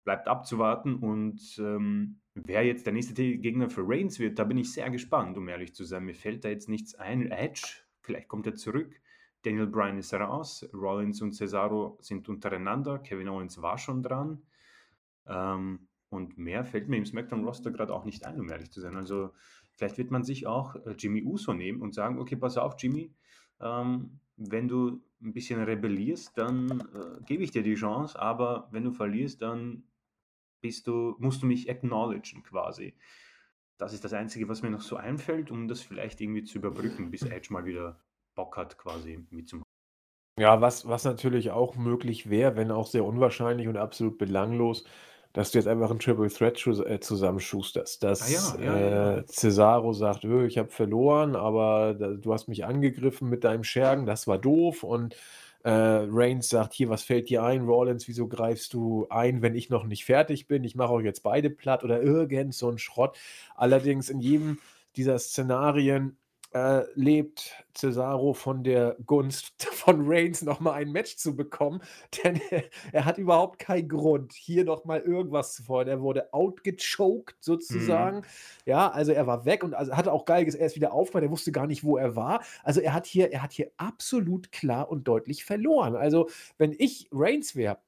[0.06, 0.96] bleibt abzuwarten.
[0.96, 5.38] Und ähm, wer jetzt der nächste Gegner für Reigns wird, da bin ich sehr gespannt,
[5.38, 6.06] um ehrlich zu sein.
[6.06, 7.30] Mir fällt da jetzt nichts ein.
[7.30, 9.02] Edge, vielleicht kommt er zurück.
[9.42, 10.68] Daniel Bryan ist raus.
[10.74, 13.00] Rollins und Cesaro sind untereinander.
[13.00, 14.42] Kevin Owens war schon dran.
[15.28, 18.96] Ähm, und mehr fällt mir im SmackDown-Roster gerade auch nicht ein, um ehrlich zu sein.
[18.96, 19.32] Also
[19.74, 23.14] vielleicht wird man sich auch äh, Jimmy Uso nehmen und sagen, okay, pass auf, Jimmy,
[23.60, 28.84] ähm, wenn du ein bisschen rebellierst, dann äh, gebe ich dir die Chance, aber wenn
[28.84, 29.84] du verlierst, dann
[30.66, 32.96] bist du, musst du mich acknowledgen quasi.
[33.78, 37.12] Das ist das Einzige, was mir noch so einfällt, um das vielleicht irgendwie zu überbrücken,
[37.12, 38.00] bis Edge mal wieder
[38.34, 39.64] Bock hat, quasi mitzumachen.
[40.40, 44.86] Ja, was, was natürlich auch möglich wäre, wenn auch sehr unwahrscheinlich und absolut belanglos,
[45.34, 48.02] dass du jetzt einfach ein Triple Threat äh, zusammenschusterst.
[48.02, 49.18] Dass ah, ja, ja, ja.
[49.18, 54.26] Äh, Cesaro sagt, ich habe verloren, aber du hast mich angegriffen mit deinem Schergen, das
[54.26, 55.16] war doof und
[55.66, 57.66] äh, Reigns sagt, hier, was fällt dir ein?
[57.66, 60.64] Rollins, wieso greifst du ein, wenn ich noch nicht fertig bin?
[60.64, 63.18] Ich mache euch jetzt beide platt oder irgend so ein Schrott.
[63.56, 64.60] Allerdings in jedem
[64.96, 66.18] dieser Szenarien
[66.56, 71.82] äh, lebt Cesaro von der Gunst von Reigns nochmal ein Match zu bekommen,
[72.24, 72.64] denn er,
[72.94, 75.98] er, hat überhaupt keinen Grund, hier nochmal irgendwas zu fordern.
[75.98, 78.20] Er wurde outgechoked sozusagen.
[78.20, 78.24] Mhm.
[78.66, 81.32] Ja, also er war weg und also hatte auch geil, er ist wieder aufgewacht, er
[81.32, 82.42] wusste gar nicht, wo er war.
[82.64, 85.98] Also er hat hier, er hat hier absolut klar und deutlich verloren.
[85.98, 87.80] Also wenn ich Reigns wäre,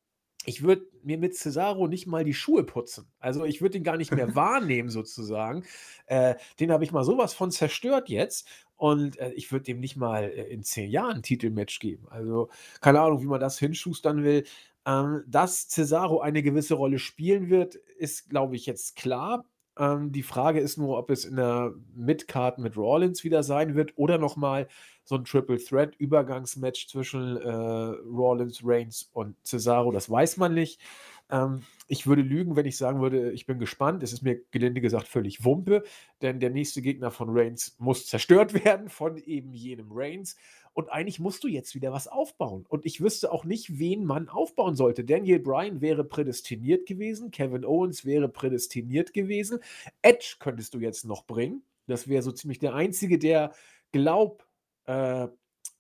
[0.47, 3.11] ich würde mir mit Cesaro nicht mal die Schuhe putzen.
[3.19, 5.65] Also ich würde ihn gar nicht mehr wahrnehmen, sozusagen.
[6.05, 8.47] Äh, den habe ich mal sowas von zerstört jetzt.
[8.77, 12.07] Und äh, ich würde dem nicht mal äh, in zehn Jahren ein Titelmatch geben.
[12.09, 12.49] Also
[12.79, 14.45] keine Ahnung, wie man das hinschustern will.
[14.85, 19.43] Ähm, dass Cesaro eine gewisse Rolle spielen wird, ist, glaube ich, jetzt klar.
[19.77, 23.97] Ähm, die Frage ist nur, ob es in der Midcard mit Rollins wieder sein wird
[23.97, 24.69] oder nochmal
[25.07, 29.93] so ein Triple Threat Übergangsmatch zwischen äh, Rollins, Reigns und Cesaro.
[29.93, 30.81] Das weiß man nicht.
[31.29, 34.03] Ähm, ich würde lügen, wenn ich sagen würde, ich bin gespannt.
[34.03, 35.83] Es ist mir gelinde gesagt völlig Wumpe,
[36.21, 40.35] denn der nächste Gegner von Reigns muss zerstört werden von eben jenem Reigns.
[40.73, 42.65] Und eigentlich musst du jetzt wieder was aufbauen.
[42.67, 45.05] Und ich wüsste auch nicht, wen man aufbauen sollte.
[45.05, 49.59] Daniel Bryan wäre prädestiniert gewesen, Kevin Owens wäre prädestiniert gewesen.
[50.01, 51.63] Edge könntest du jetzt noch bringen.
[51.87, 53.53] Das wäre so ziemlich der einzige, der
[53.93, 54.46] glaubwürdig
[54.87, 55.27] äh,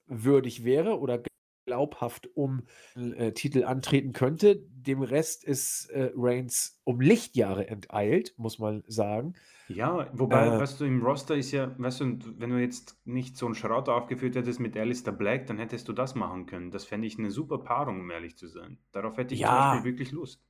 [0.07, 1.21] wäre oder
[1.67, 2.63] glaubhaft um
[2.95, 4.55] äh, Titel antreten könnte.
[4.71, 9.35] Dem Rest ist äh, Reigns um Lichtjahre enteilt, muss man sagen.
[9.67, 13.35] Ja, wobei, äh, weißt du, im Roster ist ja, weißt du, wenn du jetzt nicht
[13.35, 16.71] so einen Schrauter aufgeführt hättest mit Alistair Black, dann hättest du das machen können.
[16.71, 18.77] Das fände ich eine super Paarung, um ehrlich zu sein.
[18.93, 20.41] Darauf hätte ich ja, zum Beispiel wirklich Lust.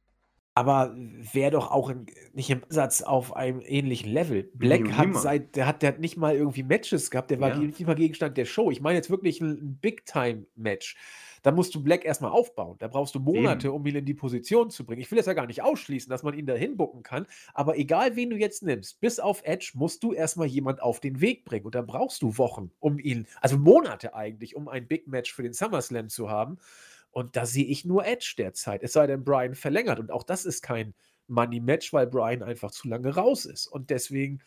[0.58, 4.50] Aber wäre doch auch in, nicht im Satz auf einem ähnlichen Level.
[4.56, 7.58] Black hat seit, der hat, der hat nicht mal irgendwie Matches gehabt, der war ja.
[7.60, 8.72] nicht mal Gegenstand der Show.
[8.72, 10.98] Ich meine jetzt wirklich ein, Big-Time-Match.
[11.44, 12.76] Da musst du Black erstmal aufbauen.
[12.80, 13.76] Da brauchst du Monate, Eben.
[13.76, 15.00] um ihn in die Position zu bringen.
[15.00, 17.28] Ich will das ja gar nicht ausschließen, dass man ihn da hinbucken kann.
[17.54, 21.22] Aber egal, wen du jetzt nimmst, bis auf Edge musst du erstmal jemand auf den
[21.22, 21.68] Weg bringen.
[21.68, 25.44] Und da brauchst du Wochen, um ihn, also Monate eigentlich, um ein Big Match für
[25.44, 26.58] den SummerSlam zu haben.
[27.18, 28.84] Und da sehe ich nur Edge derzeit.
[28.84, 29.98] Es sei denn, Brian verlängert.
[29.98, 30.94] Und auch das ist kein
[31.26, 33.66] Money-Match, weil Brian einfach zu lange raus ist.
[33.66, 34.44] Und deswegen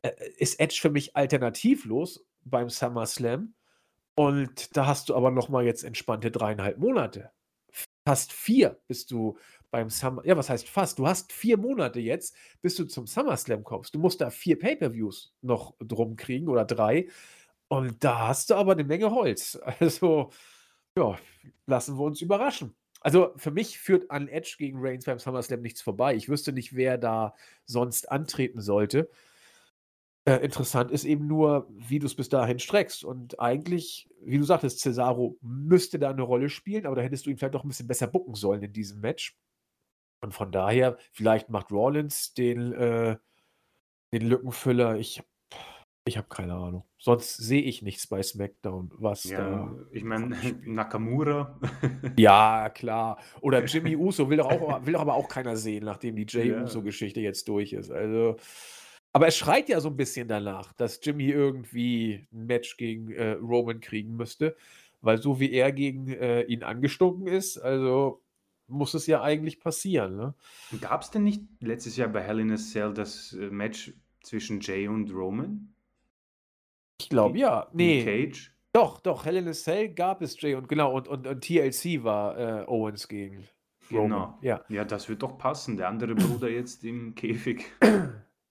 [0.00, 3.52] äh, ist Edge für mich alternativlos beim SummerSlam.
[4.14, 7.32] Und da hast du aber nochmal jetzt entspannte dreieinhalb Monate.
[8.08, 9.36] Fast vier bist du
[9.70, 10.24] beim Summer.
[10.24, 10.98] Ja, was heißt fast?
[10.98, 13.94] Du hast vier Monate jetzt, bis du zum SummerSlam kommst.
[13.94, 17.08] Du musst da vier Pay-Per-Views noch drum kriegen oder drei.
[17.68, 19.60] Und da hast du aber eine Menge Holz.
[19.80, 20.30] Also,
[20.96, 21.18] ja,
[21.66, 22.74] lassen wir uns überraschen.
[23.00, 26.16] Also für mich führt an Edge gegen Reigns beim SummerSlam nichts vorbei.
[26.16, 29.08] Ich wüsste nicht, wer da sonst antreten sollte.
[30.24, 33.04] Äh, interessant ist eben nur, wie du es bis dahin streckst.
[33.04, 37.30] Und eigentlich, wie du sagtest, Cesaro müsste da eine Rolle spielen, aber da hättest du
[37.30, 39.38] ihn vielleicht doch ein bisschen besser bucken sollen in diesem Match.
[40.20, 43.16] Und von daher, vielleicht macht Rollins den, äh,
[44.12, 44.96] den Lückenfüller.
[44.96, 45.22] Ich
[46.06, 46.84] ich habe keine Ahnung.
[46.98, 49.74] Sonst sehe ich nichts bei SmackDown, was ja, da.
[49.90, 51.58] Ich meine, Nakamura.
[52.16, 53.18] ja, klar.
[53.40, 56.50] Oder Jimmy Uso will doch, auch, will doch aber auch keiner sehen, nachdem die Jay
[56.50, 56.62] ja.
[56.62, 57.90] Uso-Geschichte jetzt durch ist.
[57.90, 58.36] Also.
[59.12, 63.32] Aber es schreit ja so ein bisschen danach, dass Jimmy irgendwie ein Match gegen äh,
[63.32, 64.56] Roman kriegen müsste,
[65.00, 68.22] weil so wie er gegen äh, ihn angestunken ist, also
[68.68, 70.16] muss es ja eigentlich passieren.
[70.16, 70.34] Ne?
[70.80, 73.92] Gab es denn nicht letztes Jahr bei Hell in a Cell das äh, Match
[74.22, 75.72] zwischen Jay und Roman?
[76.98, 77.68] Ich glaube, ja.
[77.72, 78.04] Nee.
[78.04, 78.52] Cage?
[78.72, 79.24] Doch, doch.
[79.24, 80.94] Hell in a Cell gab es Jay und genau.
[80.94, 83.44] Und, und, und TLC war äh, Owens gegen
[83.90, 84.04] Roman.
[84.04, 84.38] Genau.
[84.42, 84.60] Ja.
[84.68, 85.76] ja, das wird doch passen.
[85.76, 87.64] Der andere Bruder jetzt im Käfig.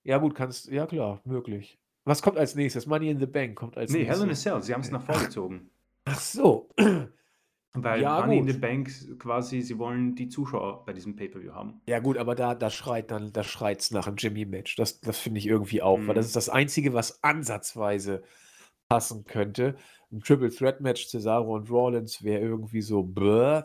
[0.03, 0.69] Ja, gut, kannst.
[0.69, 1.79] Ja, klar, möglich.
[2.05, 2.85] Was kommt als nächstes?
[2.85, 4.19] Money in the Bank kommt als nee, nächstes.
[4.19, 4.63] Hell in a Cell.
[4.63, 5.69] Sie haben es nach vorgezogen.
[6.05, 6.69] Ach so.
[7.75, 8.47] Weil ja, Money gut.
[8.47, 11.81] in the Bank quasi, sie wollen die Zuschauer bei diesem Pay-Per-View haben.
[11.87, 14.75] Ja, gut, aber da, da schreit dann, da schreit's nach einem Jimmy-Match.
[14.75, 16.07] Das, das finde ich irgendwie auch, mhm.
[16.07, 18.23] weil das ist das Einzige, was ansatzweise
[18.87, 19.75] passen könnte.
[20.11, 23.63] Ein Triple Threat Match, Cesaro und Rollins wäre irgendwie so bäh.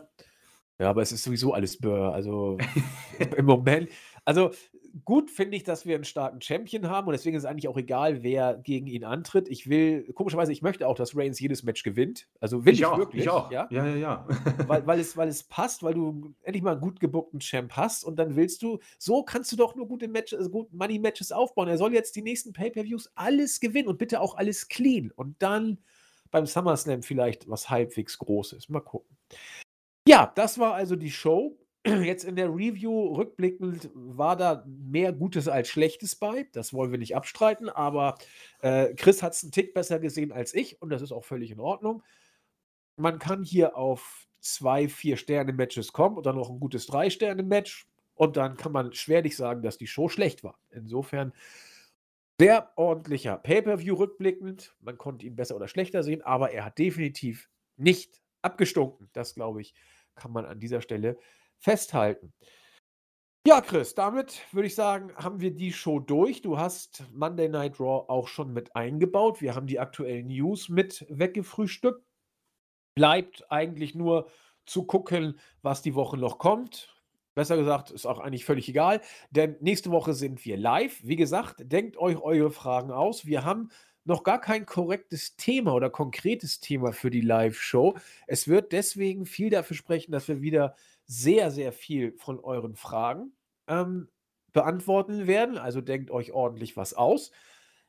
[0.79, 1.89] Ja, aber es ist sowieso alles bäh.
[1.89, 2.57] Also
[3.37, 3.89] im Moment,
[4.25, 4.51] also
[5.05, 7.77] gut finde ich, dass wir einen starken Champion haben und deswegen ist es eigentlich auch
[7.77, 9.49] egal, wer gegen ihn antritt.
[9.49, 12.27] Ich will, komischerweise, ich möchte auch, dass Reigns jedes Match gewinnt.
[12.39, 13.23] Also will ich, ich auch, wirklich.
[13.23, 13.51] Ich auch.
[13.51, 13.95] Ja, ja, ja.
[13.95, 14.27] ja.
[14.67, 18.03] weil, weil, es, weil es passt, weil du endlich mal einen gut gebuckten Champ hast
[18.03, 21.67] und dann willst du, so kannst du doch nur gute Matches, also gute Money-Matches aufbauen.
[21.67, 25.79] Er soll jetzt die nächsten Pay-Per-Views alles gewinnen und bitte auch alles clean und dann
[26.31, 28.69] beim SummerSlam vielleicht was halbwegs Großes.
[28.69, 29.17] Mal gucken.
[30.07, 31.57] Ja, das war also die Show.
[31.85, 36.47] Jetzt in der Review rückblickend war da mehr Gutes als Schlechtes bei.
[36.53, 38.15] Das wollen wir nicht abstreiten, aber
[38.61, 41.49] äh, Chris hat es einen Tick besser gesehen als ich und das ist auch völlig
[41.49, 42.03] in Ordnung.
[42.97, 48.37] Man kann hier auf zwei, vier Sterne-Matches kommen und dann noch ein gutes Drei-Sterne-Match und
[48.37, 50.59] dann kann man schwerlich sagen, dass die Show schlecht war.
[50.69, 51.33] Insofern
[52.39, 54.75] sehr ordentlicher Pay-Per-View rückblickend.
[54.81, 59.09] Man konnte ihn besser oder schlechter sehen, aber er hat definitiv nicht abgestunken.
[59.13, 59.73] Das, glaube ich,
[60.15, 61.17] kann man an dieser Stelle
[61.61, 62.33] festhalten.
[63.47, 66.41] Ja, Chris, damit würde ich sagen, haben wir die Show durch.
[66.41, 69.41] Du hast Monday Night Raw auch schon mit eingebaut.
[69.41, 72.05] Wir haben die aktuellen News mit weggefrühstückt.
[72.95, 74.29] Bleibt eigentlich nur
[74.65, 76.95] zu gucken, was die Woche noch kommt.
[77.33, 79.01] Besser gesagt, ist auch eigentlich völlig egal,
[79.31, 80.99] denn nächste Woche sind wir live.
[81.01, 83.25] Wie gesagt, denkt euch eure Fragen aus.
[83.25, 83.69] Wir haben
[84.03, 87.95] noch gar kein korrektes Thema oder konkretes Thema für die Live-Show.
[88.27, 90.75] Es wird deswegen viel dafür sprechen, dass wir wieder
[91.11, 93.33] sehr, sehr viel von euren Fragen
[93.67, 94.07] ähm,
[94.53, 95.57] beantworten werden.
[95.57, 97.31] Also denkt euch ordentlich was aus.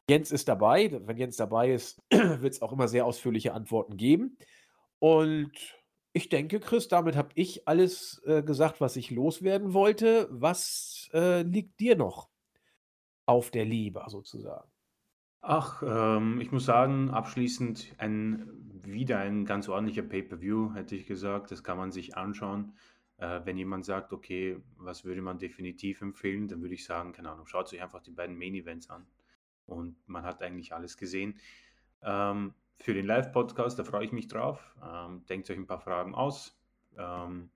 [0.09, 0.91] Jens ist dabei.
[1.05, 4.37] Wenn Jens dabei ist, wird es auch immer sehr ausführliche Antworten geben.
[4.99, 5.53] Und
[6.13, 10.27] ich denke, Chris, damit habe ich alles äh, gesagt, was ich loswerden wollte.
[10.31, 12.29] Was äh, liegt dir noch
[13.25, 14.69] auf der Liebe sozusagen?
[15.43, 18.49] Ach, ähm, ich muss sagen, abschließend ein
[18.85, 21.53] wieder ein ganz ordentlicher Pay-per-View, hätte ich gesagt.
[21.53, 22.75] Das kann man sich anschauen.
[23.23, 27.31] Äh, wenn jemand sagt, okay, was würde man definitiv empfehlen, dann würde ich sagen, keine
[27.31, 29.07] Ahnung, schaut sich einfach die beiden Main Events an
[29.65, 31.39] und man hat eigentlich alles gesehen.
[32.03, 34.75] Ähm, für den Live-Podcast, da freue ich mich drauf.
[34.85, 36.61] Ähm, denkt euch ein paar Fragen aus,
[36.99, 37.51] ähm,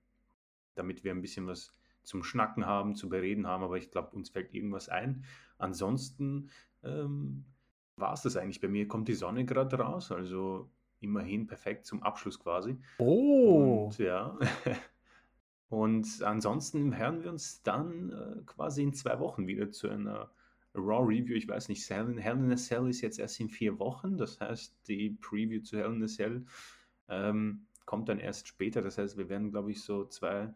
[0.75, 4.29] damit wir ein bisschen was zum Schnacken haben, zu bereden haben, aber ich glaube, uns
[4.29, 5.25] fällt irgendwas ein.
[5.57, 6.49] Ansonsten
[6.81, 7.43] ähm,
[7.97, 8.61] war es das eigentlich.
[8.61, 10.69] Bei mir kommt die Sonne gerade raus, also
[11.01, 12.77] immerhin perfekt zum Abschluss quasi.
[12.99, 13.87] Oh.
[13.87, 14.39] Und ja.
[15.69, 20.31] Und ansonsten hören wir uns dann äh, quasi in zwei Wochen wieder zu einer
[20.73, 21.35] Raw Review.
[21.35, 24.17] Ich weiß nicht, Hell in, a Cell ist jetzt erst in vier Wochen.
[24.17, 26.45] Das heißt, die Preview zu Hell in a Cell
[27.09, 28.81] ähm, kommt dann erst später.
[28.81, 30.53] Das heißt, wir werden, glaube ich, so zwei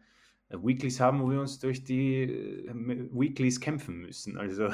[0.48, 2.74] äh, Weeklies haben, wo wir uns durch die äh,
[3.12, 4.38] Weeklies kämpfen müssen.
[4.38, 4.68] Also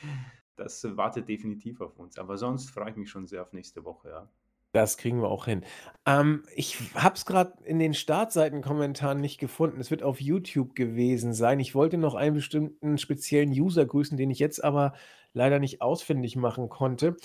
[0.56, 2.18] das wartet definitiv auf uns.
[2.18, 4.30] Aber sonst freue ich mich schon sehr auf nächste Woche, ja.
[4.74, 5.62] Das kriegen wir auch hin.
[6.04, 9.80] Ähm, ich habe es gerade in den Startseitenkommentaren nicht gefunden.
[9.80, 11.60] Es wird auf YouTube gewesen sein.
[11.60, 14.94] Ich wollte noch einen bestimmten speziellen User grüßen, den ich jetzt aber
[15.32, 17.16] leider nicht ausfindig machen konnte.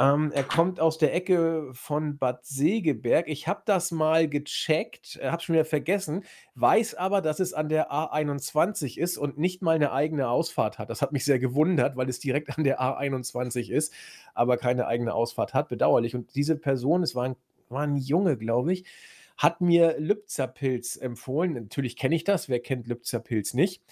[0.00, 3.28] Ähm, er kommt aus der Ecke von Bad Segeberg.
[3.28, 6.24] Ich habe das mal gecheckt, äh, habe schon wieder vergessen,
[6.56, 10.90] weiß aber, dass es an der A21 ist und nicht mal eine eigene Ausfahrt hat.
[10.90, 13.92] Das hat mich sehr gewundert, weil es direkt an der A21 ist,
[14.34, 15.68] aber keine eigene Ausfahrt hat.
[15.68, 16.16] Bedauerlich.
[16.16, 17.36] Und diese Person, es war ein,
[17.68, 18.84] war ein Junge, glaube ich,
[19.36, 21.54] hat mir Lübzerpilz empfohlen.
[21.54, 22.48] Natürlich kenne ich das.
[22.48, 23.82] Wer kennt Lübzerpilz nicht?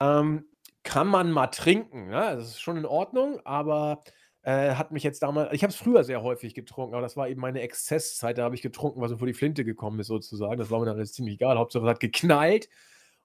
[0.00, 0.46] Ähm,
[0.82, 2.08] kann man mal trinken.
[2.08, 2.36] Ne?
[2.36, 4.02] Das ist schon in Ordnung, aber
[4.42, 7.28] äh, hat mich jetzt damals, ich habe es früher sehr häufig getrunken, aber das war
[7.28, 8.38] eben meine Exzesszeit.
[8.38, 10.58] Da habe ich getrunken, was so vor die Flinte gekommen ist, sozusagen.
[10.58, 11.58] Das war mir dann jetzt ziemlich egal.
[11.58, 12.68] Hauptsache, es hat geknallt.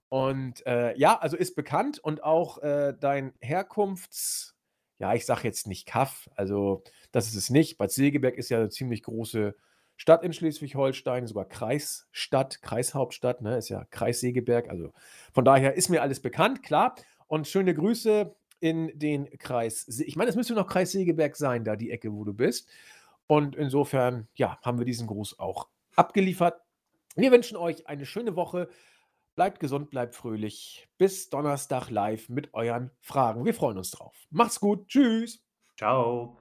[0.09, 4.55] Und äh, ja, also ist bekannt und auch äh, dein Herkunfts,
[4.99, 7.77] ja, ich sage jetzt nicht Kaff, also das ist es nicht.
[7.77, 9.55] Bad Segeberg ist ja eine ziemlich große
[9.97, 14.69] Stadt in Schleswig-Holstein, sogar Kreisstadt, Kreishauptstadt, ne, ist ja Kreis Segeberg.
[14.69, 14.93] Also
[15.33, 16.95] von daher ist mir alles bekannt, klar.
[17.25, 19.87] Und schöne Grüße in den Kreis.
[19.99, 22.69] Ich meine, es müsste noch Kreis Segeberg sein, da die Ecke, wo du bist.
[23.27, 26.61] Und insofern, ja, haben wir diesen Gruß auch abgeliefert.
[27.15, 28.69] Wir wünschen euch eine schöne Woche.
[29.35, 30.87] Bleibt gesund, bleibt fröhlich.
[30.97, 33.45] Bis Donnerstag live mit euren Fragen.
[33.45, 34.15] Wir freuen uns drauf.
[34.31, 34.87] Macht's gut.
[34.87, 35.43] Tschüss.
[35.77, 36.37] Ciao.